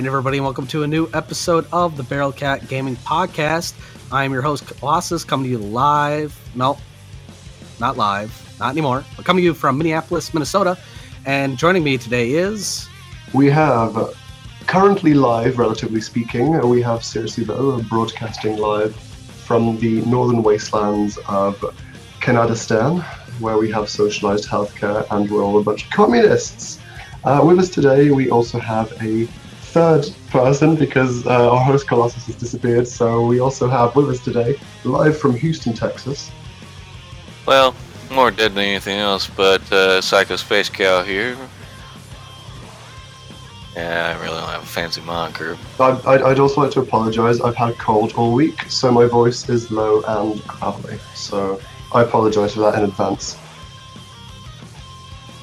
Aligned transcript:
right, 0.00 0.06
everybody, 0.06 0.40
welcome 0.40 0.66
to 0.66 0.82
a 0.82 0.86
new 0.86 1.10
episode 1.12 1.66
of 1.74 1.94
the 1.98 2.02
Barrel 2.02 2.32
Cat 2.32 2.66
Gaming 2.68 2.96
Podcast. 2.96 3.74
I 4.10 4.24
am 4.24 4.32
your 4.32 4.40
host, 4.40 4.66
Colossus, 4.66 5.24
coming 5.24 5.44
to 5.44 5.50
you 5.50 5.58
live. 5.58 6.34
No, 6.54 6.78
not 7.78 7.98
live, 7.98 8.56
not 8.58 8.70
anymore. 8.70 9.04
But 9.14 9.26
coming 9.26 9.42
to 9.42 9.44
you 9.44 9.52
from 9.52 9.76
Minneapolis, 9.76 10.32
Minnesota. 10.32 10.78
And 11.26 11.58
joining 11.58 11.84
me 11.84 11.98
today 11.98 12.30
is. 12.30 12.88
We 13.34 13.50
have 13.50 14.16
currently 14.66 15.12
live, 15.12 15.58
relatively 15.58 16.00
speaking, 16.00 16.58
we 16.66 16.80
have 16.80 17.04
Though 17.04 17.82
broadcasting 17.82 18.56
live 18.56 18.96
from 18.96 19.78
the 19.80 20.00
northern 20.06 20.42
wastelands 20.42 21.18
of 21.28 21.58
Kanadistan, 22.20 23.02
where 23.38 23.58
we 23.58 23.70
have 23.72 23.90
socialized 23.90 24.48
healthcare 24.48 25.06
and 25.10 25.30
we're 25.30 25.44
all 25.44 25.58
a 25.58 25.62
bunch 25.62 25.84
of 25.84 25.90
communists. 25.90 26.80
Uh, 27.22 27.42
with 27.44 27.58
us 27.58 27.68
today, 27.68 28.10
we 28.10 28.30
also 28.30 28.58
have 28.58 28.90
a 29.02 29.28
third 29.70 30.10
person 30.30 30.74
because 30.74 31.26
uh, 31.26 31.50
our 31.52 31.60
host 31.60 31.86
Colossus 31.86 32.26
has 32.26 32.36
disappeared. 32.36 32.88
So 32.88 33.24
we 33.24 33.40
also 33.40 33.68
have 33.68 33.94
with 33.94 34.10
us 34.10 34.20
today, 34.22 34.58
live 34.84 35.18
from 35.18 35.36
Houston, 35.36 35.72
Texas. 35.72 36.30
Well, 37.46 37.74
more 38.10 38.30
dead 38.30 38.54
than 38.54 38.64
anything 38.64 38.98
else, 38.98 39.28
but 39.28 39.62
uh, 39.72 40.00
Psycho 40.00 40.36
Space 40.36 40.68
Cow 40.68 41.02
here. 41.02 41.36
Yeah, 43.76 44.16
I 44.16 44.22
really 44.22 44.36
don't 44.36 44.48
have 44.48 44.64
a 44.64 44.66
fancy 44.66 45.00
moniker. 45.02 45.56
I'd, 45.78 46.04
I'd, 46.04 46.22
I'd 46.22 46.40
also 46.40 46.60
like 46.60 46.72
to 46.72 46.80
apologize. 46.80 47.40
I've 47.40 47.54
had 47.54 47.70
a 47.70 47.74
cold 47.74 48.14
all 48.14 48.32
week, 48.32 48.62
so 48.68 48.90
my 48.90 49.06
voice 49.06 49.48
is 49.48 49.70
low 49.70 50.02
and 50.02 50.44
gravelly. 50.46 50.98
So 51.14 51.60
I 51.94 52.02
apologize 52.02 52.54
for 52.54 52.60
that 52.60 52.74
in 52.74 52.84
advance. 52.84 53.38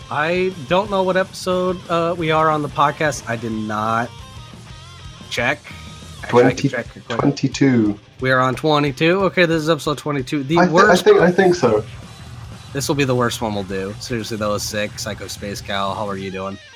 I 0.10 0.54
don't 0.68 0.90
know 0.90 1.04
what 1.04 1.18
episode 1.18 1.78
uh, 1.90 2.16
we 2.18 2.32
are 2.32 2.50
on 2.50 2.62
the 2.62 2.70
podcast. 2.70 3.28
I 3.30 3.36
did 3.36 3.52
not 3.52 4.10
check. 5.30 5.60
Actually, 6.24 6.46
I 6.46 6.50
can 6.54 6.70
20, 6.70 6.70
check 6.70 6.88
22. 7.08 8.00
We 8.22 8.32
are 8.32 8.40
on 8.40 8.56
22. 8.56 9.22
Okay, 9.26 9.46
this 9.46 9.62
is 9.62 9.70
episode 9.70 9.98
22. 9.98 10.44
The 10.44 10.58
I, 10.58 10.66
thi- 10.66 10.70
I 10.70 10.74
worst. 10.74 11.04
think 11.04 11.20
I 11.20 11.32
think 11.32 11.56
so. 11.56 11.84
This 12.74 12.88
will 12.88 12.96
be 12.96 13.04
the 13.04 13.16
worst 13.16 13.42
one 13.42 13.54
we'll 13.54 13.64
do. 13.64 13.94
Seriously, 14.00 14.38
that 14.38 14.48
was 14.48 14.64
sick. 14.64 14.98
Psycho 15.00 15.28
Space 15.28 15.62
Cow, 15.62 15.94
how 15.94 16.08
are 16.08 16.18
you 16.18 16.32
doing? 16.32 16.58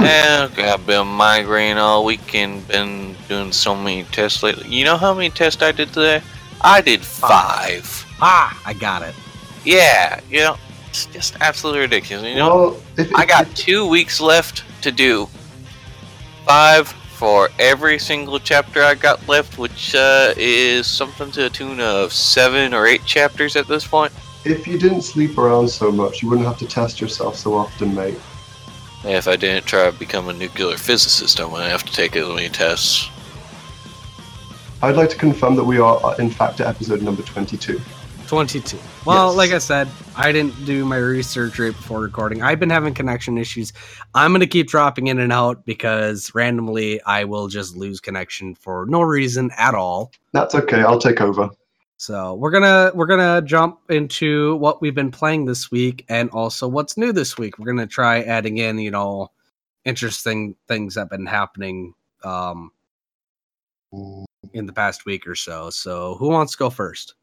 Yeah, 0.00 0.48
I've 0.56 0.86
been 0.86 1.06
migraine 1.06 1.76
all 1.76 2.04
weekend. 2.04 2.66
Been 2.68 3.14
doing 3.28 3.52
so 3.52 3.74
many 3.76 4.02
tests 4.04 4.42
lately. 4.42 4.68
You 4.68 4.84
know 4.84 4.96
how 4.96 5.12
many 5.14 5.30
tests 5.30 5.62
I 5.62 5.72
did 5.72 5.88
today? 5.88 6.22
I 6.62 6.80
did 6.80 7.00
five. 7.02 8.04
Ah, 8.20 8.60
I 8.64 8.72
got 8.72 9.02
it. 9.02 9.14
Yeah, 9.64 10.20
you 10.30 10.40
know, 10.40 10.56
it's 10.92 11.06
just 11.06 11.36
absolutely 11.40 11.80
ridiculous. 11.80 12.26
You 12.26 12.34
know, 12.34 12.54
well, 12.54 12.82
if, 12.98 13.14
I 13.14 13.22
if- 13.22 13.28
got 13.28 13.56
two 13.56 13.86
weeks 13.88 14.20
left 14.20 14.62
to 14.82 14.92
do 14.92 15.26
five 16.44 16.86
for 16.88 17.48
every 17.58 17.98
single 17.98 18.38
chapter 18.38 18.82
I 18.82 18.94
got 18.94 19.26
left, 19.26 19.56
which 19.56 19.94
uh, 19.94 20.34
is 20.36 20.86
something 20.86 21.30
to 21.30 21.44
the 21.44 21.50
tune 21.50 21.80
of 21.80 22.12
seven 22.12 22.74
or 22.74 22.86
eight 22.86 23.06
chapters 23.06 23.56
at 23.56 23.66
this 23.68 23.86
point. 23.86 24.12
If 24.44 24.66
you 24.66 24.78
didn't 24.78 25.00
sleep 25.02 25.38
around 25.38 25.68
so 25.68 25.90
much, 25.90 26.20
you 26.20 26.28
wouldn't 26.28 26.46
have 26.46 26.58
to 26.58 26.66
test 26.66 27.00
yourself 27.00 27.36
so 27.36 27.54
often, 27.54 27.94
mate. 27.94 28.18
If 29.04 29.28
I 29.28 29.36
didn't 29.36 29.64
try 29.64 29.90
to 29.90 29.96
become 29.96 30.28
a 30.28 30.34
nuclear 30.34 30.76
physicist, 30.76 31.40
I 31.40 31.46
wouldn't 31.46 31.70
have 31.70 31.84
to 31.84 31.92
take 31.92 32.16
as 32.16 32.28
many 32.28 32.50
tests. 32.50 33.08
I'd 34.82 34.96
like 34.96 35.08
to 35.08 35.16
confirm 35.16 35.56
that 35.56 35.64
we 35.64 35.78
are, 35.78 36.04
uh, 36.04 36.16
in 36.16 36.28
fact, 36.28 36.60
at 36.60 36.66
episode 36.66 37.00
number 37.00 37.22
22. 37.22 37.80
22. 38.36 38.78
Well, 39.04 39.28
Yes. 39.28 39.36
like 39.36 39.50
I 39.50 39.58
said, 39.58 39.88
I 40.16 40.32
didn't 40.32 40.64
do 40.64 40.86
my 40.86 40.96
research 40.96 41.58
right 41.58 41.76
before 41.76 42.00
recording. 42.00 42.42
I've 42.42 42.58
been 42.58 42.70
having 42.70 42.94
connection 42.94 43.36
issues. 43.36 43.74
I'm 44.14 44.30
going 44.30 44.40
to 44.40 44.46
keep 44.46 44.68
dropping 44.68 45.08
in 45.08 45.18
and 45.18 45.30
out 45.30 45.66
because 45.66 46.34
randomly 46.34 47.02
I 47.02 47.24
will 47.24 47.48
just 47.48 47.76
lose 47.76 48.00
connection 48.00 48.54
for 48.54 48.86
no 48.88 49.02
reason 49.02 49.50
at 49.58 49.74
all. 49.74 50.12
That's 50.32 50.54
okay, 50.54 50.80
I'll 50.80 50.98
take 50.98 51.20
over. 51.20 51.50
So, 51.98 52.32
we're 52.36 52.50
going 52.50 52.62
to 52.62 52.90
we're 52.96 53.04
going 53.06 53.20
to 53.20 53.46
jump 53.46 53.80
into 53.90 54.56
what 54.56 54.80
we've 54.80 54.94
been 54.94 55.10
playing 55.10 55.44
this 55.44 55.70
week 55.70 56.06
and 56.08 56.30
also 56.30 56.66
what's 56.66 56.96
new 56.96 57.12
this 57.12 57.36
week. 57.36 57.58
We're 57.58 57.66
going 57.66 57.86
to 57.86 57.86
try 57.86 58.22
adding 58.22 58.56
in, 58.56 58.78
you 58.78 58.90
know, 58.92 59.30
interesting 59.84 60.56
things 60.68 60.94
that 60.94 61.00
have 61.02 61.10
been 61.10 61.26
happening 61.26 61.92
um 62.24 62.72
in 64.54 64.64
the 64.64 64.72
past 64.72 65.04
week 65.04 65.26
or 65.26 65.34
so. 65.34 65.68
So, 65.68 66.14
who 66.14 66.28
wants 66.30 66.52
to 66.52 66.58
go 66.58 66.70
first? 66.70 67.14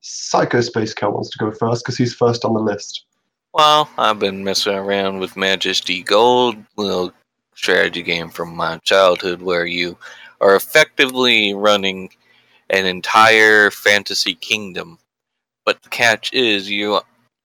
Psycho 0.00 0.60
Space 0.60 0.94
Cow 0.94 1.10
wants 1.10 1.30
to 1.30 1.38
go 1.38 1.50
first 1.50 1.84
because 1.84 1.96
he's 1.96 2.14
first 2.14 2.44
on 2.44 2.54
the 2.54 2.60
list. 2.60 3.04
Well, 3.52 3.90
I've 3.98 4.18
been 4.18 4.44
messing 4.44 4.74
around 4.74 5.18
with 5.18 5.36
Majesty 5.36 6.02
Gold, 6.02 6.56
little 6.76 7.12
strategy 7.54 8.02
game 8.02 8.30
from 8.30 8.54
my 8.54 8.78
childhood 8.78 9.42
where 9.42 9.66
you 9.66 9.98
are 10.40 10.56
effectively 10.56 11.52
running 11.52 12.10
an 12.70 12.86
entire 12.86 13.70
fantasy 13.70 14.34
kingdom. 14.34 14.98
But 15.64 15.82
the 15.82 15.88
catch 15.88 16.32
is 16.32 16.70
you 16.70 17.00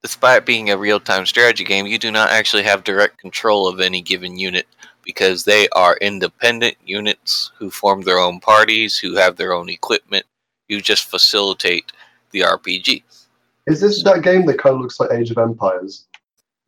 despite 0.06 0.46
being 0.46 0.70
a 0.70 0.78
real-time 0.78 1.26
strategy 1.26 1.64
game, 1.64 1.88
you 1.88 1.98
do 1.98 2.12
not 2.12 2.30
actually 2.30 2.62
have 2.62 2.84
direct 2.84 3.18
control 3.18 3.68
of 3.68 3.80
any 3.80 4.04
given 4.04 4.38
unit 4.38 4.68
because 5.04 5.44
they 5.44 5.68
are 5.70 5.98
independent 5.98 6.78
units 6.86 7.52
who 7.58 7.72
form 7.72 8.04
their 8.04 8.20
own 8.20 8.40
parties, 8.40 9.00
who 9.00 9.16
have 9.16 9.36
their 9.36 9.52
own 9.52 9.68
equipment. 9.68 10.24
You 10.68 10.80
just 10.80 11.10
facilitate 11.10 11.92
the 12.36 12.42
RPG. 12.42 13.02
Is 13.66 13.82
this 13.82 14.04
that 14.04 14.22
game 14.22 14.46
that 14.46 14.60
kind 14.60 14.76
of 14.76 14.82
looks 14.82 15.00
like 15.00 15.12
Age 15.12 15.32
of 15.32 15.38
Empires? 15.38 16.06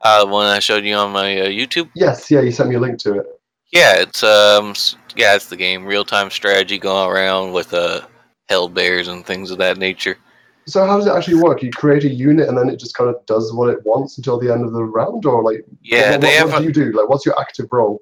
Uh, 0.01 0.25
the 0.25 0.31
one 0.31 0.47
I 0.47 0.59
showed 0.59 0.85
you 0.85 0.95
on 0.95 1.11
my 1.11 1.41
uh, 1.41 1.45
YouTube. 1.45 1.89
Yes, 1.93 2.31
yeah, 2.31 2.41
you 2.41 2.51
sent 2.51 2.69
me 2.69 2.75
a 2.75 2.79
link 2.79 2.97
to 2.99 3.19
it. 3.19 3.25
Yeah, 3.71 3.95
it's 3.97 4.23
um, 4.23 4.73
yeah, 5.15 5.35
it's 5.35 5.49
the 5.49 5.57
game. 5.57 5.85
Real 5.85 6.05
time 6.05 6.31
strategy 6.31 6.79
going 6.79 7.11
around 7.11 7.53
with 7.53 7.73
uh, 7.73 8.01
hell 8.49 8.69
bears 8.69 9.09
and 9.09 9.25
things 9.25 9.51
of 9.51 9.57
that 9.57 9.77
nature. 9.77 10.17
So 10.65 10.85
how 10.85 10.97
does 10.97 11.07
it 11.07 11.11
actually 11.11 11.41
work? 11.41 11.61
You 11.61 11.71
create 11.71 12.03
a 12.03 12.09
unit 12.09 12.49
and 12.49 12.57
then 12.57 12.69
it 12.69 12.79
just 12.79 12.95
kind 12.95 13.09
of 13.09 13.25
does 13.25 13.53
what 13.53 13.69
it 13.69 13.85
wants 13.85 14.17
until 14.17 14.39
the 14.39 14.51
end 14.51 14.65
of 14.65 14.73
the 14.73 14.83
round, 14.83 15.25
or 15.25 15.43
like 15.43 15.65
Yeah, 15.81 16.11
what, 16.11 16.21
they 16.21 16.39
what, 16.39 16.51
what 16.51 16.59
do 16.59 16.65
you 16.65 16.73
do? 16.73 16.91
Like, 16.91 17.09
what's 17.09 17.25
your 17.25 17.39
active 17.39 17.67
role? 17.71 18.01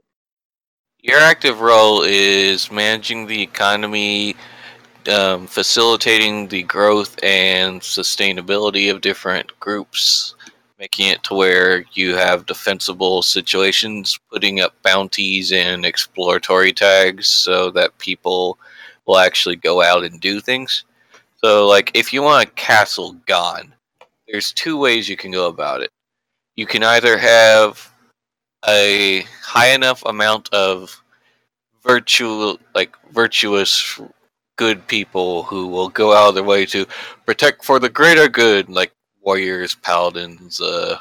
your 1.06 1.20
active 1.20 1.62
role 1.62 2.02
is 2.02 2.72
managing 2.72 3.28
the 3.28 3.40
economy, 3.40 4.36
um, 5.10 5.48
facilitating 5.48 6.48
the 6.48 6.64
growth 6.64 7.18
and 7.24 7.82
sustainability 7.82 8.92
of 8.92 9.02
different 9.02 9.58
groups, 9.60 10.36
making 10.80 11.08
it 11.08 11.24
to 11.24 11.36
where 11.36 11.86
you 11.94 12.16
have 12.16 12.46
defensible 12.46 13.22
situations, 13.22 14.20
putting 14.32 14.60
up 14.60 14.74
bounties 14.84 15.52
and 15.52 15.86
exploratory 15.86 16.74
tags 16.74 17.28
so 17.28 17.72
that 17.72 17.98
people 17.98 18.58
will 19.06 19.18
actually 19.18 19.56
go 19.56 19.82
out 19.82 20.04
and 20.04 20.20
do 20.20 20.40
things. 20.40 20.84
So, 21.38 21.68
like, 21.68 21.92
if 21.94 22.12
you 22.12 22.22
want 22.24 22.48
a 22.48 22.52
castle 22.54 23.14
gone, 23.28 23.74
there's 24.28 24.52
two 24.52 24.78
ways 24.78 25.08
you 25.08 25.18
can 25.18 25.32
go 25.32 25.48
about 25.48 25.82
it. 25.82 25.92
You 26.56 26.66
can 26.66 26.84
either 26.84 27.18
have 27.18 27.92
a 28.68 29.22
high 29.44 29.70
enough 29.70 30.04
amount 30.06 30.50
of 30.54 31.02
virtual, 31.84 32.58
like 32.74 32.96
virtuous, 33.12 34.00
good 34.56 34.88
people 34.88 35.44
who 35.44 35.68
will 35.68 35.90
go 35.90 36.14
out 36.14 36.30
of 36.30 36.36
their 36.36 36.44
way 36.44 36.66
to 36.68 36.86
protect 37.26 37.64
for 37.64 37.80
the 37.80 37.90
greater 37.90 38.28
good, 38.28 38.70
like 38.70 38.92
warriors, 39.22 39.76
paladins, 39.76 40.62
uh, 40.62 40.98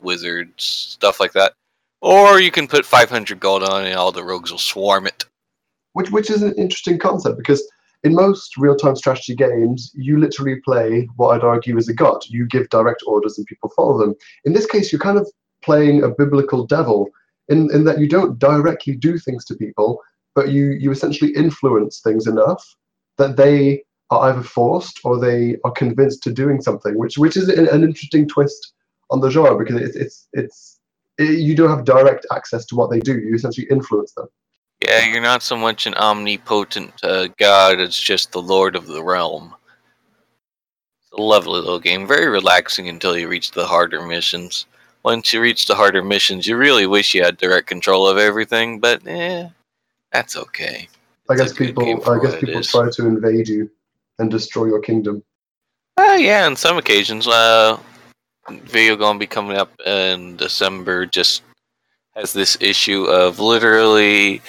wizards, 0.00 0.64
stuff 0.64 1.20
like 1.20 1.32
that. 1.32 1.52
Or 2.00 2.40
you 2.40 2.50
can 2.50 2.68
put 2.68 2.86
500 2.86 3.40
gold 3.40 3.62
on 3.64 3.84
and 3.84 3.96
all 3.96 4.12
the 4.12 4.22
rogues 4.22 4.50
will 4.50 4.58
swarm 4.58 5.06
it. 5.06 5.24
Which 5.94 6.10
which 6.10 6.30
is 6.30 6.42
an 6.42 6.54
interesting 6.54 6.98
concept 6.98 7.38
because 7.38 7.66
in 8.04 8.14
most 8.14 8.56
real-time 8.56 8.94
strategy 8.94 9.34
games, 9.34 9.90
you 9.94 10.18
literally 10.18 10.60
play 10.64 11.08
what 11.16 11.34
I'd 11.34 11.44
argue 11.44 11.76
is 11.76 11.88
a 11.88 11.94
god. 11.94 12.24
You 12.28 12.46
give 12.46 12.68
direct 12.68 13.02
orders 13.06 13.38
and 13.38 13.46
people 13.46 13.72
follow 13.74 13.98
them. 13.98 14.14
In 14.44 14.52
this 14.52 14.66
case, 14.66 14.92
you're 14.92 15.00
kind 15.00 15.18
of 15.18 15.28
playing 15.62 16.04
a 16.04 16.08
biblical 16.08 16.64
devil 16.64 17.08
in, 17.48 17.68
in 17.74 17.84
that 17.84 17.98
you 17.98 18.08
don't 18.08 18.38
directly 18.38 18.94
do 18.94 19.18
things 19.18 19.44
to 19.46 19.56
people, 19.56 20.00
but 20.38 20.50
you, 20.50 20.66
you 20.82 20.92
essentially 20.92 21.32
influence 21.32 22.00
things 22.00 22.28
enough 22.28 22.64
that 23.16 23.36
they 23.36 23.82
are 24.10 24.30
either 24.30 24.44
forced 24.44 25.00
or 25.02 25.18
they 25.18 25.56
are 25.64 25.72
convinced 25.72 26.22
to 26.22 26.30
doing 26.32 26.60
something, 26.60 26.96
which 26.96 27.18
which 27.18 27.36
is 27.36 27.48
an, 27.48 27.82
interesting 27.82 28.28
twist 28.28 28.74
on 29.10 29.20
the 29.20 29.30
genre 29.30 29.58
because 29.58 29.82
it's 29.82 29.96
it's 29.96 30.28
it's 30.32 30.78
it, 31.18 31.40
you 31.40 31.56
don't 31.56 31.70
have 31.70 31.84
direct 31.84 32.24
access 32.30 32.64
to 32.66 32.76
what 32.76 32.88
they 32.88 33.00
do. 33.00 33.18
You 33.18 33.34
essentially 33.34 33.66
influence 33.68 34.12
them. 34.12 34.28
Yeah, 34.80 35.06
you're 35.06 35.20
not 35.20 35.42
so 35.42 35.56
much 35.56 35.88
an 35.88 35.94
omnipotent 35.94 36.92
uh, 37.02 37.26
god 37.36 37.80
as 37.80 37.98
just 37.98 38.30
the 38.30 38.40
lord 38.40 38.76
of 38.76 38.86
the 38.86 39.02
realm. 39.02 39.56
It's 41.02 41.18
a 41.18 41.20
lovely 41.20 41.54
little 41.54 41.80
game, 41.80 42.06
very 42.06 42.28
relaxing 42.28 42.88
until 42.88 43.18
you 43.18 43.26
reach 43.26 43.50
the 43.50 43.66
harder 43.66 44.06
missions. 44.06 44.66
Once 45.02 45.32
you 45.32 45.40
reach 45.40 45.66
the 45.66 45.74
harder 45.74 46.04
missions, 46.04 46.46
you 46.46 46.56
really 46.56 46.86
wish 46.86 47.12
you 47.12 47.24
had 47.24 47.38
direct 47.38 47.66
control 47.66 48.06
of 48.06 48.18
everything, 48.18 48.78
but 48.78 49.04
eh, 49.04 49.48
that's 50.12 50.36
okay. 50.36 50.88
I 51.28 51.34
It's 51.34 51.42
a 51.42 51.44
guess 51.44 51.52
people 51.52 52.10
I 52.10 52.18
guess 52.22 52.40
people 52.40 52.62
try 52.62 52.90
to 52.90 53.06
invade 53.06 53.48
you 53.48 53.70
and 54.18 54.30
destroy 54.30 54.66
your 54.66 54.80
kingdom. 54.80 55.22
Uh, 55.96 56.16
yeah, 56.18 56.46
on 56.46 56.56
some 56.56 56.78
occasions. 56.78 57.26
Uh, 57.26 57.78
video 58.48 58.96
gonna 58.96 59.18
be 59.18 59.26
coming 59.26 59.56
up 59.56 59.78
in 59.80 60.36
December. 60.36 61.06
Just 61.06 61.42
has 62.14 62.32
this 62.32 62.56
issue 62.60 63.04
of 63.04 63.38
literally 63.38 64.42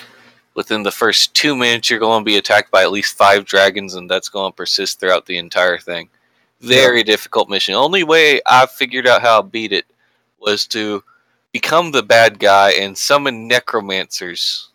within 0.56 0.83
the 0.83 0.91
first 0.91 1.33
two 1.35 1.56
minutes 1.56 1.89
you're 1.89 2.00
going 2.00 2.21
to 2.21 2.25
be 2.25 2.38
attacked 2.38 2.71
by 2.71 2.81
at 2.81 2.91
least 2.91 3.15
five 3.15 3.45
dragons, 3.45 3.95
and 3.95 4.09
that's 4.09 4.27
going 4.27 4.51
to 4.51 4.55
persist 4.55 5.00
throughout 5.00 5.25
the 5.25 5.38
entire 5.38 5.77
thing. 5.77 6.09
Very 6.62 7.03
difficult 7.03 7.47
mission. 7.47 7.75
Only 7.75 8.03
way 8.03 8.41
I 8.45 8.65
figured 8.65 9.07
out 9.07 9.21
how 9.21 9.41
to 9.41 9.47
beat 9.47 9.71
it 9.71 9.85
was 10.39 10.65
to 10.67 11.03
become 11.53 11.91
the 11.91 12.03
bad 12.03 12.39
guy 12.39 12.71
and 12.71 12.97
summon 12.97 13.47
necromancers 13.47 14.69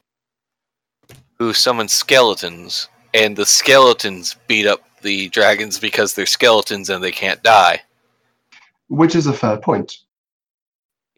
who 1.45 1.53
summon 1.53 1.89
skeletons, 1.89 2.89
and 3.13 3.37
the 3.37 3.45
skeletons 3.45 4.37
beat 4.47 4.67
up 4.67 4.81
the 5.03 5.29
dragons 5.29 5.79
because 5.79 6.15
they're 6.15 6.25
skeletons 6.25 6.89
and 6.89 7.05
they 7.05 7.13
can't 7.13 7.43
die. 7.43 7.83
Which 8.89 9.15
is 9.15 9.27
a 9.27 9.33
fair 9.33 9.59
point. 9.59 9.99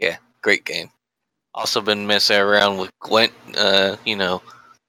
Yeah, 0.00 0.17
great 0.43 0.64
game. 0.64 0.90
Also 1.55 1.81
been 1.81 2.08
messing 2.08 2.40
around 2.40 2.78
with 2.78 2.90
Gwent, 2.99 3.32
uh, 3.56 3.96
you 4.05 4.17
know, 4.17 4.43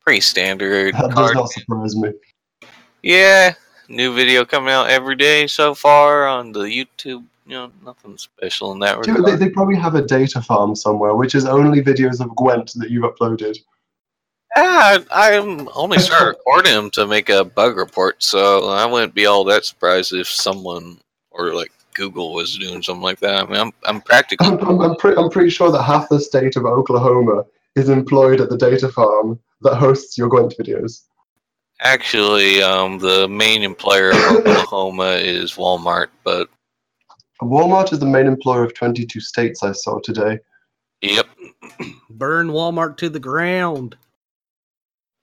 pretty 0.04 0.22
standard 0.22 0.96
That 0.96 1.12
does 1.12 1.34
not 1.34 1.52
surprise 1.52 1.96
me. 1.96 2.14
Yeah, 3.04 3.54
new 3.90 4.16
video 4.16 4.44
coming 4.44 4.74
out 4.74 4.90
every 4.90 5.16
day 5.16 5.46
so 5.46 5.76
far 5.76 6.28
on 6.28 6.52
the 6.52 6.62
YouTube. 6.62 7.24
You 7.46 7.54
know, 7.54 7.72
nothing 7.86 8.18
special 8.18 8.72
in 8.72 8.80
that 8.80 8.98
regard. 8.98 9.24
they, 9.24 9.46
they 9.46 9.50
probably 9.52 9.76
have 9.76 9.94
a 9.94 10.02
data 10.02 10.42
farm 10.42 10.76
somewhere, 10.76 11.16
which 11.16 11.36
is 11.36 11.46
only 11.46 11.82
videos 11.82 12.20
of 12.20 12.36
Gwent 12.36 12.74
that 12.76 12.90
you've 12.90 13.06
uploaded. 13.06 13.58
Ah, 14.56 15.00
I, 15.12 15.38
I'm 15.38 15.70
only 15.76 16.00
started 16.00 16.38
recording 16.38 16.74
him 16.74 16.90
to 16.92 17.06
make 17.06 17.30
a 17.30 17.44
bug 17.44 17.78
report, 17.78 18.24
so 18.24 18.70
I 18.70 18.86
wouldn't 18.86 19.14
be 19.14 19.26
all 19.26 19.44
that 19.46 19.66
surprised 19.66 20.14
if 20.14 20.28
someone 20.28 21.00
or 21.32 21.54
like 21.54 21.72
Google 21.94 22.34
was 22.34 22.58
doing 22.58 22.82
something 22.82 23.04
like 23.04 23.20
that. 23.20 23.44
I 23.44 23.46
mean, 23.48 23.60
I'm 23.60 23.72
I'm 23.86 24.02
practically 24.02 24.48
I'm, 24.48 24.60
I'm, 24.60 24.80
I'm, 24.82 24.96
pre- 24.96 25.16
I'm 25.16 25.30
pretty 25.30 25.50
sure 25.50 25.72
that 25.72 25.84
half 25.84 26.10
the 26.10 26.20
state 26.20 26.56
of 26.56 26.66
Oklahoma 26.66 27.44
is 27.76 27.90
employed 27.90 28.42
at 28.42 28.50
the 28.50 28.58
data 28.58 28.90
farm 28.90 29.40
that 29.62 29.76
hosts 29.76 30.18
your 30.18 30.30
Gwent 30.30 30.54
videos. 30.60 31.04
actually 31.82 32.62
um, 32.62 33.00
the 33.00 33.28
main 33.28 33.64
employer 33.64 34.12
of 34.12 34.16
Oklahoma 34.48 35.12
is 35.20 35.54
Walmart, 35.54 36.08
but 36.24 36.50
Walmart 37.42 37.94
is 37.94 38.00
the 38.00 38.06
main 38.06 38.26
employer 38.26 38.64
of 38.64 38.74
22 38.74 39.20
states 39.20 39.62
I 39.64 39.72
saw 39.72 40.00
today. 40.00 40.40
yep, 41.02 41.28
Burn 42.10 42.50
Walmart 42.50 42.98
to 42.98 43.10
the 43.10 43.20
ground. 43.20 43.96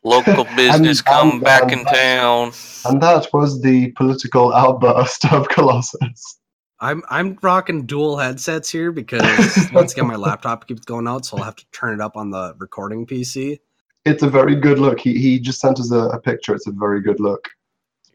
Local 0.05 0.45
business 0.57 0.99
And- 1.01 1.07
come 1.07 1.31
and- 1.33 1.41
back 1.43 1.63
and- 1.73 1.81
in 1.81 1.85
town. 1.87 2.53
And 2.87 3.03
that 3.03 3.29
was 3.33 3.63
the 3.63 3.91
political 3.93 4.53
outburst 4.55 5.25
of 5.33 5.49
Colossus. 5.49 6.39
I'm 6.81 7.03
I'm 7.09 7.39
rocking 7.41 7.87
dual 7.87 8.19
headsets 8.19 8.69
here 8.71 8.93
because 8.93 9.23
once 9.73 9.93
again 9.93 10.07
my 10.07 10.17
laptop 10.17 10.67
keeps 10.69 10.85
going 10.85 11.09
out, 11.09 11.25
so 11.25 11.39
I'll 11.39 11.45
have 11.45 11.57
to 11.57 11.65
turn 11.73 11.95
it 11.95 12.01
up 12.03 12.17
on 12.17 12.31
the 12.31 12.55
recording 12.59 13.07
PC. 13.07 13.59
It's 14.05 14.23
a 14.23 14.29
very 14.29 14.55
good 14.55 14.79
look. 14.79 15.01
He, 15.01 15.19
he 15.19 15.39
just 15.41 15.61
sent 15.61 15.81
us 15.81 15.91
a, 15.91 16.09
a 16.09 16.21
picture. 16.21 16.55
It's 16.55 16.67
a 16.67 16.73
very 16.73 17.01
good 17.01 17.21
look. 17.21 17.49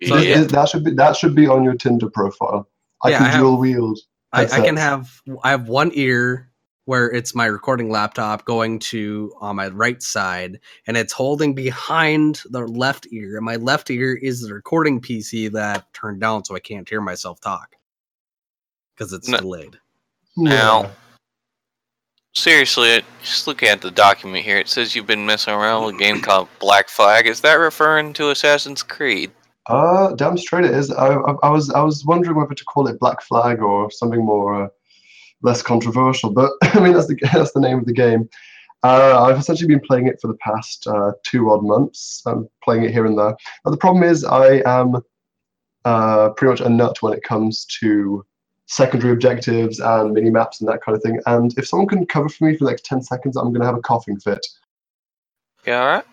So, 0.03 0.17
yeah. 0.17 0.41
this- 0.41 0.51
that 0.51 0.69
should 0.69 0.83
be 0.83 0.91
that 0.91 1.15
should 1.17 1.33
be 1.35 1.47
on 1.47 1.63
your 1.63 1.73
Tinder 1.73 2.09
profile. 2.11 2.69
I 3.03 3.09
Yeah, 3.09 3.17
can 3.17 3.25
I 3.25 3.29
have- 3.31 3.39
dual 3.41 3.57
wield. 3.57 3.99
I, 4.31 4.43
I 4.43 4.59
can 4.63 4.77
have 4.77 5.09
I 5.43 5.49
have 5.49 5.67
one 5.67 5.89
ear 5.95 6.48
where 6.85 7.11
it's 7.11 7.35
my 7.35 7.45
recording 7.45 7.89
laptop 7.91 8.45
going 8.45 8.79
to 8.79 9.31
on 9.39 9.55
my 9.55 9.67
right 9.67 10.01
side, 10.01 10.59
and 10.87 10.97
it's 10.97 11.13
holding 11.13 11.53
behind 11.53 12.41
the 12.49 12.61
left 12.67 13.07
ear, 13.11 13.37
and 13.37 13.45
my 13.45 13.57
left 13.57 13.89
ear 13.91 14.15
is 14.21 14.41
the 14.41 14.53
recording 14.53 14.99
PC 14.99 15.51
that 15.51 15.91
turned 15.93 16.19
down, 16.21 16.43
so 16.45 16.55
I 16.55 16.59
can't 16.59 16.87
hear 16.89 17.01
myself 17.01 17.39
talk 17.41 17.75
because 18.95 19.13
it's 19.13 19.27
No. 19.27 19.37
delayed. 19.39 19.77
Now- 20.35 20.91
Seriously, 22.35 23.01
just 23.23 23.47
looking 23.47 23.69
at 23.69 23.81
the 23.81 23.89
document 23.89 24.45
here, 24.45 24.57
it 24.59 24.69
says 24.69 24.95
you've 24.95 25.07
been 25.07 25.25
messing 25.25 25.53
around 25.53 25.85
with 25.85 25.95
a 25.95 25.97
game 25.97 26.21
called 26.21 26.47
Black 26.59 26.87
Flag. 26.87 27.25
Is 27.25 27.41
that 27.41 27.55
referring 27.55 28.13
to 28.13 28.29
Assassin's 28.29 28.83
Creed? 28.83 29.31
Uh, 29.67 30.13
damn 30.13 30.37
straight 30.37 30.63
it 30.65 30.71
is. 30.71 30.91
I, 30.91 31.07
I, 31.15 31.33
I 31.43 31.49
was 31.49 31.71
I 31.71 31.81
was 31.81 32.05
wondering 32.05 32.37
whether 32.37 32.53
to 32.53 32.65
call 32.65 32.87
it 32.87 32.99
Black 32.99 33.21
Flag 33.23 33.61
or 33.61 33.89
something 33.91 34.23
more 34.23 34.65
uh, 34.65 34.67
less 35.41 35.61
controversial, 35.61 36.31
but 36.31 36.51
I 36.63 36.79
mean 36.79 36.93
that's 36.93 37.07
the 37.07 37.17
that's 37.33 37.53
the 37.53 37.61
name 37.61 37.79
of 37.79 37.85
the 37.85 37.93
game. 37.93 38.29
Uh, 38.81 39.21
I've 39.23 39.37
essentially 39.37 39.67
been 39.67 39.85
playing 39.85 40.07
it 40.07 40.21
for 40.21 40.27
the 40.27 40.37
past 40.37 40.87
uh, 40.87 41.11
two 41.23 41.51
odd 41.51 41.63
months. 41.63 42.21
I'm 42.25 42.47
playing 42.63 42.85
it 42.85 42.91
here 42.91 43.05
and 43.05 43.17
there. 43.17 43.35
But 43.65 43.71
the 43.71 43.77
problem 43.77 44.03
is 44.03 44.23
I 44.23 44.61
am 44.65 44.95
uh, 45.83 46.29
pretty 46.29 46.51
much 46.51 46.61
a 46.61 46.69
nut 46.69 47.01
when 47.01 47.11
it 47.11 47.23
comes 47.23 47.65
to 47.81 48.25
secondary 48.67 49.11
objectives 49.11 49.79
and 49.79 50.13
mini 50.13 50.29
maps 50.29 50.61
and 50.61 50.69
that 50.69 50.81
kind 50.81 50.95
of 50.95 51.03
thing. 51.03 51.19
And 51.25 51.57
if 51.57 51.67
someone 51.67 51.89
can 51.89 52.05
cover 52.05 52.29
for 52.29 52.45
me 52.45 52.55
for 52.55 52.65
next 52.65 52.85
ten 52.85 53.01
seconds, 53.01 53.35
I'm 53.35 53.51
gonna 53.51 53.65
have 53.65 53.75
a 53.75 53.81
coughing 53.81 54.19
fit. 54.19 54.45
Yeah, 55.67 55.81
alright. 55.81 56.05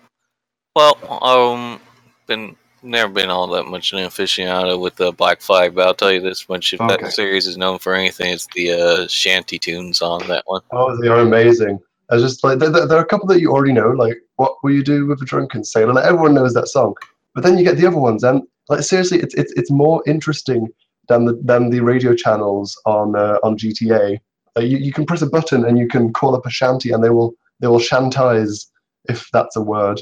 Well, 0.75 1.22
um, 1.22 1.81
been 2.26 2.56
never 2.82 3.12
been 3.12 3.31
all 3.31 3.46
that 3.49 3.64
much 3.64 3.93
an 3.93 3.99
aficionado 3.99 4.81
with 4.81 4.96
the 4.96 5.12
Black 5.12 5.40
Flag, 5.40 5.75
but 5.75 5.87
I'll 5.87 5.94
tell 5.94 6.12
you 6.12 6.20
this 6.20 6.49
much: 6.49 6.73
if 6.73 6.81
Okay. 6.81 6.96
that 6.96 7.12
series 7.12 7.46
is 7.46 7.56
known 7.56 7.78
for 7.78 7.94
anything, 7.94 8.32
it's 8.32 8.49
the 8.55 8.73
uh, 8.73 9.06
shanty 9.08 9.58
tunes 9.58 10.02
on 10.02 10.26
that 10.28 10.44
one. 10.46 10.62
Oh, 10.73 10.96
they 11.00 11.08
are 11.08 11.20
amazing. 11.20 11.78
I 12.11 12.14
was 12.14 12.23
just 12.23 12.44
like 12.44 12.58
there, 12.58 12.70
there 12.70 12.99
are 12.99 13.02
a 13.02 13.06
couple 13.06 13.26
that 13.28 13.40
you 13.40 13.50
already 13.50 13.73
know, 13.73 13.90
like 13.90 14.17
"What 14.37 14.56
Will 14.62 14.73
You 14.73 14.84
Do 14.84 15.06
with 15.06 15.20
a 15.23 15.25
Drunken 15.25 15.64
Sailor?" 15.64 15.94
Like 15.94 16.05
everyone 16.05 16.34
knows 16.34 16.55
that 16.55 16.69
song, 16.69 16.94
but 17.34 17.43
then 17.43 17.58
you 17.58 17.64
get 17.64 17.76
the 17.76 17.87
other 17.87 17.99
ones, 17.99 18.23
and 18.23 18.43
like 18.69 18.82
seriously, 18.82 19.19
it's 19.20 19.34
it's 19.34 19.52
it's 19.52 19.70
more 19.70 20.02
interesting 20.06 20.69
than 21.08 21.25
the 21.25 21.40
than 21.43 21.70
the 21.70 21.81
radio 21.81 22.14
channels 22.14 22.81
on 22.87 23.17
uh, 23.17 23.38
on 23.43 23.56
GTA. 23.56 24.19
Uh, 24.56 24.61
you 24.61 24.79
you 24.79 24.93
can 24.93 25.05
press 25.06 25.22
a 25.22 25.26
button 25.26 25.64
and 25.64 25.79
you 25.79 25.88
can 25.88 26.12
call 26.12 26.34
up 26.34 26.46
a 26.46 26.50
shanty, 26.50 26.93
and 26.93 27.02
they 27.02 27.11
will 27.11 27.34
they 27.61 27.67
will 27.67 27.81
shantize 27.81 28.67
if 29.08 29.29
that's 29.32 29.56
a 29.56 29.61
word, 29.61 30.00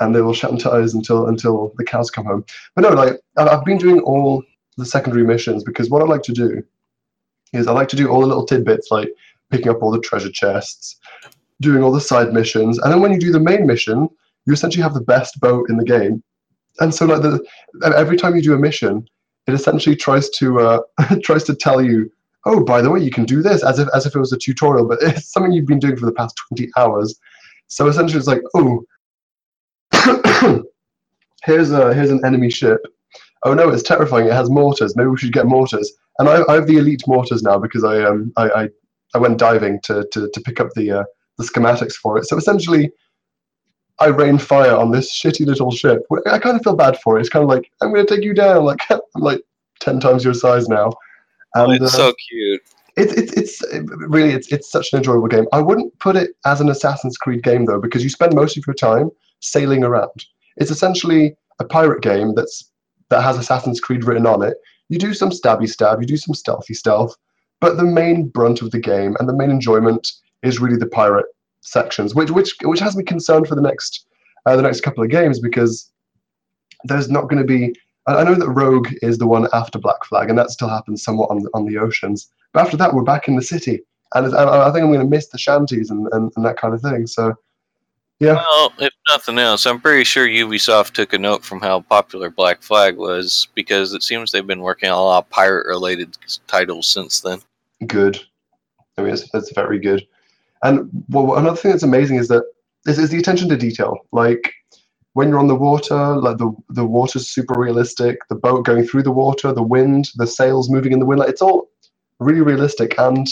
and 0.00 0.14
they 0.14 0.20
will 0.20 0.32
shantize 0.32 0.94
until 0.94 1.26
until 1.26 1.72
the 1.76 1.84
cows 1.84 2.10
come 2.10 2.26
home. 2.26 2.44
But 2.74 2.82
no, 2.82 2.90
like 2.90 3.14
I've 3.36 3.64
been 3.64 3.78
doing 3.78 4.00
all 4.00 4.42
the 4.76 4.86
secondary 4.86 5.24
missions 5.24 5.64
because 5.64 5.90
what 5.90 6.02
I 6.02 6.04
like 6.04 6.22
to 6.24 6.32
do 6.32 6.62
is 7.52 7.66
I 7.66 7.72
like 7.72 7.88
to 7.88 7.96
do 7.96 8.08
all 8.08 8.20
the 8.20 8.26
little 8.26 8.46
tidbits 8.46 8.90
like 8.90 9.08
picking 9.50 9.68
up 9.68 9.82
all 9.82 9.90
the 9.90 10.00
treasure 10.00 10.30
chests, 10.30 10.98
doing 11.60 11.82
all 11.82 11.92
the 11.92 12.00
side 12.00 12.32
missions, 12.32 12.78
and 12.78 12.92
then 12.92 13.00
when 13.00 13.12
you 13.12 13.18
do 13.18 13.32
the 13.32 13.40
main 13.40 13.66
mission, 13.66 14.08
you 14.46 14.52
essentially 14.52 14.82
have 14.82 14.94
the 14.94 15.00
best 15.00 15.40
boat 15.40 15.68
in 15.70 15.76
the 15.76 15.84
game. 15.84 16.22
And 16.80 16.94
so, 16.94 17.06
like 17.06 17.22
the 17.22 17.44
every 17.96 18.16
time 18.16 18.36
you 18.36 18.42
do 18.42 18.54
a 18.54 18.58
mission, 18.58 19.08
it 19.46 19.54
essentially 19.54 19.96
tries 19.96 20.28
to 20.30 20.60
uh, 20.60 20.80
tries 21.22 21.44
to 21.44 21.54
tell 21.54 21.82
you, 21.82 22.10
oh, 22.44 22.62
by 22.62 22.82
the 22.82 22.90
way, 22.90 23.00
you 23.00 23.10
can 23.10 23.24
do 23.24 23.42
this, 23.42 23.62
as 23.62 23.78
if 23.78 23.88
as 23.94 24.04
if 24.04 24.14
it 24.14 24.18
was 24.18 24.32
a 24.32 24.38
tutorial, 24.38 24.86
but 24.86 24.98
it's 25.02 25.32
something 25.32 25.52
you've 25.52 25.66
been 25.66 25.78
doing 25.78 25.96
for 25.96 26.06
the 26.06 26.12
past 26.12 26.36
twenty 26.48 26.70
hours. 26.76 27.18
So 27.68 27.88
essentially, 27.88 28.18
it's 28.18 28.28
like, 28.28 28.42
oh, 28.54 28.84
here's 31.44 31.70
a 31.72 31.94
here's 31.94 32.10
an 32.10 32.24
enemy 32.24 32.50
ship. 32.50 32.80
Oh 33.44 33.54
no, 33.54 33.68
it's 33.70 33.82
terrifying. 33.82 34.26
It 34.26 34.32
has 34.32 34.50
mortars. 34.50 34.96
Maybe 34.96 35.08
we 35.08 35.16
should 35.18 35.32
get 35.32 35.46
mortars. 35.46 35.92
And 36.18 36.28
I, 36.28 36.42
I 36.48 36.54
have 36.54 36.66
the 36.66 36.78
elite 36.78 37.02
mortars 37.06 37.42
now 37.42 37.58
because 37.58 37.84
I 37.84 38.02
um 38.02 38.32
I, 38.36 38.48
I 38.50 38.68
I 39.14 39.18
went 39.18 39.38
diving 39.38 39.80
to, 39.84 40.06
to, 40.12 40.28
to 40.32 40.40
pick 40.40 40.60
up 40.60 40.68
the 40.74 40.90
uh, 40.90 41.04
the 41.38 41.44
schematics 41.44 41.94
for 41.94 42.18
it. 42.18 42.26
So 42.26 42.36
essentially, 42.36 42.90
I 44.00 44.06
rain 44.06 44.38
fire 44.38 44.74
on 44.76 44.90
this 44.90 45.12
shitty 45.18 45.46
little 45.46 45.70
ship. 45.70 46.02
I 46.26 46.38
kind 46.38 46.56
of 46.56 46.62
feel 46.62 46.76
bad 46.76 46.98
for 47.00 47.16
it. 47.16 47.20
It's 47.20 47.28
kind 47.28 47.42
of 47.42 47.48
like 47.48 47.70
I'm 47.80 47.92
going 47.92 48.06
to 48.06 48.14
take 48.14 48.24
you 48.24 48.34
down. 48.34 48.64
Like 48.64 48.80
I'm 48.90 49.00
like 49.14 49.40
ten 49.80 50.00
times 50.00 50.24
your 50.24 50.34
size 50.34 50.68
now. 50.68 50.92
Oh, 51.54 51.70
it's 51.70 51.84
uh, 51.84 51.88
so 51.88 52.14
cute. 52.28 52.62
it's 52.96 53.12
it's 53.14 53.32
it's 53.32 53.64
it- 53.72 53.84
really 53.86 54.32
it's 54.32 54.52
it's 54.52 54.70
such 54.70 54.92
an 54.92 54.98
enjoyable 54.98 55.28
game. 55.28 55.46
I 55.52 55.60
wouldn't 55.60 55.98
put 55.98 56.16
it 56.16 56.30
as 56.44 56.60
an 56.60 56.68
Assassin's 56.68 57.16
Creed 57.16 57.42
game 57.42 57.64
though, 57.64 57.80
because 57.80 58.02
you 58.02 58.10
spend 58.10 58.34
most 58.34 58.56
of 58.56 58.64
your 58.66 58.74
time 58.74 59.10
sailing 59.40 59.84
around. 59.84 60.24
It's 60.56 60.70
essentially 60.70 61.36
a 61.58 61.64
pirate 61.64 62.02
game 62.02 62.34
that's 62.34 62.70
that 63.08 63.22
has 63.22 63.38
Assassin's 63.38 63.80
Creed 63.80 64.04
written 64.04 64.26
on 64.26 64.42
it. 64.42 64.56
You 64.88 64.98
do 64.98 65.14
some 65.14 65.30
stabby 65.30 65.68
stab, 65.68 66.00
you 66.00 66.06
do 66.06 66.16
some 66.16 66.34
stealthy 66.34 66.74
stealth, 66.74 67.16
but 67.60 67.76
the 67.76 67.84
main 67.84 68.28
brunt 68.28 68.62
of 68.62 68.70
the 68.70 68.80
game 68.80 69.16
and 69.18 69.28
the 69.28 69.36
main 69.36 69.50
enjoyment 69.50 70.10
is 70.42 70.60
really 70.60 70.76
the 70.76 70.86
pirate 70.86 71.26
sections, 71.60 72.14
which 72.14 72.30
which 72.30 72.54
which 72.62 72.80
has 72.80 72.96
me 72.96 73.02
concerned 73.02 73.48
for 73.48 73.54
the 73.54 73.62
next 73.62 74.06
uh, 74.46 74.56
the 74.56 74.62
next 74.62 74.80
couple 74.82 75.02
of 75.02 75.10
games 75.10 75.40
because 75.40 75.90
there's 76.84 77.10
not 77.10 77.28
going 77.28 77.38
to 77.38 77.44
be. 77.44 77.74
I 78.08 78.22
know 78.22 78.36
that 78.36 78.48
Rogue 78.48 78.88
is 79.02 79.18
the 79.18 79.26
one 79.26 79.48
after 79.52 79.80
Black 79.80 80.04
Flag, 80.04 80.30
and 80.30 80.38
that 80.38 80.50
still 80.50 80.68
happens 80.68 81.02
somewhat 81.02 81.28
on 81.28 81.40
the, 81.40 81.50
on 81.54 81.66
the 81.66 81.76
oceans. 81.76 82.30
But 82.52 82.60
after 82.60 82.76
that, 82.76 82.94
we're 82.94 83.02
back 83.02 83.26
in 83.26 83.34
the 83.34 83.42
city, 83.42 83.80
and 84.14 84.32
I, 84.32 84.68
I 84.68 84.72
think 84.72 84.84
I'm 84.84 84.92
going 84.92 85.00
to 85.00 85.16
miss 85.16 85.26
the 85.28 85.38
shanties 85.38 85.90
and, 85.90 86.06
and, 86.12 86.30
and 86.36 86.44
that 86.46 86.56
kind 86.56 86.72
of 86.72 86.80
thing. 86.80 87.08
So, 87.08 87.34
yeah, 88.20 88.34
Well, 88.34 88.72
if 88.78 88.92
nothing 89.08 89.38
else, 89.38 89.66
I'm 89.66 89.80
pretty 89.80 90.04
sure 90.04 90.26
Ubisoft 90.26 90.92
took 90.92 91.12
a 91.12 91.18
note 91.18 91.44
from 91.44 91.60
how 91.60 91.80
popular 91.80 92.30
Black 92.30 92.62
Flag 92.62 92.96
was 92.96 93.48
because 93.54 93.92
it 93.92 94.02
seems 94.02 94.32
they've 94.32 94.46
been 94.46 94.60
working 94.60 94.88
on 94.88 94.98
a 94.98 95.02
lot 95.02 95.24
of 95.24 95.30
pirate-related 95.30 96.16
titles 96.46 96.86
since 96.86 97.20
then. 97.20 97.40
good. 97.86 98.18
I 98.98 99.02
mean, 99.02 99.12
it's, 99.12 99.28
it's 99.34 99.52
very 99.52 99.78
good. 99.78 100.06
And 100.62 100.88
well, 101.08 101.36
another 101.36 101.56
thing 101.56 101.70
that's 101.70 101.82
amazing 101.82 102.16
is 102.16 102.28
that 102.28 102.44
is, 102.86 102.98
is 102.98 103.10
the 103.10 103.18
attention 103.18 103.48
to 103.50 103.56
detail. 103.56 103.98
Like 104.12 104.52
when 105.12 105.28
you're 105.28 105.38
on 105.38 105.48
the 105.48 105.54
water, 105.54 106.16
like 106.16 106.38
the 106.38 106.54
the 106.70 106.84
water's 106.84 107.28
super 107.28 107.58
realistic. 107.58 108.18
The 108.28 108.34
boat 108.34 108.64
going 108.64 108.86
through 108.86 109.02
the 109.02 109.12
water, 109.12 109.52
the 109.52 109.62
wind, 109.62 110.08
the 110.16 110.26
sails 110.26 110.70
moving 110.70 110.92
in 110.92 110.98
the 110.98 111.06
wind. 111.06 111.20
Like 111.20 111.28
it's 111.28 111.42
all 111.42 111.68
really 112.20 112.40
realistic. 112.40 112.98
And 112.98 113.26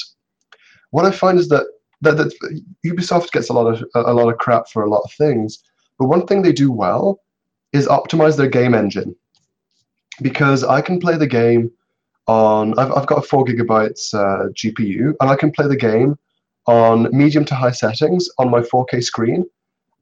what 0.90 1.06
I 1.06 1.10
find 1.10 1.38
is 1.38 1.48
that 1.48 1.66
that, 2.00 2.16
that 2.16 2.62
Ubisoft 2.84 3.30
gets 3.32 3.48
a 3.48 3.52
lot 3.52 3.66
of 3.66 3.84
a 3.94 4.12
lot 4.12 4.28
of 4.28 4.38
crap 4.38 4.68
for 4.68 4.82
a 4.82 4.90
lot 4.90 5.02
of 5.04 5.12
things, 5.12 5.62
but 5.98 6.06
one 6.06 6.26
thing 6.26 6.42
they 6.42 6.52
do 6.52 6.70
well 6.70 7.20
is 7.72 7.86
optimize 7.88 8.36
their 8.36 8.48
game 8.48 8.74
engine. 8.74 9.14
Because 10.22 10.62
I 10.62 10.80
can 10.80 11.00
play 11.00 11.16
the 11.16 11.26
game 11.26 11.70
on 12.26 12.78
I've 12.78 12.92
I've 12.92 13.06
got 13.06 13.18
a 13.18 13.22
four 13.22 13.44
gigabytes 13.44 14.14
uh, 14.14 14.50
GPU, 14.50 15.14
and 15.20 15.30
I 15.30 15.36
can 15.36 15.50
play 15.50 15.66
the 15.66 15.76
game 15.76 16.16
on 16.66 17.08
medium 17.16 17.44
to 17.44 17.54
high 17.54 17.72
settings 17.72 18.28
on 18.38 18.50
my 18.50 18.60
4K 18.60 19.02
screen 19.04 19.44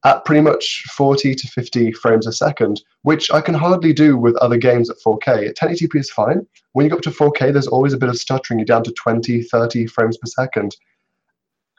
at 0.05 0.25
pretty 0.25 0.41
much 0.41 0.85
40 0.91 1.35
to 1.35 1.47
50 1.47 1.93
frames 1.93 2.27
a 2.27 2.33
second, 2.33 2.83
which 3.03 3.31
I 3.31 3.41
can 3.41 3.55
hardly 3.55 3.93
do 3.93 4.17
with 4.17 4.37
other 4.37 4.57
games 4.57 4.91
at 4.91 4.97
4K. 5.05 5.49
At 5.49 5.57
1080p 5.57 5.97
is 5.97 6.11
fine. 6.11 6.47
When 6.73 6.85
you 6.85 6.91
go 6.91 6.97
up 6.97 7.03
to 7.03 7.11
4K, 7.11 7.53
there's 7.53 7.69
always 7.69 7.93
a 7.93 7.99
bit 7.99 8.09
of 8.09 8.19
stuttering. 8.19 8.59
You're 8.59 8.67
down 8.67 8.85
to 8.85 8.93
20, 8.93 9.43
30 9.43 9.87
frames 9.87 10.17
per 10.17 10.27
second. 10.27 10.75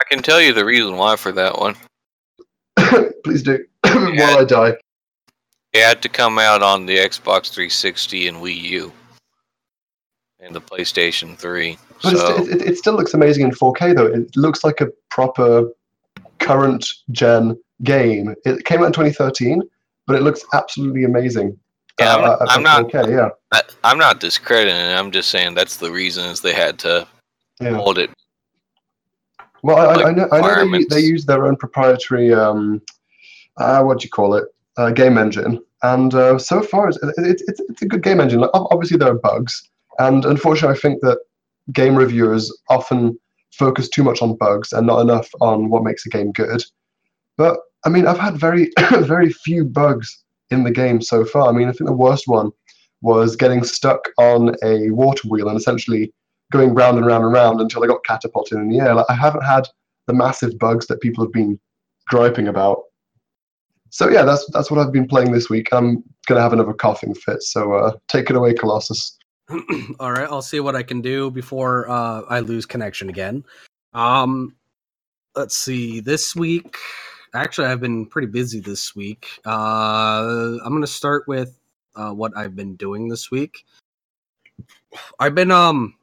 I 0.04 0.14
can 0.14 0.22
tell 0.22 0.40
you 0.40 0.52
the 0.52 0.64
reason 0.64 0.96
why 0.96 1.16
for 1.16 1.32
that 1.32 1.58
one. 1.58 1.76
Please 3.24 3.42
do, 3.42 3.64
while 3.84 4.38
I 4.38 4.44
die. 4.44 4.76
It 5.72 5.82
had 5.82 6.02
to 6.02 6.08
come 6.08 6.38
out 6.38 6.62
on 6.62 6.86
the 6.86 6.98
Xbox 6.98 7.50
360 7.52 8.28
and 8.28 8.36
Wii 8.38 8.60
U 8.62 8.92
and 10.40 10.54
the 10.54 10.60
PlayStation 10.60 11.36
3. 11.36 11.78
But 12.02 12.16
so, 12.16 12.44
it, 12.44 12.62
it 12.62 12.78
still 12.78 12.94
looks 12.94 13.14
amazing 13.14 13.44
in 13.44 13.50
4K, 13.50 13.96
though. 13.96 14.06
It 14.06 14.36
looks 14.36 14.62
like 14.62 14.80
a 14.82 14.88
proper 15.10 15.70
current 16.38 16.86
gen 17.10 17.58
game. 17.82 18.34
It 18.44 18.64
came 18.66 18.80
out 18.80 18.86
in 18.86 18.92
2013, 18.92 19.62
but 20.06 20.16
it 20.16 20.22
looks 20.22 20.44
absolutely 20.52 21.04
amazing. 21.04 21.58
Yeah, 21.98 22.14
I'm 22.16 22.24
uh, 22.24 22.26
uh, 22.26 22.26
not- 22.26 22.32
at- 22.34 22.42
at 22.42 22.56
I'm 22.56 22.62
not- 22.62 22.88
4K, 22.88 23.10
yeah. 23.10 23.28
I, 23.52 23.62
I'm 23.84 23.98
not 23.98 24.20
discrediting 24.20 24.76
it. 24.76 24.94
I'm 24.94 25.10
just 25.10 25.30
saying 25.30 25.54
that's 25.54 25.78
the 25.78 25.90
reasons 25.90 26.42
they 26.42 26.52
had 26.52 26.78
to 26.80 27.08
yeah. 27.60 27.70
hold 27.70 27.98
it. 27.98 28.10
Well, 29.64 29.78
I, 29.78 30.10
I, 30.10 30.12
know, 30.12 30.28
I 30.30 30.40
know 30.42 30.70
they, 30.70 30.84
they 30.84 31.00
use 31.00 31.24
their 31.24 31.46
own 31.46 31.56
proprietary, 31.56 32.34
um, 32.34 32.82
uh, 33.56 33.82
what 33.82 33.98
do 33.98 34.04
you 34.04 34.10
call 34.10 34.34
it, 34.34 34.44
uh, 34.76 34.90
game 34.90 35.16
engine. 35.16 35.58
And 35.82 36.14
uh, 36.14 36.38
so 36.38 36.60
far, 36.60 36.90
it's, 36.90 36.98
it's, 37.16 37.42
it's, 37.48 37.60
it's 37.60 37.80
a 37.80 37.86
good 37.86 38.02
game 38.02 38.20
engine. 38.20 38.40
Like, 38.40 38.50
obviously, 38.52 38.98
there 38.98 39.10
are 39.10 39.18
bugs. 39.18 39.66
And 39.98 40.26
unfortunately, 40.26 40.76
I 40.76 40.80
think 40.80 41.00
that 41.00 41.18
game 41.72 41.96
reviewers 41.96 42.54
often 42.68 43.18
focus 43.52 43.88
too 43.88 44.04
much 44.04 44.20
on 44.20 44.36
bugs 44.36 44.70
and 44.74 44.86
not 44.86 45.00
enough 45.00 45.30
on 45.40 45.70
what 45.70 45.82
makes 45.82 46.04
a 46.04 46.10
game 46.10 46.30
good. 46.32 46.62
But 47.38 47.58
I 47.86 47.88
mean, 47.88 48.06
I've 48.06 48.18
had 48.18 48.36
very, 48.36 48.70
very 48.98 49.32
few 49.32 49.64
bugs 49.64 50.24
in 50.50 50.64
the 50.64 50.72
game 50.72 51.00
so 51.00 51.24
far. 51.24 51.48
I 51.48 51.52
mean, 51.52 51.68
I 51.68 51.72
think 51.72 51.88
the 51.88 51.94
worst 51.94 52.24
one 52.26 52.50
was 53.00 53.34
getting 53.34 53.64
stuck 53.64 54.10
on 54.18 54.56
a 54.62 54.90
water 54.90 55.26
wheel 55.26 55.48
and 55.48 55.58
essentially 55.58 56.12
going 56.52 56.74
round 56.74 56.98
and 56.98 57.06
round 57.06 57.24
and 57.24 57.32
round 57.32 57.60
until 57.60 57.84
I 57.84 57.86
got 57.86 58.04
catapulted 58.04 58.58
in 58.58 58.68
the 58.68 58.80
air. 58.80 58.94
Like, 58.94 59.06
I 59.08 59.14
haven't 59.14 59.44
had 59.44 59.68
the 60.06 60.14
massive 60.14 60.58
bugs 60.58 60.86
that 60.86 61.00
people 61.00 61.24
have 61.24 61.32
been 61.32 61.58
griping 62.08 62.48
about. 62.48 62.82
So 63.90 64.08
yeah, 64.08 64.24
that's 64.24 64.44
that's 64.52 64.70
what 64.70 64.80
I've 64.80 64.92
been 64.92 65.06
playing 65.06 65.30
this 65.30 65.48
week. 65.48 65.68
I'm 65.72 66.02
gonna 66.26 66.40
have 66.40 66.52
another 66.52 66.72
coughing 66.72 67.14
fit. 67.14 67.42
So 67.42 67.74
uh, 67.74 67.92
take 68.08 68.28
it 68.28 68.34
away, 68.36 68.52
Colossus. 68.52 69.16
All 70.00 70.10
right, 70.10 70.28
I'll 70.28 70.42
see 70.42 70.58
what 70.58 70.74
I 70.74 70.82
can 70.82 71.00
do 71.00 71.30
before 71.30 71.88
uh, 71.88 72.22
I 72.28 72.40
lose 72.40 72.66
connection 72.66 73.08
again. 73.08 73.44
Um, 73.92 74.56
let's 75.36 75.56
see. 75.56 76.00
This 76.00 76.34
week, 76.34 76.76
actually, 77.34 77.68
I've 77.68 77.80
been 77.80 78.06
pretty 78.06 78.26
busy 78.26 78.58
this 78.58 78.96
week. 78.96 79.28
Uh, 79.46 80.58
I'm 80.64 80.72
gonna 80.72 80.86
start 80.88 81.28
with 81.28 81.56
uh, 81.94 82.10
what 82.10 82.36
I've 82.36 82.56
been 82.56 82.74
doing 82.74 83.08
this 83.08 83.30
week. 83.30 83.64
I've 85.20 85.36
been 85.36 85.52
um. 85.52 85.94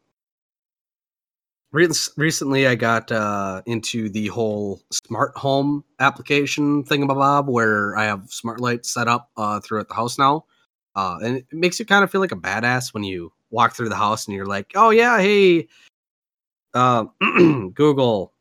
Re- 1.73 1.87
recently, 2.17 2.67
I 2.67 2.75
got 2.75 3.11
uh, 3.11 3.61
into 3.65 4.09
the 4.09 4.27
whole 4.27 4.81
smart 4.91 5.37
home 5.37 5.85
application 5.99 6.83
thingamabob, 6.83 7.47
where 7.47 7.95
I 7.95 8.05
have 8.05 8.29
smart 8.29 8.59
lights 8.59 8.93
set 8.93 9.07
up 9.07 9.29
uh, 9.37 9.61
throughout 9.61 9.87
the 9.87 9.93
house 9.95 10.17
now. 10.19 10.45
Uh, 10.95 11.19
and 11.23 11.37
it 11.37 11.45
makes 11.53 11.79
you 11.79 11.85
kind 11.85 12.03
of 12.03 12.11
feel 12.11 12.19
like 12.19 12.33
a 12.33 12.35
badass 12.35 12.93
when 12.93 13.03
you 13.05 13.31
walk 13.51 13.73
through 13.73 13.87
the 13.87 13.95
house 13.95 14.27
and 14.27 14.35
you're 14.35 14.45
like, 14.45 14.73
"Oh 14.75 14.89
yeah, 14.89 15.19
hey, 15.19 15.69
uh, 16.73 17.05
Google." 17.73 18.33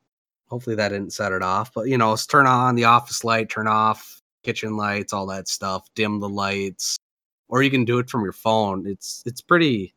Hopefully 0.49 0.76
that 0.76 0.88
didn't 0.88 1.12
set 1.12 1.32
it 1.32 1.42
off, 1.42 1.72
but 1.75 1.87
you 1.88 1.96
know, 1.96 2.16
turn 2.16 2.46
on 2.46 2.75
the 2.75 2.84
office 2.84 3.22
light, 3.22 3.49
turn 3.49 3.68
off 3.68 4.20
kitchen 4.42 4.76
lights, 4.76 5.12
all 5.12 5.26
that 5.26 5.46
stuff, 5.49 5.88
dim 5.94 6.18
the 6.20 6.28
lights, 6.28 6.99
or 7.49 7.62
you 7.62 7.70
can 7.70 7.84
do 7.84 7.99
it 8.00 8.10
from 8.10 8.25
your 8.25 8.32
phone. 8.32 8.87
It's 8.87 9.22
it's 9.26 9.40
pretty, 9.42 9.94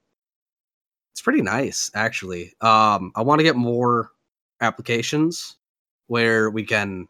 it's 1.13 1.21
pretty 1.21 1.43
nice 1.43 1.91
actually. 1.93 2.55
Um, 2.61 3.11
I 3.15 3.21
want 3.21 3.39
to 3.39 3.43
get 3.43 3.55
more 3.55 4.11
applications 4.61 5.57
where 6.07 6.49
we 6.49 6.63
can 6.63 7.07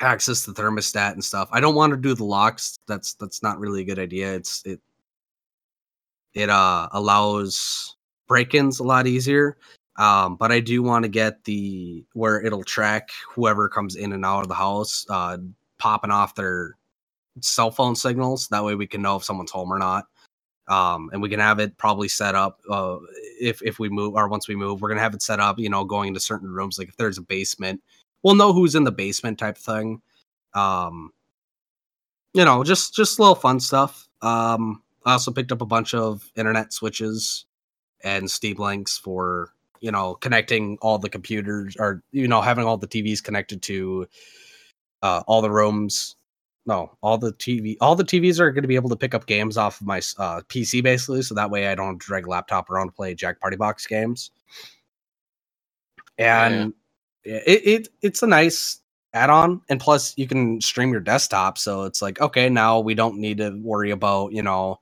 access 0.00 0.44
the 0.44 0.52
thermostat 0.52 1.12
and 1.12 1.24
stuff. 1.24 1.48
I 1.52 1.60
don't 1.60 1.76
want 1.76 1.92
to 1.92 1.96
do 1.96 2.14
the 2.14 2.24
locks. 2.24 2.76
That's 2.88 3.14
that's 3.14 3.42
not 3.42 3.60
really 3.60 3.82
a 3.82 3.84
good 3.84 4.00
idea. 4.00 4.34
It's 4.34 4.62
it 4.66 4.80
it 6.34 6.50
uh 6.50 6.88
allows 6.92 7.96
break-ins 8.26 8.80
a 8.80 8.84
lot 8.84 9.06
easier. 9.06 9.56
Um, 9.96 10.36
but 10.36 10.50
I 10.50 10.60
do 10.60 10.82
want 10.82 11.04
to 11.04 11.08
get 11.08 11.44
the 11.44 12.04
where 12.14 12.40
it'll 12.44 12.64
track 12.64 13.10
whoever 13.28 13.68
comes 13.68 13.94
in 13.96 14.12
and 14.12 14.24
out 14.24 14.42
of 14.42 14.48
the 14.48 14.54
house, 14.54 15.06
uh, 15.08 15.38
popping 15.78 16.10
off 16.10 16.34
their 16.34 16.76
cell 17.40 17.70
phone 17.70 17.94
signals. 17.94 18.48
That 18.48 18.64
way 18.64 18.74
we 18.74 18.86
can 18.88 19.02
know 19.02 19.16
if 19.16 19.24
someone's 19.24 19.50
home 19.52 19.72
or 19.72 19.78
not. 19.78 20.06
Um, 20.70 21.10
and 21.12 21.20
we 21.20 21.28
can 21.28 21.40
have 21.40 21.58
it 21.58 21.76
probably 21.78 22.06
set 22.06 22.36
up 22.36 22.60
uh, 22.70 22.98
if 23.40 23.60
if 23.62 23.80
we 23.80 23.88
move 23.88 24.14
or 24.14 24.28
once 24.28 24.46
we 24.46 24.54
move, 24.54 24.80
we're 24.80 24.88
gonna 24.88 25.00
have 25.00 25.14
it 25.14 25.22
set 25.22 25.40
up. 25.40 25.58
You 25.58 25.68
know, 25.68 25.84
going 25.84 26.08
into 26.08 26.20
certain 26.20 26.48
rooms. 26.48 26.78
Like 26.78 26.88
if 26.88 26.96
there's 26.96 27.18
a 27.18 27.22
basement, 27.22 27.82
we'll 28.22 28.36
know 28.36 28.52
who's 28.52 28.76
in 28.76 28.84
the 28.84 28.92
basement 28.92 29.38
type 29.38 29.58
thing. 29.58 30.00
Um, 30.54 31.10
you 32.34 32.44
know, 32.44 32.62
just 32.62 32.94
just 32.94 33.18
little 33.18 33.34
fun 33.34 33.58
stuff. 33.58 34.08
Um, 34.22 34.82
I 35.04 35.12
also 35.12 35.32
picked 35.32 35.50
up 35.50 35.60
a 35.60 35.66
bunch 35.66 35.92
of 35.92 36.30
internet 36.36 36.72
switches 36.72 37.46
and 38.04 38.30
Steam 38.30 38.56
links 38.56 38.96
for 38.96 39.52
you 39.80 39.90
know 39.90 40.14
connecting 40.14 40.78
all 40.82 40.98
the 40.98 41.08
computers 41.08 41.76
or 41.78 42.02
you 42.12 42.28
know 42.28 42.40
having 42.40 42.64
all 42.64 42.76
the 42.76 42.86
TVs 42.86 43.22
connected 43.22 43.60
to 43.62 44.06
uh, 45.02 45.22
all 45.26 45.42
the 45.42 45.50
rooms. 45.50 46.14
No, 46.66 46.96
all 47.02 47.16
the 47.16 47.32
TV, 47.32 47.76
all 47.80 47.96
the 47.96 48.04
TVs 48.04 48.38
are 48.38 48.50
going 48.50 48.62
to 48.62 48.68
be 48.68 48.74
able 48.74 48.90
to 48.90 48.96
pick 48.96 49.14
up 49.14 49.26
games 49.26 49.56
off 49.56 49.80
of 49.80 49.86
my 49.86 49.98
uh, 50.18 50.42
PC 50.48 50.82
basically, 50.82 51.22
so 51.22 51.34
that 51.34 51.50
way 51.50 51.68
I 51.68 51.74
don't 51.74 51.98
drag 51.98 52.28
laptop 52.28 52.70
around 52.70 52.88
to 52.88 52.92
play 52.92 53.14
Jack 53.14 53.40
Party 53.40 53.56
Box 53.56 53.86
games. 53.86 54.30
And 56.18 56.74
it, 57.24 57.66
it 57.66 57.88
it's 58.02 58.22
a 58.22 58.26
nice 58.26 58.80
add-on, 59.14 59.62
and 59.70 59.80
plus 59.80 60.14
you 60.18 60.28
can 60.28 60.60
stream 60.60 60.92
your 60.92 61.00
desktop, 61.00 61.56
so 61.56 61.84
it's 61.84 62.02
like 62.02 62.20
okay, 62.20 62.48
now 62.50 62.78
we 62.78 62.94
don't 62.94 63.16
need 63.18 63.38
to 63.38 63.58
worry 63.62 63.90
about 63.90 64.32
you 64.32 64.42
know 64.42 64.80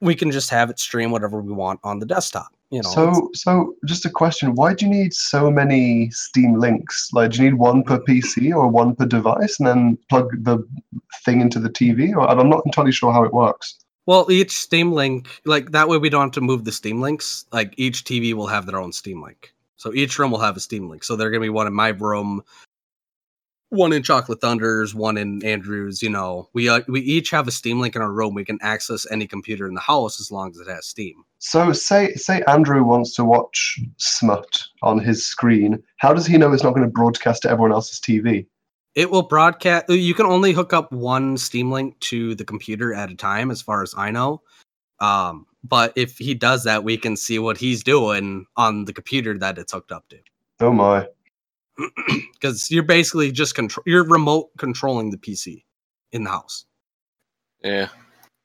we 0.00 0.14
can 0.14 0.30
just 0.30 0.50
have 0.50 0.70
it 0.70 0.78
stream 0.78 1.10
whatever 1.10 1.40
we 1.40 1.52
want 1.52 1.80
on 1.84 1.98
the 1.98 2.06
desktop. 2.06 2.54
You 2.70 2.82
know, 2.82 2.90
So, 2.90 3.30
so 3.34 3.74
just 3.84 4.04
a 4.04 4.10
question: 4.10 4.54
Why 4.54 4.74
do 4.74 4.86
you 4.86 4.90
need 4.90 5.12
so 5.12 5.50
many 5.50 6.10
Steam 6.10 6.58
links? 6.58 7.10
Like, 7.12 7.32
do 7.32 7.42
you 7.42 7.50
need 7.50 7.58
one 7.58 7.82
per 7.82 7.98
PC 7.98 8.54
or 8.54 8.68
one 8.68 8.94
per 8.94 9.06
device, 9.06 9.58
and 9.58 9.66
then 9.66 9.98
plug 10.08 10.30
the 10.44 10.64
thing 11.24 11.40
into 11.40 11.58
the 11.58 11.70
TV? 11.70 12.14
Or 12.14 12.28
I'm 12.28 12.48
not 12.48 12.62
entirely 12.64 12.92
sure 12.92 13.12
how 13.12 13.24
it 13.24 13.32
works. 13.32 13.76
Well, 14.06 14.30
each 14.30 14.52
Steam 14.52 14.92
link, 14.92 15.40
like 15.44 15.72
that 15.72 15.88
way, 15.88 15.98
we 15.98 16.10
don't 16.10 16.22
have 16.22 16.32
to 16.32 16.40
move 16.40 16.64
the 16.64 16.72
Steam 16.72 17.00
links. 17.00 17.44
Like 17.52 17.74
each 17.76 18.04
TV 18.04 18.34
will 18.34 18.46
have 18.46 18.66
their 18.66 18.80
own 18.80 18.92
Steam 18.92 19.22
link. 19.22 19.52
So 19.76 19.92
each 19.92 20.18
room 20.18 20.30
will 20.30 20.40
have 20.40 20.56
a 20.56 20.60
Steam 20.60 20.88
link. 20.88 21.04
So 21.04 21.16
they're 21.16 21.30
gonna 21.30 21.40
be 21.40 21.48
one 21.48 21.66
in 21.66 21.74
my 21.74 21.88
room, 21.88 22.42
one 23.70 23.92
in 23.92 24.02
Chocolate 24.02 24.40
Thunders, 24.40 24.94
one 24.94 25.16
in 25.16 25.44
Andrew's. 25.44 26.02
You 26.02 26.10
know, 26.10 26.48
we 26.52 26.68
uh, 26.68 26.82
we 26.86 27.00
each 27.00 27.30
have 27.30 27.48
a 27.48 27.50
Steam 27.50 27.80
link 27.80 27.96
in 27.96 28.02
our 28.02 28.12
room. 28.12 28.34
We 28.34 28.44
can 28.44 28.58
access 28.60 29.06
any 29.10 29.26
computer 29.26 29.66
in 29.66 29.74
the 29.74 29.80
house 29.80 30.20
as 30.20 30.30
long 30.30 30.50
as 30.50 30.58
it 30.58 30.68
has 30.68 30.86
Steam. 30.86 31.24
So, 31.38 31.72
say 31.72 32.14
say 32.14 32.42
Andrew 32.46 32.84
wants 32.84 33.14
to 33.14 33.24
watch 33.24 33.80
smut 33.96 34.62
on 34.82 34.98
his 34.98 35.24
screen. 35.24 35.82
How 35.96 36.12
does 36.12 36.26
he 36.26 36.36
know 36.36 36.52
it's 36.52 36.62
not 36.62 36.74
going 36.74 36.86
to 36.86 36.92
broadcast 36.92 37.42
to 37.42 37.50
everyone 37.50 37.72
else's 37.72 38.00
TV? 38.00 38.46
It 38.94 39.10
will 39.10 39.22
broadcast. 39.22 39.88
You 39.88 40.14
can 40.14 40.26
only 40.26 40.52
hook 40.52 40.72
up 40.72 40.92
one 40.92 41.36
Steam 41.36 41.70
link 41.70 41.98
to 42.00 42.34
the 42.34 42.44
computer 42.44 42.92
at 42.92 43.10
a 43.10 43.14
time, 43.14 43.50
as 43.50 43.62
far 43.62 43.82
as 43.82 43.94
I 43.96 44.10
know. 44.10 44.42
Um, 44.98 45.46
but 45.62 45.92
if 45.96 46.18
he 46.18 46.34
does 46.34 46.64
that, 46.64 46.84
we 46.84 46.96
can 46.96 47.16
see 47.16 47.38
what 47.38 47.56
he's 47.56 47.82
doing 47.82 48.46
on 48.56 48.84
the 48.84 48.92
computer 48.92 49.38
that 49.38 49.58
it's 49.58 49.72
hooked 49.72 49.92
up 49.92 50.08
to. 50.08 50.18
Oh 50.60 50.72
my! 50.72 51.06
because 52.34 52.70
you're 52.70 52.82
basically 52.82 53.30
just 53.32 53.54
control 53.54 53.82
you're 53.86 54.04
remote 54.04 54.50
controlling 54.58 55.10
the 55.10 55.16
PC 55.16 55.64
in 56.12 56.24
the 56.24 56.30
house. 56.30 56.64
Yeah. 57.62 57.88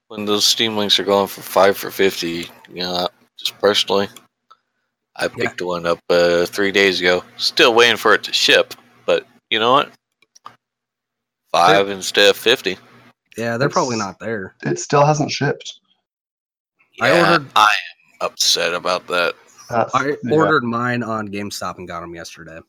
When 0.08 0.25
those 0.25 0.46
Steam 0.46 0.77
links 0.77 1.00
are 1.00 1.04
going 1.04 1.27
for 1.27 1.42
five 1.42 1.77
for 1.77 1.89
fifty, 1.89 2.48
you 2.70 2.82
know, 2.82 3.08
just 3.39 3.58
personally, 3.60 4.08
I 5.15 5.27
picked 5.27 5.62
one 5.62 5.86
up 5.86 6.00
uh, 6.10 6.46
three 6.46 6.72
days 6.72 7.00
ago. 7.00 7.24
Still 7.38 7.74
waiting 7.74 7.98
for 7.98 8.13
it 8.13 8.24
to 8.24 8.34
ship, 8.34 8.75
but 9.06 9.25
you 9.50 9.60
know 9.60 9.72
what? 9.72 9.92
Five 11.51 11.89
instead 11.89 12.30
of 12.30 12.38
fifty. 12.38 12.77
Yeah, 13.38 13.58
they're 13.58 13.70
probably 13.70 13.98
not 13.98 14.20
there. 14.20 14.56
It 14.63 14.80
still 14.80 15.06
hasn't 15.06 15.32
shipped. 15.32 15.80
I 17.01 17.12
ordered- 17.12 17.50
I 17.56 17.63
am 17.63 18.18
upset 18.22 18.74
about 18.74 19.08
that. 19.08 19.36
That's, 19.70 19.94
I 19.96 20.15
yeah. 20.24 20.32
ordered 20.32 20.63
mine 20.63 21.04
on 21.04 21.27
GameStop 21.27 21.77
and 21.77 21.88
got 21.88 22.01
them 22.01 22.15
yesterday. 22.15 22.60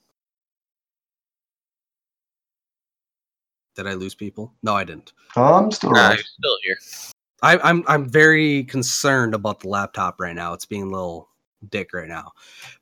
Did 3.76 3.87
I 3.87 3.92
lose 3.95 4.14
people? 4.14 4.52
No, 4.62 4.75
I 4.75 4.85
didn't. 4.85 5.12
I'm 5.37 5.71
still 5.71 5.92
Nah, 5.92 6.09
around. 6.09 6.16
you're 6.16 6.25
still 6.25 6.59
here. 6.62 6.78
I, 7.42 7.59
I'm 7.59 7.85
I'm 7.87 8.09
very 8.09 8.64
concerned 8.64 9.35
about 9.35 9.61
the 9.61 9.68
laptop 9.68 10.18
right 10.18 10.35
now. 10.35 10.54
It's 10.54 10.64
being 10.64 10.83
a 10.85 10.87
little 10.90 11.28
dick 11.68 11.92
right 11.92 12.09
now. 12.09 12.33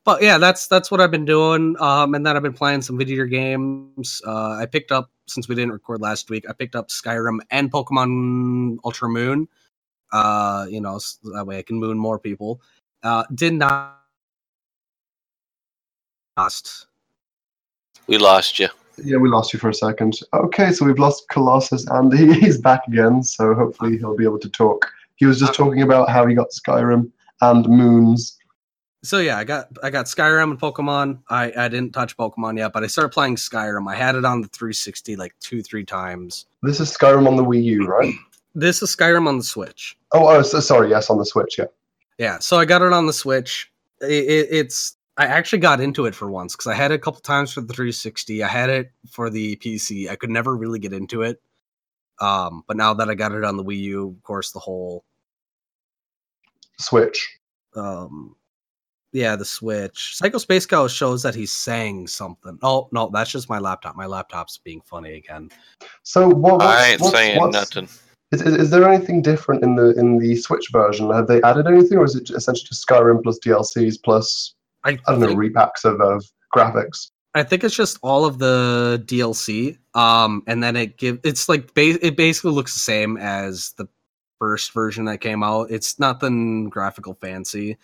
But 0.05 0.21
yeah, 0.23 0.37
that's 0.37 0.67
that's 0.67 0.89
what 0.89 1.01
I've 1.01 1.11
been 1.11 1.25
doing. 1.25 1.75
Um, 1.79 2.15
and 2.15 2.25
then 2.25 2.37
I've 2.37 2.43
been 2.43 2.53
playing 2.53 2.81
some 2.81 2.97
video 2.97 3.25
games. 3.25 4.21
Uh, 4.25 4.51
I 4.51 4.65
picked 4.65 4.91
up 4.93 5.11
since 5.27 5.49
we 5.49 5.55
didn't 5.55 5.73
record 5.73 6.01
last 6.01 6.29
week. 6.29 6.45
I 6.49 6.53
picked 6.53 6.75
up 6.75 6.87
Skyrim 6.87 7.39
and 7.51 7.69
Pokemon 7.71 8.77
Ultra 8.85 9.09
Moon. 9.09 9.47
Uh, 10.13 10.65
you 10.69 10.79
know, 10.79 10.97
so 10.99 11.17
that 11.33 11.45
way 11.45 11.57
I 11.57 11.61
can 11.61 11.77
moon 11.77 11.97
more 11.97 12.17
people. 12.17 12.61
Uh, 13.03 13.25
did 13.35 13.53
not 13.53 13.99
lost. 16.37 16.87
We 18.07 18.17
lost 18.17 18.59
you. 18.59 18.69
Yeah, 19.03 19.17
we 19.17 19.29
lost 19.29 19.53
you 19.53 19.59
for 19.59 19.69
a 19.69 19.73
second. 19.73 20.19
Okay, 20.33 20.71
so 20.71 20.85
we've 20.85 20.99
lost 20.99 21.27
Colossus, 21.29 21.85
and 21.87 22.13
he, 22.13 22.33
he's 22.39 22.57
back 22.57 22.81
again. 22.87 23.23
So 23.23 23.53
hopefully 23.53 23.97
he'll 23.97 24.15
be 24.15 24.23
able 24.23 24.39
to 24.39 24.49
talk. 24.49 24.91
He 25.15 25.25
was 25.25 25.39
just 25.39 25.53
talking 25.53 25.81
about 25.81 26.09
how 26.09 26.25
he 26.25 26.35
got 26.35 26.49
Skyrim 26.51 27.11
and 27.41 27.67
Moons. 27.67 28.37
so 29.03 29.19
yeah, 29.19 29.37
I 29.37 29.43
got 29.43 29.69
I 29.83 29.89
got 29.89 30.05
Skyrim 30.05 30.51
and 30.51 30.59
Pokemon. 30.59 31.19
I 31.29 31.51
I 31.57 31.67
didn't 31.67 31.91
touch 31.91 32.15
Pokemon 32.17 32.57
yet, 32.57 32.73
but 32.73 32.83
I 32.83 32.87
started 32.87 33.09
playing 33.09 33.35
Skyrim. 33.35 33.89
I 33.89 33.95
had 33.95 34.15
it 34.15 34.25
on 34.25 34.41
the 34.41 34.47
360 34.47 35.15
like 35.15 35.35
two 35.39 35.61
three 35.61 35.85
times. 35.85 36.45
This 36.63 36.79
is 36.79 36.95
Skyrim 36.95 37.27
on 37.27 37.35
the 37.35 37.43
Wii 37.43 37.63
U, 37.63 37.85
right? 37.85 38.13
This 38.57 38.81
is 38.81 38.95
Skyrim 38.95 39.27
on 39.27 39.37
the 39.37 39.43
Switch. 39.43 39.97
Oh, 40.13 40.27
oh, 40.29 40.41
so, 40.41 40.61
sorry. 40.61 40.89
Yes, 40.89 41.09
on 41.09 41.17
the 41.17 41.25
Switch. 41.25 41.57
Yeah. 41.57 41.65
Yeah, 42.17 42.39
so 42.39 42.57
I 42.57 42.63
got 42.63 42.81
it 42.81 42.93
on 42.93 43.05
the 43.05 43.11
Switch. 43.11 43.69
It, 43.99 44.07
it, 44.07 44.47
it's 44.49 44.95
I 45.17 45.25
actually 45.25 45.59
got 45.59 45.79
into 45.79 46.05
it 46.05 46.13
for 46.15 46.29
once 46.29 46.53
because 46.55 46.67
I 46.67 46.73
had 46.73 46.91
it 46.91 46.95
a 46.95 46.99
couple 46.99 47.21
times 47.21 47.53
for 47.53 47.61
the 47.61 47.73
360. 47.73 48.43
I 48.43 48.47
had 48.47 48.69
it 48.69 48.91
for 49.09 49.29
the 49.29 49.55
PC. 49.57 50.09
I 50.09 50.15
could 50.17 50.29
never 50.29 50.55
really 50.57 50.79
get 50.79 50.91
into 50.93 51.21
it. 51.21 51.41
Um, 52.19 52.63
but 52.67 52.75
now 52.77 52.93
that 52.93 53.09
I 53.09 53.15
got 53.15 53.31
it 53.31 53.43
on 53.45 53.55
the 53.57 53.63
Wii 53.63 53.79
U, 53.79 54.09
of 54.17 54.23
course, 54.23 54.51
the 54.51 54.59
whole 54.59 55.03
Switch. 56.77 57.37
um 57.75 58.35
yeah 59.13 59.33
the 59.37 59.45
switch 59.45 60.13
psycho 60.17 60.37
space 60.37 60.65
cow 60.65 60.87
shows 60.87 61.23
that 61.23 61.33
he's 61.33 61.51
saying 61.53 62.05
something 62.05 62.59
oh 62.63 62.89
no 62.91 63.09
that's 63.13 63.31
just 63.31 63.49
my 63.49 63.59
laptop 63.59 63.95
my 63.95 64.05
laptop's 64.05 64.57
being 64.57 64.81
funny 64.81 65.13
again 65.13 65.49
So 66.03 66.27
what? 66.27 66.55
What's, 66.55 66.65
I 66.65 66.87
ain't 66.89 67.01
what's- 67.01 67.13
saying 67.15 67.39
what's- 67.39 67.53
nothing. 67.53 67.87
Is, 68.31 68.41
is, 68.41 68.55
is 68.55 68.69
there 68.71 68.89
anything 68.89 69.21
different 69.21 69.63
in 69.63 69.75
the 69.75 69.91
in 69.97 70.17
the 70.17 70.35
Switch 70.35 70.67
version? 70.71 71.09
Have 71.11 71.27
they 71.27 71.41
added 71.43 71.67
anything, 71.67 71.99
or 71.99 72.03
is 72.05 72.15
it 72.15 72.29
essentially 72.31 72.67
just 72.67 72.85
Skyrim 72.85 73.21
plus 73.23 73.37
DLCs 73.39 74.01
plus 74.03 74.54
i, 74.85 74.91
I 74.91 75.11
don't 75.11 75.19
know 75.19 75.27
think, 75.27 75.39
repacks 75.39 75.83
of, 75.83 75.99
of 76.01 76.23
graphics? 76.55 77.11
I 77.33 77.43
think 77.43 77.65
it's 77.65 77.75
just 77.75 77.99
all 78.01 78.25
of 78.25 78.39
the 78.39 79.03
dlc 79.05 79.77
um 79.93 80.43
and 80.47 80.63
then 80.63 80.75
it 80.75 80.97
give 80.97 81.19
it's 81.23 81.49
like 81.49 81.73
ba- 81.73 82.05
it 82.05 82.15
basically 82.15 82.51
looks 82.51 82.73
the 82.73 82.79
same 82.79 83.17
as 83.17 83.73
the 83.77 83.87
first 84.39 84.73
version 84.73 85.05
that 85.05 85.19
came 85.19 85.43
out 85.43 85.71
it's 85.71 85.99
nothing 85.99 86.69
graphical 86.69 87.13
fancy 87.15 87.77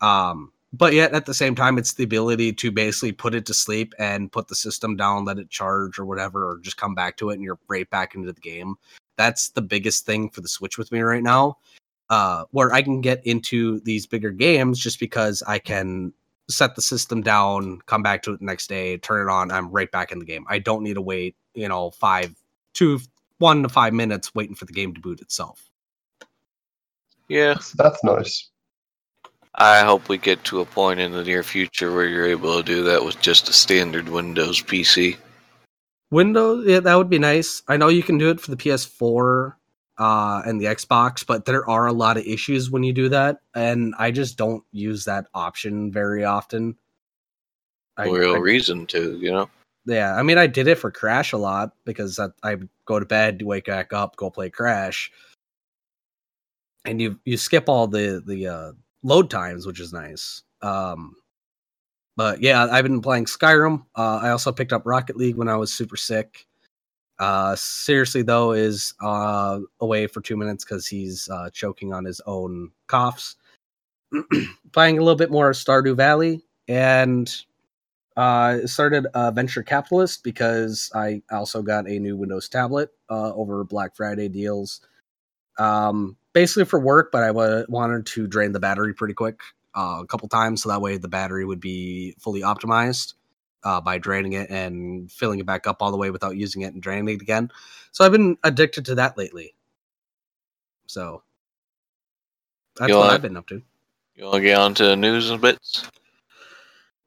um 0.00 0.52
but 0.72 0.92
yet 0.92 1.12
at 1.12 1.26
the 1.26 1.34
same 1.34 1.54
time 1.54 1.78
it's 1.78 1.94
the 1.94 2.04
ability 2.04 2.52
to 2.52 2.70
basically 2.70 3.12
put 3.12 3.34
it 3.34 3.44
to 3.46 3.54
sleep 3.54 3.92
and 3.98 4.32
put 4.32 4.48
the 4.48 4.54
system 4.54 4.96
down 4.96 5.24
let 5.24 5.38
it 5.38 5.50
charge 5.50 5.98
or 5.98 6.04
whatever 6.04 6.48
or 6.48 6.58
just 6.58 6.76
come 6.76 6.94
back 6.94 7.16
to 7.16 7.30
it 7.30 7.34
and 7.34 7.42
you're 7.42 7.58
right 7.68 7.88
back 7.90 8.14
into 8.14 8.32
the 8.32 8.40
game 8.40 8.74
that's 9.16 9.50
the 9.50 9.62
biggest 9.62 10.06
thing 10.06 10.30
for 10.30 10.40
the 10.40 10.48
switch 10.48 10.78
with 10.78 10.90
me 10.92 11.00
right 11.00 11.22
now 11.22 11.56
uh 12.08 12.44
where 12.50 12.72
i 12.72 12.82
can 12.82 13.00
get 13.00 13.24
into 13.26 13.80
these 13.80 14.06
bigger 14.06 14.30
games 14.30 14.78
just 14.78 15.00
because 15.00 15.42
i 15.46 15.58
can 15.58 16.12
set 16.50 16.74
the 16.74 16.82
system 16.82 17.22
down 17.22 17.80
come 17.86 18.02
back 18.02 18.22
to 18.22 18.32
it 18.32 18.38
the 18.40 18.44
next 18.44 18.68
day 18.68 18.96
turn 18.98 19.28
it 19.28 19.30
on 19.30 19.50
i'm 19.50 19.70
right 19.70 19.90
back 19.90 20.12
in 20.12 20.18
the 20.18 20.24
game 20.24 20.44
i 20.48 20.58
don't 20.58 20.82
need 20.82 20.94
to 20.94 21.02
wait 21.02 21.36
you 21.54 21.68
know 21.68 21.90
five 21.90 22.34
two 22.74 22.98
one 23.38 23.62
to 23.62 23.68
five 23.68 23.92
minutes 23.92 24.34
waiting 24.34 24.54
for 24.54 24.64
the 24.66 24.72
game 24.72 24.92
to 24.94 25.00
boot 25.00 25.20
itself 25.20 25.70
Yeah, 27.28 27.54
That's, 27.54 27.72
that's 27.72 28.04
nice. 28.04 28.50
I 29.54 29.80
hope 29.80 30.08
we 30.08 30.18
get 30.18 30.42
to 30.44 30.60
a 30.60 30.64
point 30.64 31.00
in 31.00 31.12
the 31.12 31.24
near 31.24 31.42
future 31.42 31.92
where 31.92 32.06
you're 32.06 32.26
able 32.26 32.56
to 32.56 32.62
do 32.62 32.82
that 32.84 33.04
with 33.04 33.20
just 33.20 33.48
a 33.48 33.52
standard 33.52 34.08
Windows 34.08 34.62
PC. 34.62 35.16
Windows, 36.10 36.66
yeah, 36.66 36.80
that 36.80 36.94
would 36.96 37.10
be 37.10 37.18
nice. 37.18 37.62
I 37.68 37.76
know 37.76 37.88
you 37.88 38.02
can 38.02 38.18
do 38.18 38.30
it 38.30 38.40
for 38.40 38.50
the 38.50 38.56
PS4 38.56 39.54
uh, 40.00 40.42
and 40.46 40.58
the 40.60 40.64
Xbox, 40.64 41.24
but 41.24 41.44
there 41.44 41.68
are 41.68 41.86
a 41.86 41.92
lot 41.92 42.16
of 42.16 42.24
issues 42.26 42.70
when 42.70 42.82
you 42.82 42.92
do 42.92 43.10
that, 43.10 43.40
and 43.54 43.94
I 43.98 44.10
just 44.10 44.38
don't 44.38 44.64
use 44.72 45.04
that 45.04 45.26
option 45.34 45.92
very 45.92 46.24
often. 46.24 46.76
I, 47.98 48.08
Real 48.08 48.36
I- 48.36 48.38
reason 48.38 48.86
to, 48.86 49.18
you 49.18 49.30
know. 49.30 49.50
yeah, 49.84 50.14
I 50.16 50.22
mean, 50.22 50.38
I 50.38 50.46
did 50.46 50.68
it 50.68 50.78
for 50.78 50.90
Crash 50.90 51.32
a 51.32 51.36
lot 51.36 51.72
because 51.84 52.18
I, 52.18 52.28
I 52.42 52.56
go 52.86 52.98
to 52.98 53.04
bed, 53.04 53.42
wake 53.42 53.66
back 53.66 53.92
up, 53.92 54.16
go 54.16 54.30
play 54.30 54.48
Crash, 54.48 55.12
and 56.86 57.00
you 57.00 57.20
you 57.26 57.36
skip 57.36 57.68
all 57.68 57.86
the 57.86 58.22
the 58.26 58.46
uh, 58.46 58.72
load 59.02 59.28
times, 59.28 59.66
which 59.66 59.80
is 59.80 59.92
nice. 59.92 60.42
Um, 60.62 61.14
but 62.16 62.40
yeah, 62.42 62.68
I've 62.70 62.84
been 62.84 63.02
playing 63.02 63.26
Skyrim. 63.26 63.84
Uh, 63.94 64.20
I 64.22 64.30
also 64.30 64.50
picked 64.50 64.72
up 64.72 64.86
Rocket 64.86 65.16
League 65.16 65.36
when 65.36 65.48
I 65.48 65.56
was 65.56 65.72
super 65.72 65.96
sick. 65.96 66.46
Uh, 67.20 67.54
seriously 67.54 68.22
though, 68.22 68.52
is 68.52 68.94
uh, 69.02 69.60
away 69.80 70.06
for 70.06 70.22
two 70.22 70.38
minutes 70.38 70.64
because 70.64 70.86
he's 70.86 71.28
uh, 71.28 71.50
choking 71.52 71.92
on 71.92 72.04
his 72.04 72.20
own 72.26 72.70
coughs. 72.86 73.36
playing 74.72 74.98
a 74.98 75.02
little 75.02 75.18
bit 75.18 75.30
more 75.30 75.52
Stardew 75.52 75.96
Valley 75.96 76.42
and 76.66 77.44
uh, 78.16 78.66
started 78.66 79.06
a 79.14 79.30
venture 79.30 79.62
capitalist 79.62 80.24
because 80.24 80.90
I 80.94 81.22
also 81.30 81.62
got 81.62 81.88
a 81.88 81.98
new 81.98 82.16
Windows 82.16 82.48
tablet 82.48 82.90
uh, 83.10 83.32
over 83.34 83.62
Black 83.64 83.94
Friday 83.94 84.28
deals. 84.28 84.80
Um, 85.58 86.16
basically 86.32 86.64
for 86.64 86.80
work, 86.80 87.12
but 87.12 87.22
I 87.22 87.30
wanted 87.68 88.06
to 88.06 88.26
drain 88.26 88.52
the 88.52 88.60
battery 88.60 88.94
pretty 88.94 89.14
quick 89.14 89.40
uh, 89.76 89.98
a 90.00 90.06
couple 90.06 90.26
times, 90.28 90.62
so 90.62 90.70
that 90.70 90.80
way 90.80 90.96
the 90.96 91.08
battery 91.08 91.44
would 91.44 91.60
be 91.60 92.14
fully 92.18 92.40
optimized 92.40 93.14
uh, 93.64 93.80
by 93.80 93.98
draining 93.98 94.34
it 94.34 94.50
and 94.50 95.10
filling 95.10 95.38
it 95.38 95.46
back 95.46 95.66
up 95.66 95.82
all 95.82 95.90
the 95.90 95.96
way 95.96 96.10
without 96.10 96.36
using 96.36 96.62
it 96.62 96.72
and 96.72 96.82
draining 96.82 97.14
it 97.14 97.22
again. 97.22 97.50
So 97.92 98.04
I've 98.04 98.12
been 98.12 98.36
addicted 98.44 98.84
to 98.86 98.94
that 98.96 99.18
lately. 99.18 99.54
So 100.86 101.22
that's 102.76 102.92
what 102.92 103.10
I've 103.10 103.22
been 103.22 103.36
up 103.36 103.46
to. 103.48 103.62
You 104.14 104.24
want 104.24 104.36
to 104.36 104.40
get 104.42 104.58
on 104.58 104.74
to 104.74 104.84
the 104.84 104.96
news 104.96 105.30
and 105.30 105.40
bits? 105.40 105.88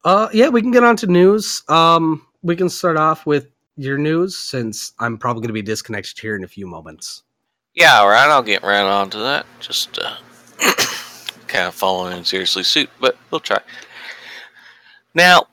Uh, 0.05 0.29
yeah, 0.33 0.49
we 0.49 0.61
can 0.61 0.71
get 0.71 0.83
on 0.83 0.95
to 0.97 1.07
news. 1.07 1.63
Um, 1.69 2.25
we 2.41 2.55
can 2.55 2.69
start 2.69 2.97
off 2.97 3.25
with 3.25 3.47
your 3.77 3.97
news 3.97 4.37
since 4.37 4.93
I'm 4.99 5.17
probably 5.17 5.41
going 5.41 5.49
to 5.49 5.53
be 5.53 5.61
disconnected 5.61 6.19
here 6.19 6.35
in 6.35 6.43
a 6.43 6.47
few 6.47 6.67
moments. 6.67 7.23
Yeah, 7.73 7.99
all 7.99 8.09
right. 8.09 8.29
I'll 8.29 8.43
get 8.43 8.63
right 8.63 8.81
on 8.81 9.09
to 9.11 9.17
that. 9.19 9.45
Just 9.59 9.97
uh, 9.99 10.17
kind 11.47 11.67
of 11.67 11.73
following 11.73 12.17
in 12.17 12.25
seriously 12.25 12.63
suit, 12.63 12.89
but 12.99 13.17
we'll 13.31 13.39
try. 13.39 13.59
Now, 15.15 15.47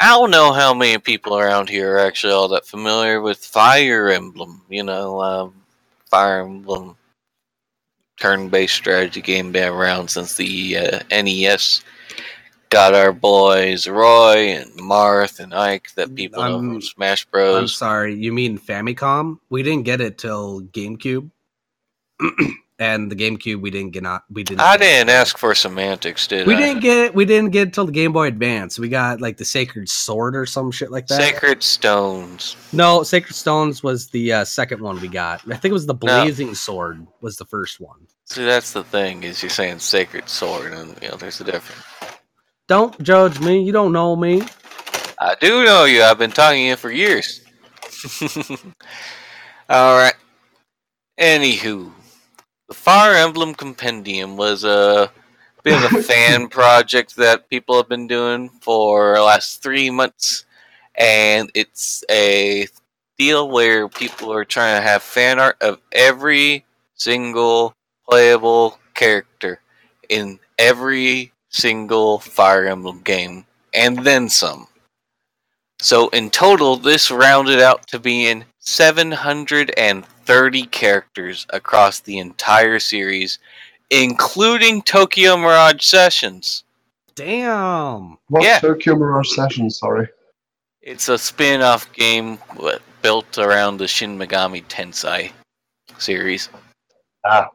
I 0.00 0.10
don't 0.10 0.30
know 0.30 0.52
how 0.52 0.74
many 0.74 0.98
people 0.98 1.36
around 1.38 1.68
here 1.68 1.94
are 1.94 1.98
actually 1.98 2.32
all 2.32 2.48
that 2.48 2.66
familiar 2.66 3.20
with 3.20 3.38
Fire 3.38 4.10
Emblem. 4.10 4.62
You 4.68 4.84
know, 4.84 5.20
um, 5.20 5.54
Fire 6.06 6.42
Emblem 6.42 6.96
turn-based 8.18 8.74
strategy 8.74 9.20
game 9.20 9.52
been 9.52 9.72
around 9.72 10.08
since 10.08 10.34
the 10.34 10.76
uh, 10.76 11.00
NES. 11.10 11.82
Got 12.70 12.94
our 12.94 13.12
boys 13.12 13.88
Roy 13.88 14.50
and 14.50 14.70
Marth 14.72 15.40
and 15.40 15.54
Ike 15.54 15.92
that 15.94 16.14
people 16.14 16.42
I'm- 16.42 16.58
from 16.58 16.82
Smash 16.82 17.24
Bros. 17.24 17.56
I'm 17.56 17.68
sorry, 17.68 18.14
you 18.14 18.32
mean 18.32 18.58
Famicom? 18.58 19.38
We 19.48 19.62
didn't 19.62 19.84
get 19.84 20.00
it 20.00 20.18
till 20.18 20.60
GameCube, 20.62 21.30
and 22.80 23.10
the 23.10 23.16
GameCube 23.16 23.60
we 23.60 23.70
didn't 23.70 23.90
get 23.90 24.02
not 24.02 24.24
we 24.30 24.44
didn't. 24.44 24.60
I 24.60 24.76
didn't 24.76 25.10
ask 25.10 25.36
for 25.36 25.54
semantics, 25.54 26.26
did 26.26 26.46
We 26.46 26.54
I? 26.54 26.58
didn't 26.58 26.80
get. 26.80 27.14
We 27.14 27.24
didn't 27.24 27.50
get 27.50 27.68
it 27.68 27.74
till 27.74 27.86
the 27.86 27.92
Game 27.92 28.12
Boy 28.12 28.26
Advance. 28.28 28.78
We 28.78 28.88
got 28.88 29.20
like 29.20 29.36
the 29.36 29.44
Sacred 29.44 29.88
Sword 29.88 30.36
or 30.36 30.46
some 30.46 30.70
shit 30.70 30.90
like 30.90 31.06
that. 31.08 31.20
Sacred 31.20 31.62
Stones. 31.62 32.56
No, 32.72 33.02
Sacred 33.02 33.34
Stones 33.34 33.82
was 33.82 34.08
the 34.08 34.32
uh, 34.32 34.44
second 34.44 34.80
one 34.80 35.00
we 35.00 35.08
got. 35.08 35.40
I 35.50 35.56
think 35.56 35.70
it 35.70 35.72
was 35.72 35.86
the 35.86 35.94
No. 35.94 35.98
Blazing 35.98 36.54
Sword 36.54 37.06
was 37.20 37.36
the 37.36 37.44
first 37.46 37.80
one. 37.80 38.06
See, 38.26 38.44
that's 38.44 38.72
the 38.72 38.84
thing 38.84 39.22
is 39.24 39.42
you're 39.42 39.50
saying 39.50 39.78
sacred 39.78 40.28
sword, 40.28 40.72
and 40.72 40.96
you 41.02 41.08
know 41.08 41.16
there's 41.16 41.40
a 41.40 41.44
difference. 41.44 41.82
Don't 42.66 43.02
judge 43.02 43.40
me. 43.40 43.62
You 43.62 43.72
don't 43.72 43.92
know 43.92 44.14
me. 44.14 44.42
I 45.18 45.34
do 45.40 45.64
know 45.64 45.84
you. 45.84 46.02
I've 46.02 46.18
been 46.18 46.30
talking 46.30 46.58
to 46.58 46.64
you 46.68 46.76
for 46.76 46.90
years. 46.90 47.40
All 49.70 49.96
right. 49.96 50.14
Anywho, 51.18 51.90
the 52.68 52.74
Fire 52.74 53.14
Emblem 53.14 53.54
Compendium 53.54 54.36
was 54.36 54.62
a 54.62 55.10
bit 55.64 55.82
of 55.82 55.98
a 55.98 56.02
fan 56.02 56.48
project 56.48 57.16
that 57.16 57.48
people 57.48 57.76
have 57.76 57.88
been 57.88 58.06
doing 58.06 58.50
for 58.60 59.14
the 59.14 59.22
last 59.22 59.62
three 59.62 59.90
months, 59.90 60.44
and 60.94 61.50
it's 61.54 62.04
a 62.10 62.68
deal 63.18 63.48
where 63.48 63.88
people 63.88 64.32
are 64.32 64.44
trying 64.44 64.80
to 64.80 64.86
have 64.86 65.02
fan 65.02 65.40
art 65.40 65.56
of 65.62 65.80
every 65.92 66.64
single 66.94 67.74
playable 68.08 68.78
character 68.94 69.60
in 70.08 70.38
every 70.58 71.32
single 71.48 72.18
Fire 72.18 72.66
Emblem 72.66 73.00
game, 73.00 73.46
and 73.72 73.98
then 73.98 74.28
some. 74.28 74.66
So 75.80 76.08
in 76.08 76.28
total, 76.30 76.76
this 76.76 77.10
rounded 77.10 77.60
out 77.60 77.86
to 77.88 77.98
being 77.98 78.44
730 78.68 80.62
characters 80.66 81.46
across 81.50 82.00
the 82.00 82.18
entire 82.18 82.78
series, 82.78 83.38
including 83.90 84.82
Tokyo 84.82 85.36
Mirage 85.38 85.82
Sessions. 85.84 86.64
Damn. 87.14 88.18
What's 88.28 88.44
Yeah. 88.44 88.58
Tokyo 88.58 88.96
Mirage 88.96 89.34
Session? 89.34 89.70
Sorry. 89.70 90.06
It's 90.82 91.08
a 91.08 91.16
spin 91.16 91.62
off 91.62 91.90
game 91.94 92.38
built 93.00 93.38
around 93.38 93.78
the 93.78 93.88
Shin 93.88 94.18
Megami 94.18 94.62
Tensei 94.66 95.32
series. 95.96 96.50
Ah. 97.24 97.48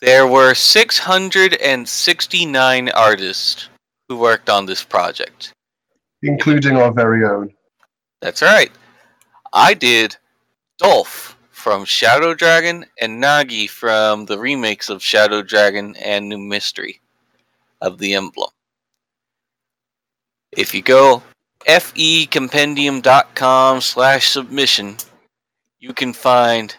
There 0.00 0.26
were 0.26 0.54
669 0.54 2.88
artists 2.90 3.68
who 4.08 4.16
worked 4.16 4.50
on 4.50 4.66
this 4.66 4.82
project. 4.82 5.52
Including 6.22 6.76
our 6.76 6.90
very 6.92 7.24
own. 7.24 7.54
That's 8.20 8.42
right. 8.42 8.72
I 9.52 9.74
did 9.74 10.16
Dolph 10.78 11.36
from 11.50 11.84
Shadow 11.84 12.34
Dragon 12.34 12.86
and 13.00 13.22
Nagi 13.22 13.68
from 13.68 14.26
the 14.26 14.38
remakes 14.38 14.88
of 14.88 15.02
Shadow 15.02 15.42
Dragon 15.42 15.96
and 15.96 16.28
New 16.28 16.38
Mystery 16.38 17.00
of 17.80 17.98
the 17.98 18.14
Emblem. 18.14 18.50
If 20.52 20.74
you 20.74 20.82
go 20.82 21.22
fecompendium.com 21.66 23.80
slash 23.80 24.28
submission, 24.28 24.96
you 25.78 25.92
can 25.92 26.12
find 26.12 26.74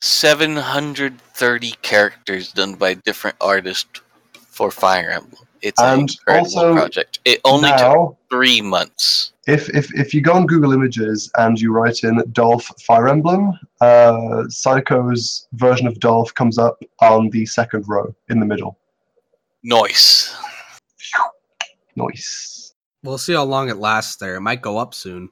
730 0.00 1.70
characters 1.82 2.52
done 2.52 2.74
by 2.74 2.94
different 2.94 3.36
artists 3.40 4.00
for 4.34 4.70
Fire 4.70 5.10
Emblem. 5.10 5.46
It's 5.64 5.80
an 5.80 6.00
And 6.00 6.10
incredible 6.10 6.46
also 6.46 6.74
project. 6.74 7.20
It 7.24 7.40
only 7.44 7.70
took 7.78 8.16
three 8.30 8.60
months. 8.60 9.32
if, 9.46 9.68
if 9.74 9.92
if 9.94 10.12
you 10.14 10.20
go 10.20 10.34
on 10.34 10.46
Google 10.46 10.72
Images 10.72 11.30
and 11.36 11.58
you 11.60 11.72
write 11.72 12.04
in 12.04 12.22
Dolph 12.32 12.70
Fire 12.86 13.08
Emblem, 13.08 13.58
uh, 13.80 14.44
Psycho's 14.48 15.48
version 15.54 15.86
of 15.86 15.98
Dolph 16.00 16.34
comes 16.34 16.58
up 16.58 16.82
on 17.00 17.30
the 17.30 17.46
second 17.46 17.84
row 17.88 18.14
in 18.28 18.40
the 18.40 18.46
middle. 18.46 18.78
Noise. 19.62 20.36
Nice. 21.96 22.74
We'll 23.02 23.18
see 23.18 23.34
how 23.34 23.44
long 23.44 23.68
it 23.70 23.76
lasts 23.76 24.16
there. 24.16 24.36
It 24.36 24.40
might 24.40 24.62
go 24.62 24.78
up 24.78 24.94
soon. 24.94 25.30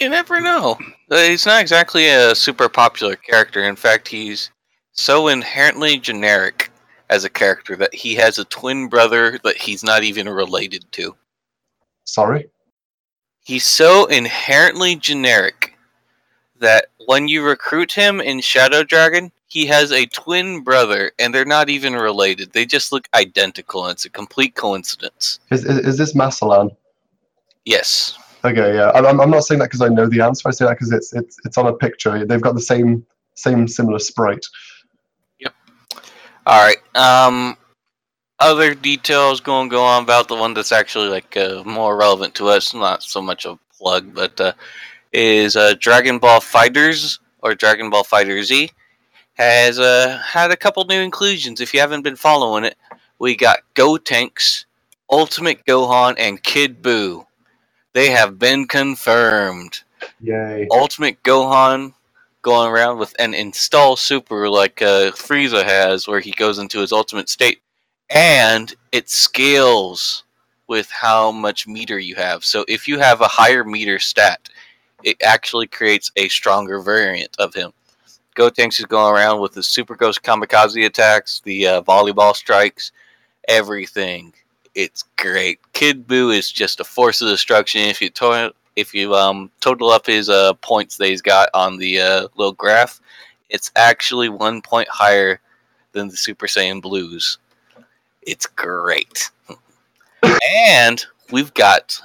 You 0.00 0.08
never 0.08 0.40
know. 0.40 0.78
Uh, 1.10 1.22
He's 1.24 1.46
not 1.46 1.60
exactly 1.60 2.08
a 2.08 2.34
super 2.34 2.68
popular 2.68 3.16
character. 3.16 3.62
In 3.64 3.76
fact, 3.76 4.08
he's 4.08 4.50
so 4.92 5.28
inherently 5.28 5.98
generic 5.98 6.69
as 7.10 7.24
a 7.24 7.30
character 7.30 7.76
that 7.76 7.92
he 7.94 8.14
has 8.14 8.38
a 8.38 8.44
twin 8.46 8.88
brother 8.88 9.38
that 9.44 9.56
he's 9.56 9.82
not 9.84 10.02
even 10.04 10.28
related 10.28 10.90
to. 10.92 11.14
Sorry. 12.04 12.48
He's 13.44 13.66
so 13.66 14.06
inherently 14.06 14.96
generic 14.96 15.76
that 16.60 16.86
when 17.06 17.26
you 17.28 17.42
recruit 17.42 17.92
him 17.92 18.20
in 18.20 18.40
Shadow 18.40 18.84
Dragon, 18.84 19.32
he 19.48 19.66
has 19.66 19.90
a 19.90 20.06
twin 20.06 20.60
brother 20.62 21.10
and 21.18 21.34
they're 21.34 21.44
not 21.44 21.68
even 21.68 21.94
related. 21.94 22.52
They 22.52 22.64
just 22.64 22.92
look 22.92 23.08
identical 23.14 23.86
and 23.86 23.92
it's 23.92 24.04
a 24.04 24.10
complete 24.10 24.54
coincidence. 24.54 25.40
Is, 25.50 25.64
is, 25.64 25.78
is 25.78 25.98
this 25.98 26.14
Macellan? 26.14 26.70
Yes. 27.64 28.16
Okay, 28.44 28.74
yeah. 28.74 28.92
I'm, 28.94 29.04
I'm- 29.04 29.20
I'm 29.20 29.30
not 29.30 29.44
saying 29.44 29.58
that 29.58 29.66
because 29.66 29.82
I 29.82 29.88
know 29.88 30.06
the 30.06 30.20
answer. 30.20 30.48
I 30.48 30.52
say 30.52 30.64
that 30.64 30.74
because 30.78 30.92
it's 30.92 31.12
it's 31.12 31.36
it's 31.44 31.58
on 31.58 31.66
a 31.66 31.72
picture. 31.74 32.24
They've 32.24 32.40
got 32.40 32.54
the 32.54 32.60
same 32.60 33.04
same 33.34 33.66
similar 33.68 33.98
sprite. 33.98 34.46
All 36.46 36.64
right. 36.64 36.78
Um, 36.96 37.56
other 38.38 38.74
details 38.74 39.40
going 39.40 39.68
to 39.70 39.74
go 39.76 39.84
on 39.84 40.02
about 40.02 40.28
the 40.28 40.36
one 40.36 40.54
that's 40.54 40.72
actually 40.72 41.08
like 41.08 41.36
uh, 41.36 41.62
more 41.64 41.96
relevant 41.96 42.34
to 42.36 42.48
us, 42.48 42.74
not 42.74 43.02
so 43.02 43.22
much 43.22 43.46
a 43.46 43.58
plug, 43.78 44.14
but 44.14 44.40
uh, 44.40 44.52
is 45.12 45.56
uh, 45.56 45.74
Dragon 45.78 46.18
Ball 46.18 46.40
Fighters 46.40 47.20
or 47.42 47.54
Dragon 47.54 47.90
Ball 47.90 48.04
FighterZ 48.04 48.70
has 49.34 49.78
uh, 49.78 50.20
had 50.24 50.50
a 50.50 50.56
couple 50.56 50.84
new 50.84 51.00
inclusions. 51.00 51.60
If 51.60 51.74
you 51.74 51.80
haven't 51.80 52.02
been 52.02 52.16
following 52.16 52.64
it, 52.64 52.76
we 53.18 53.36
got 53.36 53.60
Gotenks, 53.74 54.66
Ultimate 55.10 55.64
Gohan, 55.66 56.16
and 56.18 56.42
Kid 56.42 56.82
Buu. 56.82 57.26
They 57.92 58.10
have 58.10 58.38
been 58.38 58.66
confirmed. 58.66 59.82
Yay. 60.20 60.68
Ultimate 60.72 61.22
Gohan 61.22 61.94
going 62.42 62.70
around 62.70 62.98
with 62.98 63.14
an 63.18 63.34
install 63.34 63.96
super 63.96 64.48
like 64.48 64.80
uh, 64.82 65.10
Frieza 65.12 65.64
has, 65.64 66.08
where 66.08 66.20
he 66.20 66.32
goes 66.32 66.58
into 66.58 66.80
his 66.80 66.92
ultimate 66.92 67.28
state, 67.28 67.60
and 68.08 68.74
it 68.92 69.08
scales 69.08 70.24
with 70.66 70.90
how 70.90 71.32
much 71.32 71.66
meter 71.66 71.98
you 71.98 72.14
have. 72.14 72.44
So 72.44 72.64
if 72.68 72.86
you 72.86 72.98
have 72.98 73.20
a 73.20 73.28
higher 73.28 73.64
meter 73.64 73.98
stat, 73.98 74.48
it 75.02 75.20
actually 75.22 75.66
creates 75.66 76.12
a 76.16 76.28
stronger 76.28 76.80
variant 76.80 77.34
of 77.38 77.54
him. 77.54 77.72
Gotenks 78.36 78.78
is 78.78 78.86
going 78.86 79.12
around 79.12 79.40
with 79.40 79.52
the 79.52 79.62
Super 79.62 79.96
Ghost 79.96 80.22
Kamikaze 80.22 80.86
attacks, 80.86 81.40
the 81.44 81.66
uh, 81.66 81.82
volleyball 81.82 82.34
strikes, 82.34 82.92
everything. 83.48 84.32
It's 84.74 85.04
great. 85.16 85.58
Kid 85.72 86.06
Buu 86.06 86.34
is 86.34 86.50
just 86.50 86.78
a 86.78 86.84
force 86.84 87.20
of 87.20 87.28
destruction. 87.28 87.80
If 87.82 88.00
you 88.00 88.08
to- 88.10 88.54
if 88.80 88.94
you 88.94 89.14
um 89.14 89.50
total 89.60 89.90
up 89.90 90.06
his 90.06 90.28
uh 90.28 90.54
points 90.54 90.96
that 90.96 91.08
he's 91.08 91.22
got 91.22 91.48
on 91.54 91.78
the 91.78 92.00
uh, 92.00 92.28
little 92.36 92.52
graph, 92.52 93.00
it's 93.48 93.70
actually 93.76 94.28
one 94.28 94.62
point 94.62 94.88
higher 94.88 95.40
than 95.92 96.08
the 96.08 96.16
Super 96.16 96.46
Saiyan 96.46 96.80
Blues. 96.80 97.38
It's 98.22 98.46
great. 98.46 99.30
and 100.56 101.04
we've 101.30 101.52
got 101.54 102.00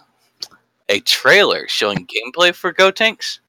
a 0.90 1.00
trailer 1.02 1.68
showing 1.68 2.08
gameplay 2.08 2.54
for 2.54 2.74
Gotenks. 2.74 3.40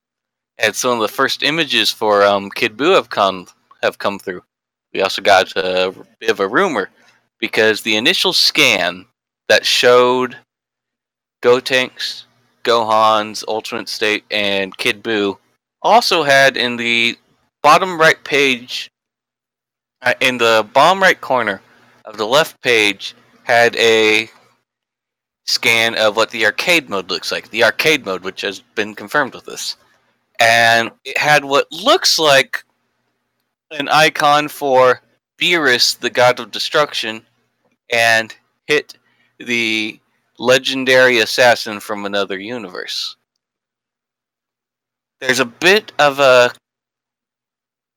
And 0.59 0.75
some 0.75 0.91
of 0.91 1.01
the 1.01 1.07
first 1.13 1.43
images 1.43 1.91
for 1.91 2.23
um, 2.23 2.49
Kid 2.49 2.75
Buu 2.77 2.95
have 2.95 3.09
come 3.09 3.47
have 3.83 3.99
come 3.99 4.17
through. 4.17 4.43
We 4.93 5.01
also 5.01 5.21
got 5.21 5.55
a 5.55 5.93
bit 6.19 6.31
of 6.31 6.39
a 6.39 6.47
rumor 6.47 6.89
because 7.39 7.81
the 7.81 7.95
initial 7.95 8.33
scan 8.33 9.05
that 9.49 9.65
showed 9.65 10.35
Gotenks, 11.43 12.23
Gohan's 12.67 13.45
Ultimate 13.47 13.87
State, 13.87 14.25
and 14.29 14.77
Kid 14.77 15.01
Buu 15.01 15.37
also 15.81 16.23
had 16.23 16.57
in 16.57 16.75
the 16.75 17.17
bottom 17.63 17.97
right 17.97 18.21
page, 18.25 18.91
uh, 20.01 20.13
in 20.19 20.37
the 20.37 20.67
bottom 20.73 21.01
right 21.01 21.19
corner 21.19 21.61
of 22.03 22.17
the 22.17 22.27
left 22.27 22.61
page, 22.61 23.15
had 23.43 23.73
a 23.77 24.29
scan 25.45 25.95
of 25.95 26.17
what 26.17 26.29
the 26.31 26.45
arcade 26.45 26.89
mode 26.89 27.09
looks 27.09 27.31
like. 27.31 27.49
The 27.49 27.63
arcade 27.63 28.05
mode, 28.05 28.23
which 28.25 28.41
has 28.41 28.59
been 28.75 28.93
confirmed 28.93 29.33
with 29.33 29.45
this. 29.45 29.77
And 30.39 30.91
it 31.05 31.17
had 31.17 31.45
what 31.45 31.71
looks 31.71 32.19
like 32.19 32.65
an 33.71 33.87
icon 33.87 34.49
for 34.49 35.01
Beerus, 35.39 35.97
the 35.97 36.09
god 36.09 36.41
of 36.41 36.51
destruction, 36.51 37.21
and 37.89 38.35
hit 38.65 38.97
the 39.39 39.99
legendary 40.39 41.19
assassin 41.19 41.79
from 41.79 42.05
another 42.05 42.39
universe. 42.39 43.15
There's 45.19 45.39
a 45.39 45.45
bit 45.45 45.91
of 45.99 46.19
a 46.19 46.51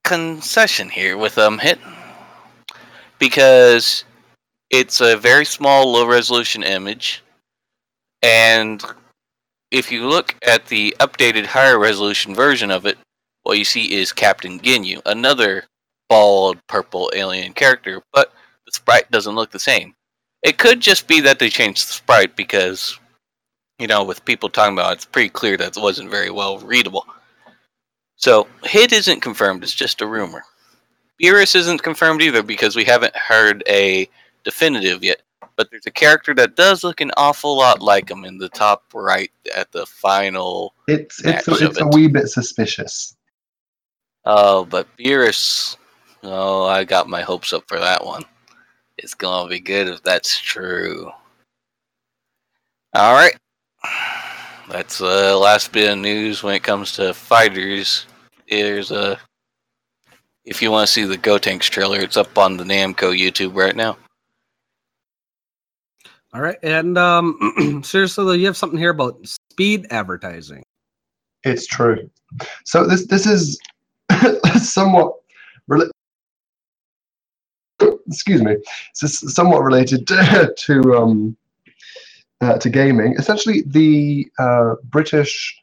concession 0.04 0.88
here 0.88 1.16
with 1.16 1.36
um 1.38 1.58
hit 1.58 1.78
because 3.18 4.04
it's 4.70 5.00
a 5.00 5.16
very 5.16 5.44
small 5.44 5.92
low 5.92 6.06
resolution 6.06 6.62
image 6.62 7.22
and 8.22 8.82
if 9.70 9.92
you 9.92 10.08
look 10.08 10.34
at 10.44 10.66
the 10.66 10.96
updated 10.98 11.44
higher 11.44 11.78
resolution 11.78 12.34
version 12.34 12.70
of 12.70 12.86
it 12.86 12.98
what 13.42 13.58
you 13.58 13.64
see 13.64 13.94
is 13.94 14.12
Captain 14.12 14.60
Ginyu, 14.60 15.00
another 15.06 15.64
bald 16.08 16.58
purple 16.66 17.10
alien 17.14 17.52
character, 17.52 18.02
but 18.12 18.32
the 18.66 18.72
sprite 18.72 19.10
doesn't 19.10 19.34
look 19.34 19.50
the 19.50 19.58
same. 19.58 19.94
It 20.42 20.58
could 20.58 20.80
just 20.80 21.06
be 21.06 21.20
that 21.20 21.38
they 21.38 21.50
changed 21.50 21.88
the 21.88 21.92
sprite 21.92 22.36
because, 22.36 22.98
you 23.78 23.86
know, 23.86 24.04
with 24.04 24.24
people 24.24 24.48
talking 24.48 24.74
about 24.74 24.92
it, 24.92 24.94
it's 24.96 25.04
pretty 25.04 25.28
clear 25.28 25.56
that 25.56 25.76
it 25.76 25.82
wasn't 25.82 26.10
very 26.10 26.30
well 26.30 26.58
readable. 26.58 27.06
So, 28.16 28.46
hit 28.64 28.92
isn't 28.92 29.20
confirmed, 29.20 29.62
it's 29.62 29.74
just 29.74 30.02
a 30.02 30.06
rumor. 30.06 30.44
Beerus 31.22 31.54
isn't 31.54 31.82
confirmed 31.82 32.22
either 32.22 32.42
because 32.42 32.76
we 32.76 32.84
haven't 32.84 33.14
heard 33.14 33.62
a 33.68 34.08
definitive 34.44 35.04
yet. 35.04 35.22
But 35.56 35.70
there's 35.70 35.86
a 35.86 35.90
character 35.90 36.32
that 36.34 36.56
does 36.56 36.82
look 36.82 37.02
an 37.02 37.10
awful 37.18 37.58
lot 37.58 37.82
like 37.82 38.10
him 38.10 38.24
in 38.24 38.38
the 38.38 38.48
top 38.48 38.84
right 38.94 39.30
at 39.54 39.70
the 39.72 39.84
final. 39.84 40.74
It's 40.88 41.22
it's 41.24 41.46
a, 41.48 41.66
it's 41.66 41.80
a 41.80 41.88
wee 41.88 42.08
bit 42.08 42.28
suspicious. 42.28 43.14
Oh, 44.24 44.64
but 44.64 44.86
Beerus. 44.96 45.76
Oh, 46.22 46.66
I 46.66 46.84
got 46.84 47.08
my 47.08 47.20
hopes 47.20 47.52
up 47.52 47.64
for 47.66 47.78
that 47.78 48.04
one. 48.04 48.24
It's 49.02 49.14
gonna 49.14 49.48
be 49.48 49.60
good 49.60 49.88
if 49.88 50.02
that's 50.02 50.38
true. 50.38 51.10
All 52.94 53.14
right, 53.14 53.34
that's 54.68 54.98
the 54.98 55.36
last 55.36 55.72
bit 55.72 55.90
of 55.90 55.98
news 55.98 56.42
when 56.42 56.54
it 56.54 56.62
comes 56.62 56.92
to 56.92 57.14
fighters. 57.14 58.06
There's 58.50 58.90
a. 58.90 59.18
If 60.44 60.60
you 60.60 60.70
want 60.70 60.86
to 60.86 60.92
see 60.92 61.04
the 61.04 61.16
Gotenks 61.16 61.70
trailer, 61.70 61.98
it's 62.00 62.18
up 62.18 62.36
on 62.36 62.58
the 62.58 62.64
Namco 62.64 63.16
YouTube 63.18 63.54
right 63.54 63.74
now. 63.74 63.96
All 66.34 66.42
right, 66.42 66.58
and 66.62 66.98
um, 66.98 67.80
seriously, 67.84 68.24
though, 68.24 68.32
you 68.32 68.46
have 68.46 68.56
something 68.56 68.78
here 68.78 68.90
about 68.90 69.26
speed 69.26 69.86
advertising. 69.90 70.62
It's 71.44 71.66
true. 71.66 72.10
So 72.66 72.86
this 72.86 73.06
this 73.06 73.24
is 73.24 73.58
somewhat 74.62 75.14
rela- 75.70 75.90
excuse 78.06 78.42
me. 78.42 78.56
This 79.00 79.22
is 79.22 79.34
somewhat 79.34 79.62
related 79.62 80.06
to, 80.08 80.54
to 80.56 80.96
um 80.96 81.36
uh, 82.40 82.58
to 82.58 82.70
gaming. 82.70 83.14
Essentially, 83.18 83.62
the 83.66 84.30
uh, 84.38 84.74
British 84.84 85.60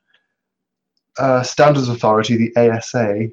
uh, 1.18 1.42
Standards 1.44 1.90
Authority, 1.90 2.38
the 2.38 2.56
ASA, 2.56 3.30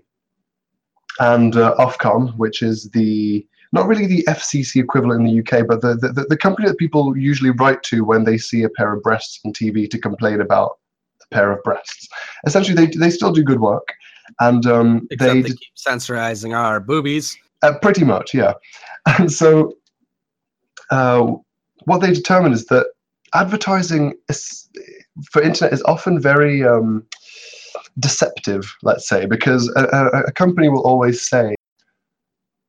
and 1.20 1.56
uh, 1.56 1.74
Ofcom, 1.78 2.36
which 2.36 2.62
is 2.62 2.90
the 2.90 3.46
not 3.72 3.88
really 3.88 4.06
the 4.06 4.24
FCC 4.28 4.80
equivalent 4.80 5.26
in 5.26 5.26
the 5.26 5.40
UK, 5.40 5.66
but 5.66 5.80
the, 5.80 5.94
the 5.94 6.26
the 6.28 6.36
company 6.36 6.68
that 6.68 6.78
people 6.78 7.16
usually 7.16 7.50
write 7.50 7.82
to 7.84 8.04
when 8.04 8.24
they 8.24 8.38
see 8.38 8.62
a 8.62 8.68
pair 8.68 8.94
of 8.94 9.02
breasts 9.02 9.40
on 9.44 9.52
TV 9.52 9.90
to 9.90 9.98
complain 9.98 10.40
about 10.40 10.78
a 11.22 11.34
pair 11.34 11.52
of 11.52 11.62
breasts. 11.62 12.08
Essentially, 12.46 12.74
they 12.74 12.96
they 12.96 13.10
still 13.10 13.32
do 13.32 13.42
good 13.42 13.60
work, 13.60 13.94
and 14.40 14.64
um, 14.66 15.06
they 15.18 15.42
they, 15.42 15.48
keep 15.50 15.74
censorizing 15.76 16.56
our 16.56 16.80
boobies. 16.80 17.36
Uh, 17.64 17.78
pretty 17.78 18.04
much, 18.04 18.34
yeah. 18.34 18.54
And 19.18 19.30
so, 19.30 19.74
uh, 20.90 21.32
what 21.84 22.00
they 22.00 22.12
determine 22.12 22.52
is 22.52 22.66
that 22.66 22.86
advertising 23.34 24.14
is, 24.28 24.68
for 25.30 25.42
internet 25.42 25.72
is 25.72 25.82
often 25.82 26.20
very 26.20 26.64
um, 26.64 27.06
deceptive, 27.98 28.74
let's 28.82 29.08
say, 29.08 29.26
because 29.26 29.68
a, 29.76 30.22
a, 30.26 30.32
company 30.32 30.68
will 30.68 30.82
always 30.82 31.28
say, 31.28 31.54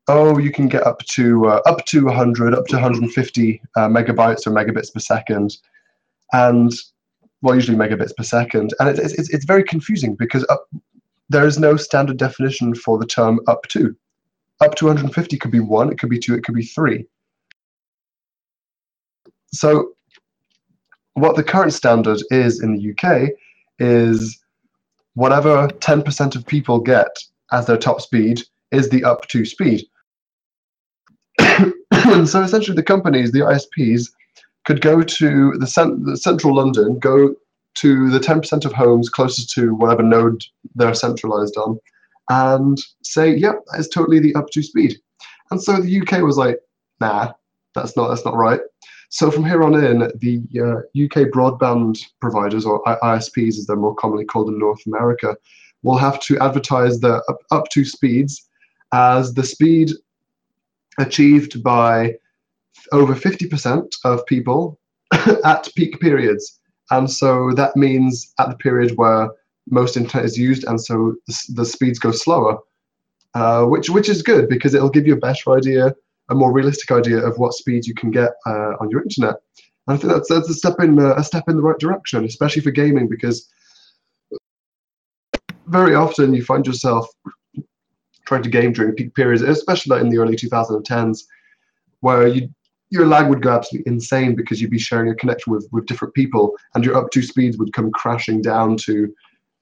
"Oh, 0.08 0.38
you 0.38 0.52
can 0.52 0.68
get 0.68 0.86
up 0.86 1.00
to 1.16 1.48
uh, 1.48 1.62
up 1.66 1.86
to 1.86 2.06
100, 2.06 2.54
up 2.54 2.66
to 2.68 2.76
150 2.76 3.62
uh, 3.78 3.88
megabytes 3.88 4.46
or 4.46 4.52
megabits 4.52 4.94
per 4.94 5.00
second," 5.00 5.58
and 6.34 6.74
well, 7.42 7.56
usually 7.56 7.78
megabits 7.78 8.16
per 8.16 8.24
second, 8.24 8.74
and 8.80 8.90
it, 8.90 9.00
it's 9.00 9.30
it's 9.30 9.46
very 9.46 9.64
confusing 9.64 10.16
because 10.16 10.46
up, 10.50 10.68
there 11.30 11.48
is 11.48 11.58
no 11.58 11.78
standard 11.78 12.18
definition 12.18 12.76
for 12.76 12.98
the 12.98 13.06
term 13.06 13.40
"up 13.48 13.64
to." 13.70 13.96
Up 14.62 14.76
to 14.76 14.86
150 14.86 15.38
could 15.38 15.52
be 15.52 15.60
one, 15.60 15.92
it 15.92 16.00
could 16.00 16.10
be 16.10 16.20
two, 16.20 16.36
it 16.36 16.44
could 16.44 16.56
be 16.56 16.64
three. 16.64 17.06
So, 19.54 19.94
what 21.14 21.36
the 21.36 21.44
current 21.44 21.74
standard 21.74 22.20
is 22.30 22.62
in 22.62 22.76
the 22.76 22.92
UK 22.92 23.30
is 23.80 24.42
whatever 25.14 25.68
10% 25.68 26.36
of 26.36 26.46
people 26.46 26.80
get 26.80 27.18
as 27.52 27.66
their 27.66 27.78
top 27.78 28.02
speed 28.02 28.42
is 28.72 28.90
the 28.90 29.04
up 29.04 29.28
to 29.30 29.46
speed. 29.46 29.86
so, 31.40 32.42
essentially, 32.42 32.76
the 32.76 32.84
companies, 32.84 33.32
the 33.32 33.40
ISPs, 33.40 34.10
could 34.66 34.82
go 34.82 35.02
to 35.02 35.54
the, 35.58 35.68
cent- 35.68 36.06
the 36.06 36.18
central 36.18 36.56
London, 36.56 37.00
go 37.00 37.36
to 37.76 38.10
the 38.10 38.20
10% 38.20 38.66
of 38.66 38.74
homes 38.74 39.10
closest 39.10 39.52
to 39.52 39.76
whatever 39.76 40.02
node 40.02 40.44
they're 40.76 40.94
centralized 40.94 41.56
on, 41.58 41.80
and 42.30 42.78
say, 43.04 43.36
"Yep, 43.36 43.66
that 43.72 43.80
is 43.80 43.90
totally 43.90 44.20
the 44.20 44.36
up 44.36 44.50
to 44.52 44.64
speed." 44.64 44.98
And 45.52 45.62
so 45.62 45.80
the 45.80 46.02
UK 46.02 46.22
was 46.22 46.38
like, 46.38 46.60
"Nah, 47.00 47.34
that's 47.74 47.96
not 47.96 48.10
that's 48.10 48.26
not 48.26 48.36
right." 48.36 48.62
So 49.10 49.32
from 49.32 49.46
here 49.46 49.64
on 49.64 49.76
in, 49.76 50.00
the 50.20 50.42
uh, 50.60 51.04
UK 51.04 51.30
broadband 51.30 52.04
providers, 52.20 52.66
or 52.66 52.84
ISPs 52.84 53.58
as 53.60 53.66
they're 53.66 53.76
more 53.76 53.96
commonly 53.96 54.26
called 54.26 54.50
in 54.50 54.60
North 54.60 54.86
America, 54.88 55.38
will 55.84 55.98
have 55.98 56.20
to 56.22 56.38
advertise 56.40 57.00
the 57.00 57.24
up, 57.30 57.38
up 57.52 57.70
to 57.70 57.86
speeds 57.86 58.50
as 58.92 59.34
the 59.34 59.44
speed 59.44 59.92
achieved 61.00 61.62
by 61.64 62.16
over 62.92 63.16
50% 63.16 63.96
of 64.04 64.26
people 64.26 64.80
at 65.44 65.70
peak 65.76 66.00
periods. 66.00 66.60
And 66.92 67.10
so 67.10 67.52
that 67.54 67.76
means 67.76 68.34
at 68.40 68.50
the 68.50 68.58
period 68.58 68.94
where 68.96 69.30
most 69.70 69.98
internet 69.98 70.26
is 70.26 70.38
used, 70.38 70.64
and 70.66 70.80
so 70.80 71.16
the, 71.28 71.44
the 71.56 71.66
speeds 71.66 72.00
go 72.00 72.12
slower, 72.12 72.58
uh, 73.34 73.66
which 73.66 73.90
which 73.90 74.10
is 74.10 74.22
good 74.22 74.48
because 74.50 74.74
it'll 74.74 74.90
give 74.90 75.08
you 75.08 75.14
a 75.14 75.18
better 75.18 75.54
idea, 75.54 75.94
a 76.30 76.36
more 76.36 76.52
realistic 76.52 76.92
idea 76.92 77.18
of 77.18 77.38
what 77.38 77.54
speeds 77.54 77.88
you 77.88 77.96
can 77.96 78.12
get 78.12 78.32
uh, 78.46 78.74
on 78.80 78.90
your 78.90 79.02
internet. 79.02 79.36
And 79.88 79.96
I 79.96 79.98
think 79.98 80.14
that's 80.14 80.30
that's 80.30 80.50
a 80.50 80.54
step 80.54 80.80
in 80.80 81.00
uh, 81.00 81.16
a 81.16 81.24
step 81.24 81.48
in 81.48 81.56
the 81.56 81.64
right 81.64 81.80
direction, 81.80 82.26
especially 82.26 82.62
for 82.62 82.72
gaming, 82.72 83.08
because 83.08 83.50
very 85.68 85.96
often 85.96 86.34
you 86.34 86.44
find 86.44 86.66
yourself 86.66 87.08
trying 88.26 88.44
to 88.44 88.50
game 88.50 88.74
during 88.74 88.94
peak 88.94 89.14
periods, 89.16 89.42
especially 89.42 90.00
in 90.00 90.10
the 90.10 90.18
early 90.18 90.36
2010s, 90.36 91.24
where 92.02 92.28
you 92.28 92.50
your 92.92 93.08
lag 93.08 93.28
would 93.30 93.42
go 93.42 93.50
absolutely 93.52 93.92
insane 93.92 94.36
because 94.36 94.62
you'd 94.62 94.72
be 94.72 94.80
sharing 94.80 95.10
a 95.10 95.16
connection 95.16 95.52
with, 95.52 95.68
with 95.72 95.88
different 95.88 96.14
people 96.14 96.56
and 96.76 96.86
your 96.86 96.96
up 96.96 97.10
to 97.12 97.22
speeds 97.22 97.58
would 97.58 97.74
come 97.74 97.92
crashing 97.92 98.42
down 98.42 98.78
to 98.78 99.14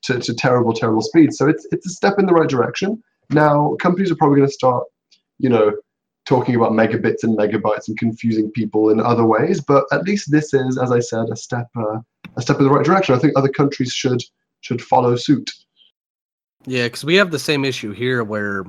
to, 0.04 0.20
to 0.20 0.34
terrible, 0.34 0.74
terrible 0.74 1.02
speeds. 1.02 1.38
So 1.38 1.48
it's 1.48 1.68
it's 1.72 1.86
a 1.86 1.90
step 1.90 2.20
in 2.20 2.26
the 2.26 2.34
right 2.34 2.50
direction. 2.50 3.02
Now 3.30 3.76
companies 3.80 4.12
are 4.12 4.16
probably 4.16 4.38
going 4.38 4.50
to 4.50 4.54
start, 4.54 4.84
you 5.40 5.50
know, 5.50 5.74
talking 6.26 6.56
about 6.56 6.72
megabits 6.72 7.24
and 7.24 7.38
megabytes 7.38 7.88
and 7.88 7.98
confusing 7.98 8.52
people 8.52 8.90
in 8.90 9.00
other 9.00 9.26
ways. 9.26 9.62
But 9.62 9.86
at 9.92 10.04
least 10.04 10.32
this 10.32 10.54
is, 10.54 10.78
as 10.78 10.92
I 10.92 11.00
said, 11.00 11.28
a 11.32 11.36
step 11.36 11.68
uh, 11.76 12.00
a 12.36 12.42
step 12.42 12.60
in 12.60 12.66
the 12.66 12.72
right 12.72 12.86
direction. 12.86 13.16
I 13.16 13.20
think 13.20 13.34
other 13.36 13.50
countries 13.50 13.92
should 13.92 14.22
should 14.62 14.82
follow 14.82 15.16
suit. 15.16 15.50
Yeah, 16.66 16.86
because 16.86 17.04
we 17.04 17.16
have 17.16 17.32
the 17.32 17.40
same 17.40 17.66
issue 17.66 17.92
here 17.92 18.24
where 18.24 18.64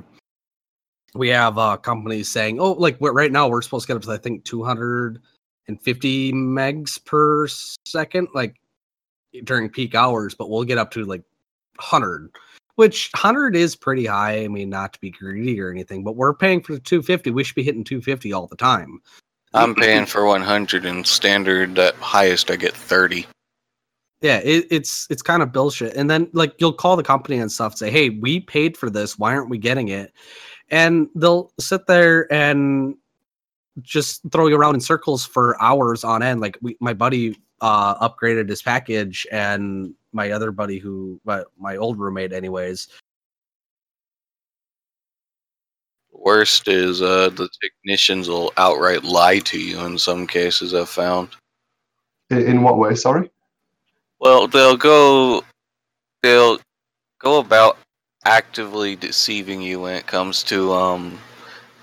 we 1.13 1.29
have 1.29 1.57
uh, 1.57 1.77
companies 1.77 2.29
saying, 2.29 2.59
"Oh, 2.59 2.73
like 2.73 2.97
right 2.99 3.31
now 3.31 3.47
we're 3.47 3.61
supposed 3.61 3.87
to 3.87 3.93
get 3.93 3.97
up 3.97 4.03
to 4.03 4.11
I 4.11 4.17
think 4.17 4.43
250 4.43 6.33
megs 6.33 7.05
per 7.05 7.47
second, 7.47 8.27
like 8.33 8.55
during 9.43 9.69
peak 9.69 9.95
hours, 9.95 10.35
but 10.35 10.49
we'll 10.49 10.63
get 10.63 10.77
up 10.77 10.91
to 10.91 11.05
like 11.05 11.23
100." 11.77 12.29
Which 12.75 13.09
100 13.13 13.55
is 13.55 13.73
pretty 13.73 14.05
high. 14.05 14.43
I 14.43 14.49
mean, 14.49 14.69
not 14.69 14.91
to 14.93 14.99
be 14.99 15.09
greedy 15.09 15.61
or 15.61 15.71
anything, 15.71 16.03
but 16.03 16.17
we're 16.17 16.33
paying 16.33 16.61
for 16.61 16.73
the 16.73 16.79
250. 16.81 17.31
We 17.31 17.43
should 17.45 17.55
be 17.55 17.63
hitting 17.63 17.85
250 17.85 18.33
all 18.33 18.47
the 18.47 18.57
time. 18.57 19.01
I'm 19.53 19.73
paying 19.73 20.05
for 20.05 20.25
100 20.25 20.85
and 20.85 21.07
standard 21.07 21.79
at 21.79 21.95
highest 21.95 22.51
I 22.51 22.57
get 22.57 22.73
30. 22.73 23.25
Yeah, 24.21 24.37
it, 24.43 24.65
it's 24.71 25.07
it's 25.09 25.21
kind 25.21 25.43
of 25.43 25.51
bullshit. 25.51 25.95
And 25.95 26.09
then 26.09 26.29
like 26.33 26.55
you'll 26.57 26.73
call 26.73 26.95
the 26.95 27.03
company 27.03 27.37
and 27.37 27.51
stuff, 27.51 27.77
say, 27.77 27.91
"Hey, 27.91 28.09
we 28.09 28.39
paid 28.39 28.75
for 28.75 28.89
this. 28.89 29.19
Why 29.19 29.35
aren't 29.35 29.49
we 29.49 29.57
getting 29.57 29.89
it?" 29.89 30.13
And 30.69 31.07
they'll 31.15 31.51
sit 31.59 31.85
there 31.87 32.31
and 32.33 32.95
just 33.81 34.21
throw 34.31 34.47
you 34.47 34.55
around 34.55 34.75
in 34.75 34.81
circles 34.81 35.25
for 35.25 35.61
hours 35.61 36.03
on 36.03 36.23
end. 36.23 36.41
Like 36.41 36.57
we, 36.61 36.77
my 36.79 36.93
buddy 36.93 37.37
uh, 37.61 38.07
upgraded 38.07 38.49
his 38.49 38.61
package, 38.61 39.25
and 39.31 39.93
my 40.11 40.31
other 40.31 40.51
buddy, 40.51 40.79
who 40.79 41.19
my, 41.25 41.43
my 41.57 41.77
old 41.77 41.99
roommate, 41.99 42.33
anyways, 42.33 42.87
Worst 46.25 46.67
is 46.67 47.03
uh, 47.03 47.29
the 47.29 47.47
technicians 47.61 48.27
will 48.27 48.51
outright 48.57 49.03
lie 49.03 49.39
to 49.39 49.59
you 49.59 49.79
in 49.85 49.97
some 49.97 50.25
cases, 50.25 50.73
I've 50.73 50.89
found. 50.89 51.29
In, 52.31 52.39
in 52.39 52.61
what 52.63 52.79
way? 52.79 52.95
Sorry. 52.95 53.29
Well, 54.19 54.47
they'll 54.47 54.75
go, 54.77 55.43
they'll 56.23 56.59
go 57.19 57.39
about 57.39 57.77
actively 58.25 58.95
deceiving 58.95 59.61
you 59.61 59.81
when 59.81 59.93
it 59.93 60.07
comes 60.07 60.41
to 60.43 60.73
um, 60.73 61.19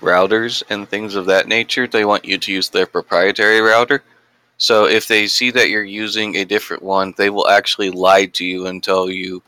routers 0.01 0.61
and 0.69 0.89
things 0.89 1.15
of 1.15 1.25
that 1.27 1.47
nature. 1.47 1.87
They 1.87 2.03
want 2.03 2.25
you 2.25 2.37
to 2.37 2.51
use 2.51 2.67
their 2.67 2.85
proprietary 2.85 3.61
router. 3.61 4.03
So 4.63 4.85
if 4.85 5.09
they 5.09 5.27
see 5.27 5.51
that 5.51 5.69
you're 5.69 5.83
using 5.83 6.37
a 6.37 6.45
different 6.45 6.83
one, 6.83 7.13
they 7.17 7.29
will 7.29 7.49
actually 7.49 7.89
lie 7.89 8.27
to 8.27 8.45
you 8.45 8.67
and 8.67 8.81
tell 8.81 9.09
you 9.09 9.43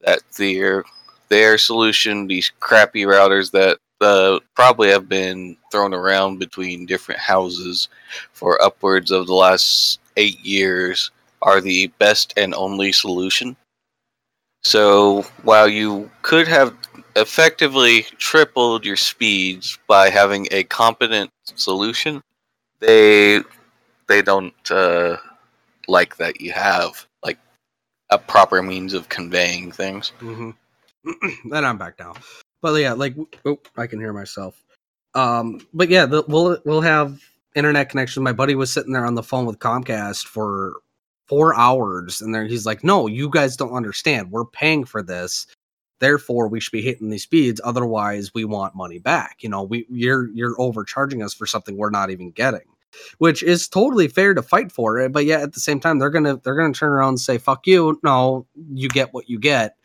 that 0.00 0.20
their 0.38 0.82
their 1.28 1.58
solution, 1.58 2.26
these 2.26 2.50
crappy 2.58 3.02
routers 3.02 3.50
that 3.50 3.76
uh, 4.00 4.40
probably 4.54 4.88
have 4.88 5.10
been 5.10 5.58
thrown 5.70 5.92
around 5.92 6.38
between 6.38 6.86
different 6.86 7.20
houses 7.20 7.90
for 8.32 8.62
upwards 8.62 9.10
of 9.10 9.26
the 9.26 9.34
last 9.34 10.00
eight 10.16 10.40
years, 10.40 11.10
are 11.42 11.60
the 11.60 11.88
best 11.98 12.32
and 12.38 12.54
only 12.54 12.92
solution. 12.92 13.58
So 14.62 15.26
while 15.42 15.68
you 15.68 16.10
could 16.22 16.48
have 16.48 16.74
effectively 17.14 18.06
tripled 18.16 18.86
your 18.86 18.96
speeds 18.96 19.78
by 19.86 20.08
having 20.08 20.48
a 20.50 20.64
competent 20.64 21.30
solution, 21.44 22.22
they 22.80 23.42
they 24.08 24.22
don't 24.22 24.70
uh, 24.70 25.16
like 25.88 26.16
that 26.16 26.40
you 26.40 26.52
have 26.52 27.06
like 27.24 27.38
a 28.10 28.18
proper 28.18 28.62
means 28.62 28.94
of 28.94 29.08
conveying 29.08 29.72
things. 29.72 30.12
Mm-hmm. 30.20 30.50
then 31.50 31.64
I'm 31.64 31.78
back 31.78 31.98
now. 31.98 32.14
But 32.62 32.80
yeah, 32.80 32.92
like 32.92 33.14
oh, 33.44 33.58
I 33.76 33.86
can 33.86 34.00
hear 34.00 34.12
myself. 34.12 34.62
Um, 35.14 35.66
but 35.72 35.88
yeah, 35.88 36.06
the, 36.06 36.24
we'll 36.28 36.58
we'll 36.64 36.80
have 36.80 37.20
internet 37.54 37.88
connection. 37.88 38.22
My 38.22 38.32
buddy 38.32 38.54
was 38.54 38.72
sitting 38.72 38.92
there 38.92 39.06
on 39.06 39.14
the 39.14 39.22
phone 39.22 39.46
with 39.46 39.58
Comcast 39.58 40.26
for 40.26 40.74
four 41.26 41.54
hours, 41.56 42.20
and 42.20 42.34
there 42.34 42.44
he's 42.46 42.66
like, 42.66 42.84
"No, 42.84 43.06
you 43.06 43.30
guys 43.30 43.56
don't 43.56 43.72
understand. 43.72 44.30
We're 44.30 44.44
paying 44.44 44.84
for 44.84 45.02
this, 45.02 45.46
therefore 46.00 46.48
we 46.48 46.60
should 46.60 46.72
be 46.72 46.82
hitting 46.82 47.10
these 47.10 47.22
speeds. 47.22 47.60
Otherwise, 47.64 48.34
we 48.34 48.44
want 48.44 48.74
money 48.74 48.98
back. 48.98 49.38
You 49.40 49.48
know, 49.48 49.62
we 49.62 49.86
you're 49.88 50.28
you're 50.30 50.60
overcharging 50.60 51.22
us 51.22 51.34
for 51.34 51.46
something 51.46 51.76
we're 51.76 51.90
not 51.90 52.10
even 52.10 52.30
getting." 52.30 52.66
Which 53.18 53.42
is 53.42 53.68
totally 53.68 54.08
fair 54.08 54.34
to 54.34 54.42
fight 54.42 54.72
for 54.72 54.98
it. 54.98 55.12
But 55.12 55.24
yet 55.24 55.42
at 55.42 55.52
the 55.52 55.60
same 55.60 55.80
time, 55.80 55.98
they're 55.98 56.10
gonna 56.10 56.36
they're 56.44 56.56
gonna 56.56 56.72
turn 56.72 56.90
around 56.90 57.08
and 57.10 57.20
say, 57.20 57.38
"Fuck 57.38 57.66
you!" 57.66 57.98
No, 58.02 58.46
you 58.72 58.88
get 58.88 59.12
what 59.14 59.28
you 59.28 59.38
get. 59.38 59.76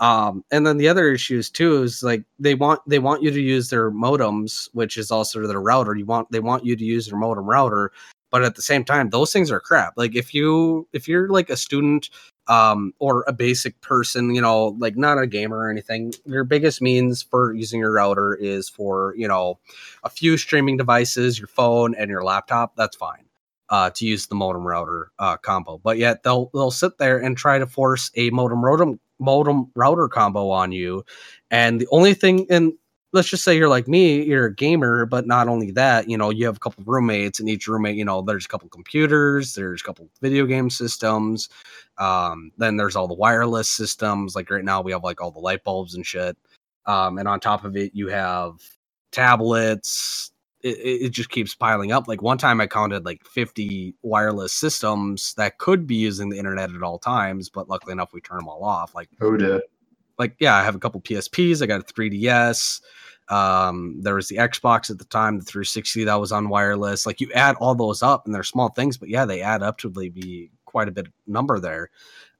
Um, 0.00 0.44
and 0.50 0.66
then 0.66 0.78
the 0.78 0.88
other 0.88 1.12
issues 1.12 1.50
too 1.50 1.82
is 1.82 2.02
like 2.02 2.24
they 2.38 2.54
want 2.54 2.80
they 2.86 2.98
want 2.98 3.22
you 3.22 3.30
to 3.30 3.40
use 3.40 3.68
their 3.68 3.90
modems, 3.90 4.68
which 4.72 4.96
is 4.96 5.10
also 5.10 5.46
their 5.46 5.60
router. 5.60 5.94
You 5.94 6.06
want 6.06 6.30
they 6.32 6.40
want 6.40 6.64
you 6.64 6.74
to 6.74 6.84
use 6.84 7.08
their 7.08 7.18
modem 7.18 7.44
router, 7.44 7.92
but 8.30 8.42
at 8.42 8.54
the 8.54 8.62
same 8.62 8.84
time, 8.84 9.10
those 9.10 9.32
things 9.32 9.50
are 9.50 9.60
crap. 9.60 9.94
Like 9.96 10.14
if 10.14 10.34
you 10.34 10.88
if 10.92 11.08
you're 11.08 11.28
like 11.28 11.50
a 11.50 11.56
student 11.56 12.10
um, 12.46 12.92
or 12.98 13.24
a 13.26 13.32
basic 13.32 13.80
person, 13.80 14.34
you 14.34 14.40
know, 14.40 14.76
like 14.78 14.96
not 14.96 15.18
a 15.18 15.26
gamer 15.26 15.58
or 15.58 15.70
anything, 15.70 16.12
your 16.24 16.44
biggest 16.44 16.80
means 16.82 17.22
for 17.22 17.54
using 17.54 17.80
your 17.80 17.92
router 17.92 18.34
is 18.34 18.68
for 18.68 19.14
you 19.16 19.28
know 19.28 19.58
a 20.04 20.10
few 20.10 20.36
streaming 20.36 20.76
devices, 20.76 21.38
your 21.38 21.48
phone 21.48 21.94
and 21.94 22.10
your 22.10 22.24
laptop. 22.24 22.76
That's 22.76 22.96
fine. 22.96 23.24
Uh, 23.68 23.88
to 23.90 24.04
use 24.04 24.26
the 24.26 24.34
modem 24.34 24.66
router 24.66 25.12
uh, 25.20 25.36
combo, 25.36 25.78
but 25.78 25.96
yet 25.96 26.24
they'll 26.24 26.50
they'll 26.52 26.72
sit 26.72 26.98
there 26.98 27.18
and 27.18 27.36
try 27.36 27.56
to 27.58 27.66
force 27.66 28.10
a 28.16 28.30
modem 28.30 28.60
modem 28.60 28.98
modem 29.20 29.70
router 29.76 30.08
combo 30.08 30.50
on 30.50 30.72
you. 30.72 31.04
And 31.50 31.80
the 31.80 31.86
only 31.92 32.14
thing, 32.14 32.46
and 32.50 32.72
let's 33.12 33.28
just 33.28 33.42
say 33.42 33.56
you're 33.56 33.68
like 33.68 33.88
me, 33.88 34.22
you're 34.22 34.46
a 34.46 34.54
gamer, 34.54 35.04
but 35.04 35.26
not 35.26 35.48
only 35.48 35.70
that, 35.72 36.08
you 36.08 36.16
know, 36.16 36.30
you 36.30 36.46
have 36.46 36.56
a 36.56 36.60
couple 36.60 36.82
of 36.82 36.88
roommates, 36.88 37.40
and 37.40 37.48
each 37.48 37.66
roommate, 37.66 37.96
you 37.96 38.04
know, 38.04 38.22
there's 38.22 38.44
a 38.44 38.48
couple 38.48 38.68
computers, 38.68 39.54
there's 39.54 39.80
a 39.80 39.84
couple 39.84 40.08
video 40.20 40.46
game 40.46 40.70
systems, 40.70 41.48
um, 41.98 42.52
then 42.56 42.76
there's 42.76 42.96
all 42.96 43.08
the 43.08 43.14
wireless 43.14 43.68
systems. 43.68 44.36
Like 44.36 44.50
right 44.50 44.64
now, 44.64 44.80
we 44.80 44.92
have 44.92 45.02
like 45.02 45.20
all 45.20 45.30
the 45.30 45.40
light 45.40 45.64
bulbs 45.64 45.94
and 45.94 46.06
shit. 46.06 46.36
Um, 46.86 47.18
and 47.18 47.28
on 47.28 47.40
top 47.40 47.64
of 47.64 47.76
it, 47.76 47.92
you 47.94 48.08
have 48.08 48.54
tablets. 49.12 50.30
It, 50.62 50.78
it 50.78 51.08
just 51.10 51.30
keeps 51.30 51.54
piling 51.54 51.90
up. 51.90 52.06
Like 52.06 52.22
one 52.22 52.38
time, 52.38 52.60
I 52.60 52.66
counted 52.66 53.04
like 53.04 53.24
50 53.26 53.94
wireless 54.02 54.52
systems 54.52 55.34
that 55.34 55.58
could 55.58 55.86
be 55.86 55.96
using 55.96 56.28
the 56.28 56.38
internet 56.38 56.72
at 56.72 56.82
all 56.82 56.98
times, 56.98 57.48
but 57.48 57.68
luckily 57.68 57.92
enough, 57.92 58.12
we 58.12 58.20
turn 58.20 58.38
them 58.38 58.48
all 58.48 58.62
off. 58.62 58.94
Like, 58.94 59.08
Oh 59.20 59.36
dear. 59.36 59.62
Like 60.20 60.36
yeah, 60.38 60.54
I 60.54 60.62
have 60.62 60.76
a 60.76 60.78
couple 60.78 61.00
PSPs. 61.00 61.62
I 61.62 61.66
got 61.66 61.80
a 61.80 61.92
3DS. 61.92 62.80
Um, 63.30 63.96
there 64.00 64.14
was 64.14 64.28
the 64.28 64.36
Xbox 64.36 64.90
at 64.90 64.98
the 64.98 65.04
time, 65.06 65.38
the 65.38 65.44
360 65.44 66.04
that 66.04 66.14
was 66.14 66.30
on 66.30 66.48
wireless. 66.48 67.06
Like 67.06 67.20
you 67.20 67.32
add 67.32 67.56
all 67.56 67.74
those 67.74 68.02
up, 68.02 68.26
and 68.26 68.34
they're 68.34 68.42
small 68.42 68.68
things, 68.68 68.96
but 68.98 69.08
yeah, 69.08 69.24
they 69.24 69.40
add 69.40 69.62
up 69.62 69.78
to 69.78 69.88
be 69.88 70.50
quite 70.66 70.88
a 70.88 70.92
bit 70.92 71.06
number 71.26 71.58
there. 71.58 71.90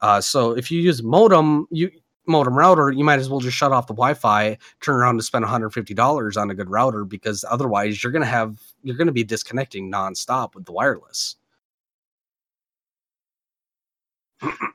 Uh, 0.01 0.21
so 0.21 0.53
if 0.53 0.71
you 0.71 0.81
use 0.81 1.03
modem, 1.03 1.67
you 1.71 1.91
modem 2.27 2.57
router, 2.57 2.91
you 2.91 3.03
might 3.03 3.19
as 3.19 3.31
well 3.31 3.41
just 3.41 3.57
shut 3.57 3.73
off 3.73 3.87
the 3.87 3.95
Wi-Fi, 3.95 4.59
turn 4.81 4.97
around 4.97 5.15
and 5.15 5.25
spend 5.25 5.43
150 5.43 5.95
dollars 5.95 6.37
on 6.37 6.51
a 6.51 6.55
good 6.55 6.69
router 6.69 7.05
because 7.05 7.45
otherwise 7.49 8.03
you're 8.03 8.13
gonna 8.13 8.27
have 8.27 8.61
you're 8.83 8.97
gonna 8.97 9.11
be 9.11 9.25
disconnecting 9.25 9.91
nonstop 9.91 10.55
with 10.55 10.67
the 10.67 10.73
wireless. 10.73 11.37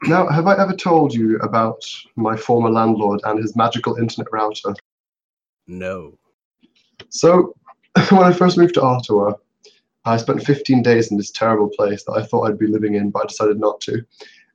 Now, 0.03 0.27
have 0.27 0.47
I 0.47 0.61
ever 0.61 0.75
told 0.75 1.13
you 1.13 1.37
about 1.37 1.83
my 2.15 2.37
former 2.37 2.69
landlord 2.69 3.21
and 3.23 3.39
his 3.39 3.55
magical 3.55 3.95
internet 3.95 4.31
router? 4.31 4.75
No. 5.67 6.17
So, 7.09 7.55
when 8.09 8.23
I 8.23 8.31
first 8.31 8.57
moved 8.57 8.75
to 8.75 8.81
Ottawa, 8.81 9.33
I 10.05 10.17
spent 10.17 10.43
15 10.43 10.83
days 10.83 11.09
in 11.09 11.17
this 11.17 11.31
terrible 11.31 11.69
place 11.69 12.03
that 12.03 12.13
I 12.13 12.23
thought 12.23 12.43
I'd 12.43 12.59
be 12.59 12.67
living 12.67 12.93
in, 12.93 13.09
but 13.09 13.23
I 13.23 13.25
decided 13.25 13.59
not 13.59 13.81
to. 13.81 14.05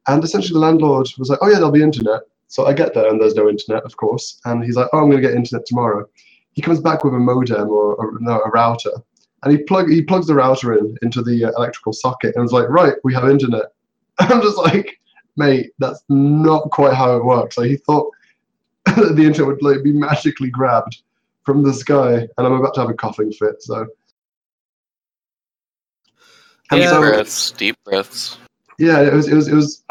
And 0.07 0.23
essentially, 0.23 0.55
the 0.55 0.61
landlord 0.61 1.09
was 1.19 1.29
like, 1.29 1.41
"Oh 1.43 1.49
yeah, 1.49 1.57
there'll 1.57 1.73
be 1.73 1.83
internet." 1.83 2.23
So 2.47 2.67
I 2.67 2.73
get 2.73 2.95
there 2.95 3.09
and 3.09 3.21
there's 3.21 3.35
no 3.35 3.49
internet, 3.49 3.85
of 3.85 3.97
course. 3.97 4.41
And 4.45 4.65
he's 4.65 4.77
like, 4.77 4.89
"Oh, 4.93 4.99
I'm 4.99 5.11
going 5.11 5.23
to 5.23 5.29
get 5.29 5.37
internet 5.37 5.67
tomorrow." 5.67 6.09
He 6.53 6.63
comes 6.63 6.81
back 6.81 7.05
with 7.05 7.15
a 7.15 7.19
modem 7.19 7.69
or, 7.69 7.95
or 7.97 8.19
no, 8.21 8.41
a 8.41 8.51
router, 8.51 8.93
and 9.43 9.53
he 9.53 9.63
plug 9.65 9.91
he 9.91 10.03
plugs 10.03 10.27
the 10.29 10.35
router 10.35 10.79
in 10.79 10.97
into 11.03 11.23
the 11.23 11.47
uh, 11.47 11.53
electrical 11.57 11.93
socket 11.93 12.35
and 12.35 12.43
was 12.43 12.53
like, 12.53 12.69
"Right, 12.69 12.95
we 13.03 13.13
have 13.15 13.29
internet." 13.29 13.73
I'm 14.31 14.43
just 14.43 14.57
like, 14.59 15.01
"Mate, 15.37 15.71
that's 15.79 16.03
not 16.09 16.71
quite 16.71 16.95
how 16.95 17.17
it 17.17 17.25
works." 17.25 17.57
Like 17.59 17.71
he 17.71 17.77
thought 17.77 18.11
that 18.87 19.13
the 19.17 19.25
internet 19.25 19.47
would 19.47 19.63
like 19.63 19.83
be 19.83 19.93
magically 19.93 20.51
grabbed 20.51 21.03
from 21.45 21.63
the 21.63 21.73
sky, 21.73 22.13
and 22.37 22.47
I'm 22.47 22.53
about 22.53 22.75
to 22.75 22.81
have 22.81 22.91
a 22.91 22.95
coughing 22.95 23.33
fit. 23.33 23.63
So. 23.63 23.87
And 26.71 26.81
Yeah. 26.81 26.91
so- 26.91 27.01
breaths, 27.01 27.51
deep 27.53 27.77
breaths. 27.85 28.39
yeah, 28.79 29.01
it 29.01 29.13
was 29.13 29.27
it 29.29 29.35
was 29.35 29.49
it 29.49 29.55
was 29.55 29.83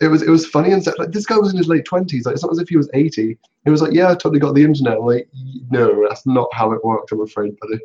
it 0.00 0.08
was 0.08 0.22
it 0.22 0.30
was 0.30 0.46
funny 0.46 0.72
and 0.72 0.82
sad. 0.82 0.94
like 0.98 1.12
this 1.12 1.26
guy 1.26 1.36
was 1.38 1.50
in 1.52 1.56
his 1.58 1.68
late 1.68 1.84
twenties. 1.84 2.26
Like 2.26 2.34
it's 2.34 2.42
not 2.42 2.52
as 2.52 2.58
if 2.58 2.68
he 2.68 2.76
was 2.76 2.90
eighty. 2.94 3.38
It 3.66 3.70
was 3.70 3.82
like, 3.82 3.92
yeah, 3.92 4.06
I 4.10 4.14
totally 4.14 4.40
got 4.40 4.54
the 4.54 4.64
internet. 4.64 4.94
I'm 4.98 5.04
like, 5.04 5.28
no, 5.70 6.06
that's 6.08 6.26
not 6.26 6.48
how 6.52 6.72
it 6.72 6.82
worked. 6.84 7.12
I'm 7.12 7.20
afraid, 7.20 7.54
buddy. 7.60 7.78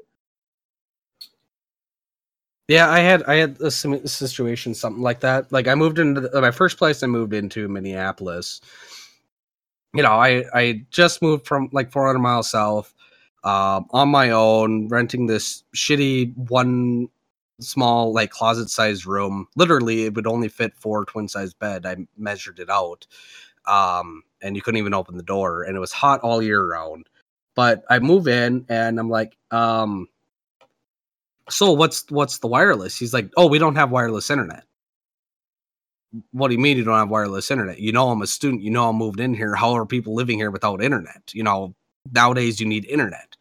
Yeah, 2.67 2.89
I 2.89 2.99
had 2.99 3.23
I 3.23 3.35
had 3.35 3.61
a 3.61 3.69
situation 3.69 4.73
something 4.73 5.03
like 5.03 5.19
that. 5.19 5.51
Like 5.51 5.67
I 5.67 5.75
moved 5.75 5.99
into 5.99 6.21
the, 6.21 6.41
my 6.41 6.51
first 6.51 6.77
place. 6.77 7.03
I 7.03 7.07
moved 7.07 7.33
into 7.33 7.67
Minneapolis. 7.67 8.59
You 9.93 10.03
know, 10.03 10.13
I 10.13 10.45
I 10.53 10.81
just 10.91 11.21
moved 11.21 11.45
from 11.47 11.69
like 11.71 11.91
400 11.91 12.19
miles 12.19 12.49
south, 12.51 12.93
um, 13.43 13.85
on 13.91 14.09
my 14.09 14.31
own, 14.31 14.87
renting 14.89 15.27
this 15.27 15.63
shitty 15.75 16.35
one 16.49 17.07
small 17.61 18.11
like 18.13 18.31
closet 18.31 18.69
sized 18.69 19.05
room. 19.05 19.47
Literally, 19.55 20.05
it 20.05 20.15
would 20.15 20.27
only 20.27 20.49
fit 20.49 20.75
four 20.75 21.05
twin 21.05 21.27
size 21.27 21.53
bed. 21.53 21.85
I 21.85 21.97
measured 22.17 22.59
it 22.59 22.69
out, 22.69 23.05
um, 23.67 24.23
and 24.41 24.55
you 24.55 24.61
couldn't 24.63 24.79
even 24.79 24.93
open 24.95 25.17
the 25.17 25.23
door, 25.23 25.63
and 25.63 25.77
it 25.77 25.79
was 25.79 25.91
hot 25.93 26.21
all 26.21 26.41
year 26.41 26.67
round. 26.67 27.07
But 27.55 27.83
I 27.89 27.99
move 27.99 28.27
in, 28.27 28.65
and 28.69 28.99
I'm 28.99 29.09
like, 29.09 29.37
um, 29.51 30.07
so 31.49 31.71
what's 31.71 32.09
what's 32.09 32.39
the 32.39 32.47
wireless? 32.47 32.97
He's 32.97 33.13
like, 33.13 33.29
oh, 33.37 33.47
we 33.47 33.59
don't 33.59 33.75
have 33.75 33.91
wireless 33.91 34.29
internet. 34.29 34.63
What 36.31 36.47
do 36.47 36.53
you 36.53 36.59
mean 36.59 36.77
you 36.77 36.83
don't 36.83 36.97
have 36.97 37.09
wireless 37.09 37.51
internet? 37.51 37.79
You 37.79 37.91
know, 37.91 38.09
I'm 38.09 38.21
a 38.21 38.27
student. 38.27 38.63
You 38.63 38.71
know, 38.71 38.89
I'm 38.89 38.95
moved 38.95 39.19
in 39.19 39.33
here. 39.33 39.55
How 39.55 39.73
are 39.73 39.85
people 39.85 40.15
living 40.15 40.37
here 40.37 40.51
without 40.51 40.81
internet? 40.81 41.31
You 41.33 41.43
know, 41.43 41.75
nowadays 42.11 42.59
you 42.59 42.65
need 42.65 42.85
internet. 42.85 43.35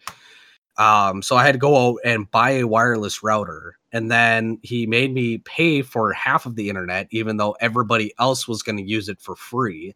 Um, 0.77 1.23
so 1.23 1.37
I 1.37 1.47
had 1.47 1.53
to 1.53 1.59
go 1.59 1.77
out 1.77 2.01
and 2.05 2.29
buy 2.31 2.51
a 2.51 2.67
wireless 2.67 3.23
router, 3.23 3.79
and 3.93 4.11
then 4.11 4.59
he 4.63 4.87
made 4.87 5.15
me 5.15 5.39
pay 5.39 5.83
for 5.83 6.13
half 6.13 6.47
of 6.47 6.57
the 6.57 6.69
internet, 6.69 7.07
even 7.11 7.37
though 7.37 7.57
everybody 7.61 8.13
else 8.19 8.49
was 8.49 8.63
going 8.63 8.79
to 8.79 8.83
use 8.83 9.09
it 9.09 9.21
for 9.21 9.37
free. 9.37 9.95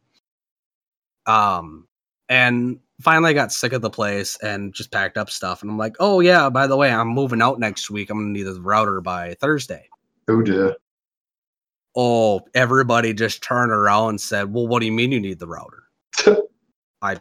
Um, 1.27 1.89
and 2.29 2.79
finally 3.01 3.31
I 3.31 3.33
got 3.35 3.53
sick 3.53 3.73
of 3.73 3.83
the 3.83 3.91
place 3.91 4.37
and 4.43 4.73
just 4.75 4.91
packed 4.91 5.17
up 5.17 5.31
stuff. 5.31 5.63
And 5.63 5.71
I'm 5.71 5.79
like, 5.79 5.97
oh 6.01 6.21
yeah, 6.21 6.49
by 6.51 6.67
the 6.67 6.77
way, 6.77 6.91
I'm 6.91 7.09
moving 7.09 7.43
out 7.43 7.59
next 7.61 7.91
week. 7.91 8.11
I'm 8.11 8.19
gonna 8.19 8.31
need 8.31 8.43
the 8.45 8.61
router 8.61 9.01
by 9.01 9.35
Thursday. 9.35 9.89
Oh 10.29 10.43
dear. 10.43 10.77
Oh, 11.97 12.41
everybody 12.55 13.13
just 13.13 13.43
turned 13.43 13.73
around 13.73 14.11
and 14.11 14.21
said, 14.21 14.53
Well, 14.53 14.67
what 14.69 14.81
do 14.81 14.87
you 14.87 14.93
mean 14.93 15.11
you 15.13 15.21
need 15.21 15.39
the 15.39 15.47
router? 15.49 15.85
I 17.03 17.17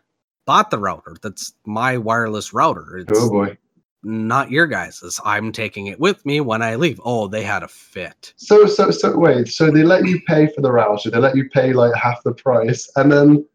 bought 0.46 0.70
the 0.72 0.78
router. 0.78 1.16
That's 1.22 1.54
my 1.66 1.98
wireless 1.98 2.54
router. 2.54 2.98
It's 2.98 3.20
Oh 3.20 3.30
boy. 3.30 3.58
not 4.04 4.52
your 4.52 4.68
guys's. 4.68 5.20
I'm 5.26 5.52
taking 5.52 5.88
it 5.88 6.00
with 6.00 6.26
me 6.26 6.42
when 6.42 6.62
I 6.62 6.76
leave. 6.76 7.00
Oh, 7.04 7.28
they 7.28 7.44
had 7.44 7.64
a 7.64 7.68
fit. 7.68 8.34
So 8.38 8.66
so 8.68 8.92
so 8.92 9.18
wait. 9.18 9.48
So 9.48 9.72
they 9.72 9.84
let 9.84 10.06
you 10.06 10.22
pay 10.28 10.48
for 10.48 10.62
the 10.62 10.72
router. 10.72 11.10
They 11.10 11.18
let 11.20 11.36
you 11.36 11.50
pay 11.50 11.74
like 11.74 11.94
half 11.96 12.22
the 12.24 12.34
price, 12.34 12.90
and 12.98 13.12
then 13.12 13.46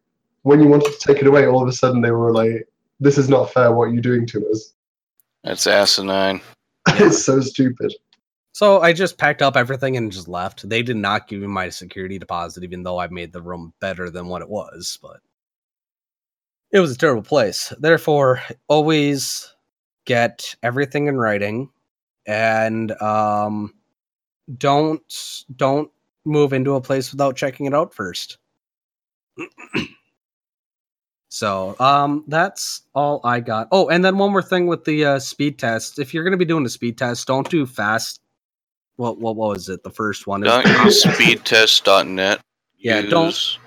when 0.43 0.61
you 0.61 0.69
wanted 0.69 0.93
to 0.93 0.99
take 0.99 1.19
it 1.19 1.27
away, 1.27 1.47
all 1.47 1.63
of 1.63 1.69
a 1.69 1.73
sudden 1.73 2.01
they 2.01 2.11
were 2.11 2.33
like, 2.33 2.69
"This 3.01 3.19
is 3.19 3.29
not 3.29 3.53
fair. 3.53 3.73
What 3.73 3.85
are 3.85 3.95
you 3.95 4.01
doing 4.01 4.27
to 4.29 4.49
us?" 4.51 4.75
That's 5.45 5.67
asinine. 5.67 6.41
it's 6.89 7.25
so 7.25 7.41
stupid. 7.41 7.95
So 8.53 8.81
I 8.81 8.93
just 8.93 9.17
packed 9.17 9.41
up 9.41 9.57
everything 9.57 9.97
and 9.97 10.13
just 10.13 10.29
left. 10.29 10.69
They 10.69 10.83
did 10.83 10.97
not 10.97 11.27
give 11.27 11.41
me 11.41 11.47
my 11.47 11.71
security 11.71 12.19
deposit, 12.19 12.65
even 12.65 12.83
though 12.83 12.99
I 12.99 13.09
made 13.09 13.33
the 13.33 13.41
room 13.41 13.73
better 13.81 14.11
than 14.11 14.29
what 14.29 14.43
it 14.43 14.49
was. 14.49 14.99
But 15.01 15.21
it 16.71 16.81
was 16.81 16.93
a 16.93 16.99
terrible 16.99 17.23
place. 17.23 17.73
Therefore, 17.79 18.43
always 18.69 19.55
get 20.05 20.55
everything 20.63 21.07
in 21.07 21.17
writing, 21.17 21.71
and 22.27 22.93
um, 23.01 23.75
don't 24.59 25.45
don't 25.57 25.91
move 26.25 26.53
into 26.53 26.75
a 26.75 26.81
place 26.81 27.11
without 27.11 27.37
checking 27.37 27.67
it 27.67 27.75
out 27.75 27.95
first. 27.95 28.39
so 31.33 31.75
um, 31.81 32.25
that's 32.29 32.83
all 32.95 33.23
I 33.25 33.41
got. 33.41 33.69
Oh, 33.73 33.89
and 33.89 34.05
then 34.05 34.19
one 34.19 34.33
more 34.33 34.43
thing 34.43 34.67
with 34.67 34.85
the 34.85 35.03
uh, 35.07 35.19
speed 35.19 35.59
test. 35.59 35.99
If 35.99 36.13
you're 36.13 36.25
going 36.25 36.33
to 36.33 36.37
be 36.39 36.45
doing 36.45 36.67
a 36.67 36.69
speed 36.69 36.99
test, 36.99 37.27
don't 37.27 37.49
do 37.49 37.65
fast 37.65 38.21
what 38.97 39.19
what 39.19 39.37
what 39.37 39.49
was 39.49 39.71
it? 39.71 39.83
The 39.83 39.91
first 39.91 40.27
one. 40.27 40.41
Don't 40.43 40.67
use 40.85 41.03
speedtest.net. 41.03 42.41
Yeah, 42.77 43.01
Use, 43.01 43.11
don't- 43.11 43.59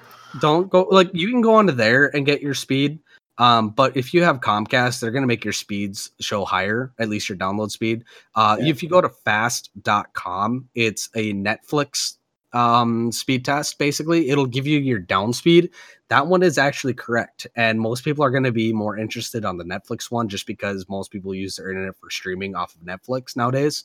don't 0.41 0.69
go 0.69 0.83
like 0.91 1.09
you 1.13 1.29
can 1.31 1.41
go 1.41 1.55
onto 1.55 1.71
there 1.73 2.15
and 2.15 2.23
get 2.25 2.39
your 2.41 2.53
speed. 2.53 2.99
Um, 3.39 3.69
but 3.71 3.97
if 3.97 4.13
you 4.13 4.21
have 4.23 4.41
Comcast, 4.41 4.99
they're 4.99 5.09
gonna 5.11 5.25
make 5.25 5.43
your 5.43 5.51
speeds 5.53 6.11
show 6.19 6.45
higher, 6.45 6.93
at 6.99 7.09
least 7.09 7.27
your 7.29 7.37
download 7.37 7.71
speed. 7.71 8.03
Uh, 8.35 8.57
Yeah. 8.59 8.67
if 8.69 8.83
you 8.83 8.89
go 8.89 9.01
to 9.01 9.09
fast.com, 9.09 10.69
it's 10.75 11.09
a 11.15 11.33
Netflix 11.33 12.17
um 12.55 13.11
speed 13.11 13.45
test 13.45 13.77
basically 13.77 14.29
it'll 14.29 14.45
give 14.45 14.65
you 14.65 14.79
your 14.79 14.99
down 14.99 15.33
speed. 15.33 15.69
That 16.09 16.27
one 16.27 16.43
is 16.43 16.57
actually 16.57 16.93
correct 16.93 17.45
and 17.55 17.79
most 17.79 18.03
people 18.03 18.23
are 18.23 18.31
going 18.31 18.43
to 18.43 18.51
be 18.51 18.73
more 18.73 18.97
interested 18.97 19.45
on 19.45 19.57
the 19.57 19.63
netflix 19.63 20.09
one 20.09 20.29
just 20.29 20.47
because 20.47 20.89
most 20.89 21.11
people 21.11 21.35
use 21.35 21.57
their 21.57 21.69
internet 21.69 21.95
for 21.97 22.09
streaming 22.09 22.55
off 22.55 22.75
of 22.75 22.81
netflix 22.81 23.35
nowadays. 23.35 23.83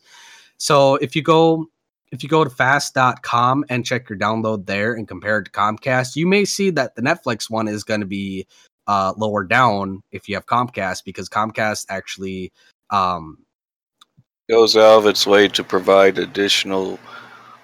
So 0.57 0.97
if 0.97 1.17
you 1.17 1.23
go 1.23 1.67
if 2.13 2.23
you 2.23 2.29
go 2.29 2.45
to 2.45 2.51
fast.com 2.51 3.65
and 3.69 3.85
check 3.85 4.09
your 4.09 4.19
download 4.19 4.67
there 4.67 4.95
and 4.95 5.07
compare 5.07 5.39
it 5.39 5.45
to 5.45 5.51
Comcast, 5.51 6.17
you 6.17 6.27
may 6.27 6.45
see 6.45 6.71
that 6.71 6.97
the 6.97 7.03
Netflix 7.03 7.49
one 7.49 7.69
is 7.69 7.85
going 7.85 8.01
to 8.01 8.07
be 8.07 8.47
uh, 8.87 9.13
lower 9.17 9.45
down 9.45 10.03
if 10.11 10.29
you 10.29 10.35
have 10.35 10.47
Comcast 10.47 11.05
because 11.05 11.29
Comcast 11.29 11.87
actually 11.89 12.53
um, 12.91 13.39
Goes 14.49 14.77
out 14.77 14.99
of 14.99 15.07
its 15.07 15.29
way 15.29 15.47
to 15.47 15.63
provide 15.63 16.19
additional 16.19 16.99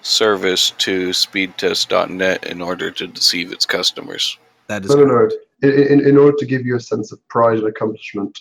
service 0.07 0.71
to 0.71 1.09
speedtest.net 1.09 2.45
in 2.45 2.61
order 2.61 2.89
to 2.91 3.07
deceive 3.07 3.51
its 3.51 3.65
customers. 3.65 4.37
that 4.67 4.85
is 4.85 4.95
No, 4.95 5.03
no, 5.03 5.05
no. 5.05 5.29
In, 5.63 5.71
in, 5.71 6.07
in 6.07 6.17
order 6.17 6.37
to 6.37 6.45
give 6.45 6.65
you 6.65 6.75
a 6.75 6.79
sense 6.79 7.11
of 7.11 7.27
pride 7.27 7.57
and 7.57 7.67
accomplishment. 7.67 8.39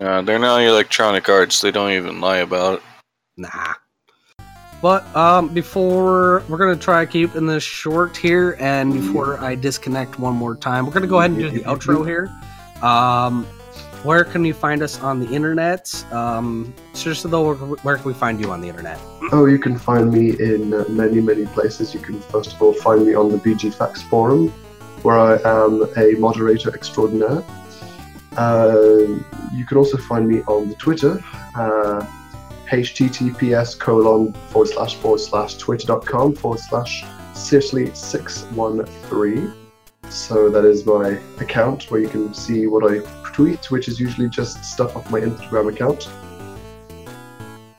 Uh, 0.00 0.22
they're 0.22 0.38
now 0.38 0.56
Electronic 0.58 1.28
Arts. 1.28 1.60
They 1.60 1.70
don't 1.70 1.92
even 1.92 2.20
lie 2.20 2.38
about 2.38 2.78
it. 2.78 2.82
Nah. 3.36 3.74
But 4.80 5.14
um, 5.14 5.54
before 5.54 6.42
we're 6.48 6.58
gonna 6.58 6.74
try 6.74 7.06
keeping 7.06 7.46
this 7.46 7.62
short 7.62 8.16
here, 8.16 8.56
and 8.58 8.92
before 8.92 9.38
I 9.38 9.54
disconnect 9.54 10.18
one 10.18 10.34
more 10.34 10.56
time, 10.56 10.86
we're 10.86 10.92
gonna 10.92 11.06
go 11.06 11.20
ahead 11.20 11.30
and 11.30 11.38
do 11.38 11.50
the 11.50 11.60
outro 11.60 12.04
here. 12.04 12.28
Um, 12.82 13.46
where 14.04 14.24
can 14.24 14.44
you 14.44 14.52
find 14.52 14.82
us 14.82 15.00
on 15.00 15.20
the 15.20 15.32
internet? 15.32 16.04
Um, 16.12 16.74
seriously 16.92 17.30
though, 17.30 17.54
where, 17.54 17.96
can 17.96 18.04
we 18.04 18.12
find 18.14 18.40
you 18.40 18.50
on 18.50 18.60
the 18.60 18.68
internet? 18.68 18.98
Oh, 19.30 19.46
you 19.46 19.58
can 19.58 19.78
find 19.78 20.12
me 20.12 20.30
in 20.40 20.74
uh, 20.74 20.84
many, 20.88 21.20
many 21.20 21.46
places. 21.46 21.94
You 21.94 22.00
can 22.00 22.20
first 22.20 22.54
of 22.54 22.60
all 22.60 22.74
find 22.74 23.06
me 23.06 23.14
on 23.14 23.30
the 23.30 23.38
BG 23.38 23.72
Facts 23.74 24.02
forum, 24.02 24.48
where 25.02 25.18
I 25.18 25.38
am 25.44 25.86
a 25.96 26.16
moderator 26.18 26.74
extraordinaire. 26.74 27.44
Uh, 28.36 29.20
you 29.54 29.64
can 29.66 29.76
also 29.76 29.98
find 29.98 30.26
me 30.26 30.42
on 30.42 30.68
the 30.68 30.74
Twitter, 30.74 31.22
uh, 31.54 32.04
https 32.70 33.78
colon 33.78 34.32
forward 34.48 34.68
slash 34.68 34.96
forward 34.96 35.20
slash 35.20 35.58
twitter.com 35.58 36.34
forward 36.34 36.58
slash 36.58 37.04
seriously613. 37.34 39.54
So 40.08 40.50
that 40.50 40.64
is 40.64 40.84
my 40.86 41.20
account 41.40 41.88
where 41.90 42.00
you 42.00 42.08
can 42.08 42.32
see 42.34 42.66
what 42.66 42.90
I 42.90 43.00
tweet, 43.32 43.70
which 43.70 43.88
is 43.88 43.98
usually 43.98 44.28
just 44.28 44.64
stuff 44.64 44.96
off 44.96 45.10
my 45.10 45.20
Instagram 45.20 45.72
account. 45.72 46.08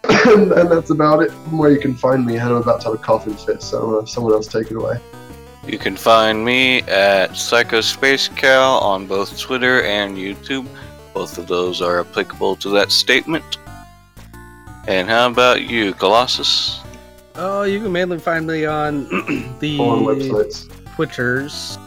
and, 0.28 0.52
and 0.52 0.72
that's 0.72 0.90
about 0.90 1.22
it 1.22 1.32
from 1.32 1.58
where 1.58 1.72
you 1.72 1.80
can 1.80 1.96
find 1.96 2.26
me. 2.26 2.36
And 2.36 2.50
I'm 2.50 2.56
about 2.56 2.82
to 2.82 2.88
have 2.88 2.96
a 2.96 2.98
coughing 2.98 3.36
fit, 3.36 3.62
so 3.62 4.00
uh, 4.00 4.06
someone 4.06 4.34
else 4.34 4.48
take 4.48 4.72
it 4.72 4.78
away. 4.78 5.00
You 5.66 5.78
can 5.78 5.96
find 5.96 6.44
me 6.44 6.80
at 6.82 7.32
PsychoSpaceCow 7.32 8.82
on 8.82 9.08
both 9.08 9.40
Twitter 9.40 9.84
and 9.84 10.18
YouTube. 10.18 10.68
Both 11.14 11.38
of 11.38 11.48
those 11.48 11.82
are 11.82 12.02
applicable 12.02 12.58
to 12.58 12.70
that 12.72 12.92
statement. 12.92 13.60
And 14.88 15.08
how 15.08 15.30
about 15.30 15.62
you, 15.62 15.94
Colossus? 15.94 16.82
Oh, 17.36 17.64
you 17.64 17.82
can 17.82 17.92
mainly 17.92 18.20
find 18.20 18.46
me 18.46 18.66
on 18.66 19.04
the 19.60 19.80
On 19.80 20.04
websites. 20.04 20.70
Twitters 20.96 21.78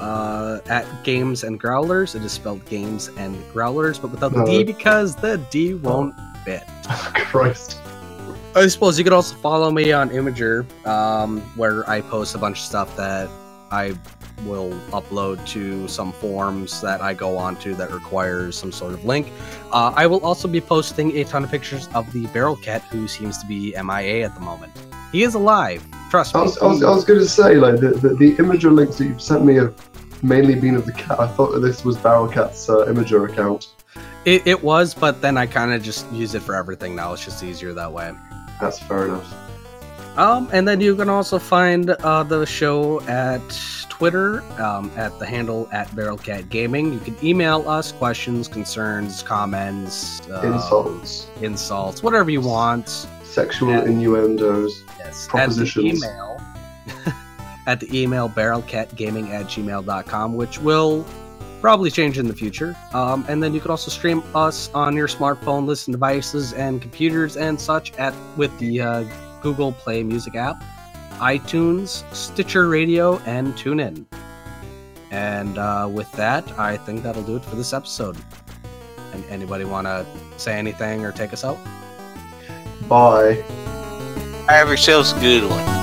uh, 0.00 0.60
at 0.68 0.86
Games 1.04 1.44
and 1.44 1.58
Growlers. 1.60 2.14
It 2.14 2.22
is 2.22 2.32
spelled 2.32 2.64
Games 2.66 3.08
and 3.16 3.36
Growlers, 3.52 3.98
but 4.00 4.10
without 4.10 4.32
the 4.32 4.38
No. 4.38 4.46
D 4.46 4.64
because 4.64 5.14
the 5.16 5.38
D 5.50 5.74
won't 5.74 6.14
fit. 6.44 6.64
Christ. 7.14 7.78
I 8.54 8.66
suppose 8.66 8.98
you 8.98 9.04
could 9.04 9.12
also 9.12 9.36
follow 9.36 9.70
me 9.70 9.92
on 9.92 10.10
Imgur, 10.10 10.64
um, 10.86 11.40
where 11.56 11.88
I 11.88 12.00
post 12.00 12.34
a 12.34 12.38
bunch 12.38 12.58
of 12.58 12.64
stuff 12.64 12.96
that 12.96 13.28
I 13.70 13.94
will 14.44 14.70
upload 14.90 15.44
to 15.48 15.86
some 15.88 16.12
forums 16.12 16.80
that 16.80 17.00
I 17.00 17.12
go 17.12 17.36
onto 17.36 17.74
that 17.74 17.90
requires 17.90 18.56
some 18.56 18.72
sort 18.72 18.94
of 18.94 19.04
link. 19.04 19.30
Uh, 19.72 19.92
I 19.94 20.06
will 20.06 20.24
also 20.24 20.48
be 20.48 20.60
posting 20.60 21.16
a 21.18 21.24
ton 21.24 21.44
of 21.44 21.50
pictures 21.50 21.88
of 21.94 22.10
the 22.12 22.26
Barrel 22.28 22.56
Cat, 22.56 22.82
who 22.90 23.06
seems 23.08 23.38
to 23.38 23.46
be 23.46 23.74
MIA 23.82 24.24
at 24.24 24.34
the 24.34 24.40
moment. 24.40 24.72
He 25.12 25.22
is 25.22 25.34
alive. 25.34 25.84
Trust 26.10 26.34
I 26.34 26.42
was, 26.42 26.58
I 26.58 26.66
was, 26.66 26.82
I 26.82 26.90
was 26.90 27.04
going 27.04 27.20
to 27.20 27.28
say, 27.28 27.56
like, 27.56 27.80
the, 27.80 27.90
the, 27.90 28.14
the 28.14 28.36
Imgur 28.36 28.74
links 28.74 28.96
that 28.96 29.04
you've 29.04 29.20
sent 29.20 29.44
me 29.44 29.54
have 29.56 29.74
mainly 30.22 30.54
been 30.54 30.74
of 30.74 30.86
the 30.86 30.92
cat. 30.92 31.20
I 31.20 31.26
thought 31.26 31.52
that 31.52 31.60
this 31.60 31.84
was 31.84 31.96
Barrelcat's 31.98 32.68
uh, 32.68 32.86
Imgur 32.86 33.30
account. 33.30 33.74
It, 34.24 34.46
it 34.46 34.62
was, 34.62 34.94
but 34.94 35.20
then 35.20 35.36
I 35.36 35.46
kind 35.46 35.72
of 35.72 35.82
just 35.82 36.10
use 36.12 36.34
it 36.34 36.42
for 36.42 36.54
everything 36.54 36.96
now. 36.96 37.12
It's 37.12 37.24
just 37.24 37.42
easier 37.42 37.72
that 37.74 37.92
way. 37.92 38.12
That's 38.60 38.78
fair 38.78 39.06
enough. 39.06 39.32
Um, 40.18 40.48
and 40.52 40.66
then 40.66 40.80
you 40.80 40.96
can 40.96 41.08
also 41.08 41.38
find 41.38 41.90
uh, 41.90 42.24
the 42.24 42.44
show 42.44 43.00
at 43.02 43.40
Twitter 43.88 44.42
um, 44.60 44.90
at 44.96 45.16
the 45.18 45.26
handle 45.26 45.68
at 45.72 45.88
Barrelcat 45.90 46.48
Gaming. 46.48 46.92
You 46.92 46.98
can 46.98 47.16
email 47.24 47.68
us 47.68 47.92
questions, 47.92 48.48
concerns, 48.48 49.22
comments, 49.22 50.20
uh, 50.28 50.40
Insults, 50.42 51.28
insults, 51.40 52.02
whatever 52.02 52.30
you 52.30 52.40
want. 52.40 53.06
Sexual 53.38 53.70
Yeah. 53.70 53.84
innuendos. 53.84 54.82
Yes, 54.98 55.26
Propositions. 55.28 56.02
At 56.02 56.10
the 56.10 56.14
email, 56.14 57.14
at 57.66 57.80
the 57.80 58.02
email 58.02 58.28
barrelcatgaming 58.28 59.30
at 59.30 59.46
gmail.com, 59.46 60.34
which 60.34 60.60
will 60.60 61.04
probably 61.60 61.90
change 61.90 62.18
in 62.18 62.26
the 62.28 62.34
future. 62.34 62.76
Um, 62.92 63.24
and 63.28 63.42
then 63.42 63.52
you 63.54 63.60
can 63.60 63.70
also 63.70 63.90
stream 63.90 64.22
us 64.34 64.70
on 64.74 64.96
your 64.96 65.08
smartphone, 65.08 65.66
listen 65.66 65.92
devices, 65.92 66.52
and 66.52 66.80
computers 66.80 67.36
and 67.36 67.60
such 67.60 67.92
at 67.98 68.14
with 68.36 68.56
the 68.58 68.80
uh, 68.80 69.04
Google 69.42 69.72
Play 69.72 70.02
Music 70.02 70.34
app, 70.36 70.62
iTunes, 71.18 72.02
Stitcher 72.14 72.68
Radio, 72.68 73.18
and 73.20 73.54
TuneIn. 73.54 74.04
And 75.10 75.58
uh, 75.58 75.88
with 75.90 76.10
that, 76.12 76.46
I 76.58 76.76
think 76.76 77.02
that'll 77.02 77.22
do 77.22 77.36
it 77.36 77.44
for 77.44 77.56
this 77.56 77.72
episode. 77.72 78.16
And 79.12 79.24
anybody 79.30 79.64
want 79.64 79.86
to 79.86 80.04
say 80.36 80.58
anything 80.58 81.04
or 81.04 81.12
take 81.12 81.32
us 81.32 81.44
out? 81.44 81.58
Bye. 82.88 83.34
Have 84.48 84.68
yourselves 84.68 85.12
a 85.12 85.20
good 85.20 85.44
one. 85.44 85.77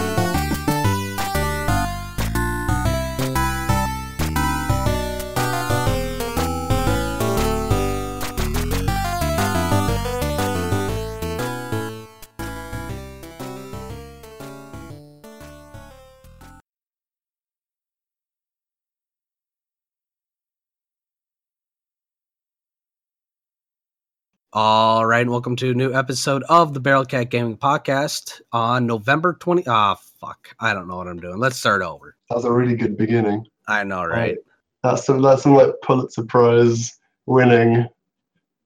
All 24.57 25.05
right, 25.05 25.19
and 25.19 25.31
welcome 25.31 25.57
to 25.57 25.71
a 25.71 25.73
new 25.73 25.93
episode 25.93 26.41
of 26.47 26.73
the 26.73 26.79
Barrel 26.79 27.03
Cat 27.03 27.29
Gaming 27.29 27.57
Podcast 27.57 28.39
on 28.53 28.87
November 28.87 29.33
20. 29.33 29.67
Ah, 29.67 29.95
fuck. 29.95 30.55
I 30.61 30.73
don't 30.73 30.87
know 30.87 30.95
what 30.95 31.09
I'm 31.09 31.19
doing. 31.19 31.39
Let's 31.39 31.57
start 31.57 31.81
over. 31.81 32.15
That 32.29 32.35
was 32.37 32.45
a 32.45 32.51
really 32.53 32.77
good 32.77 32.95
beginning. 32.95 33.45
I 33.67 33.83
know, 33.83 34.05
right? 34.05 34.37
That's 34.81 35.05
some 35.05 35.21
that's 35.21 35.43
some 35.43 35.55
like 35.55 35.73
Pulitzer 35.83 36.23
Prize 36.23 36.97
winning 37.25 37.85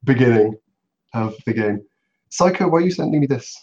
beginning 0.04 0.60
of 1.16 1.36
the 1.48 1.54
game. 1.54 1.84
Psycho, 2.30 2.70
why 2.70 2.78
are 2.78 2.82
you 2.82 2.92
sending 2.92 3.22
me 3.22 3.26
this? 3.26 3.60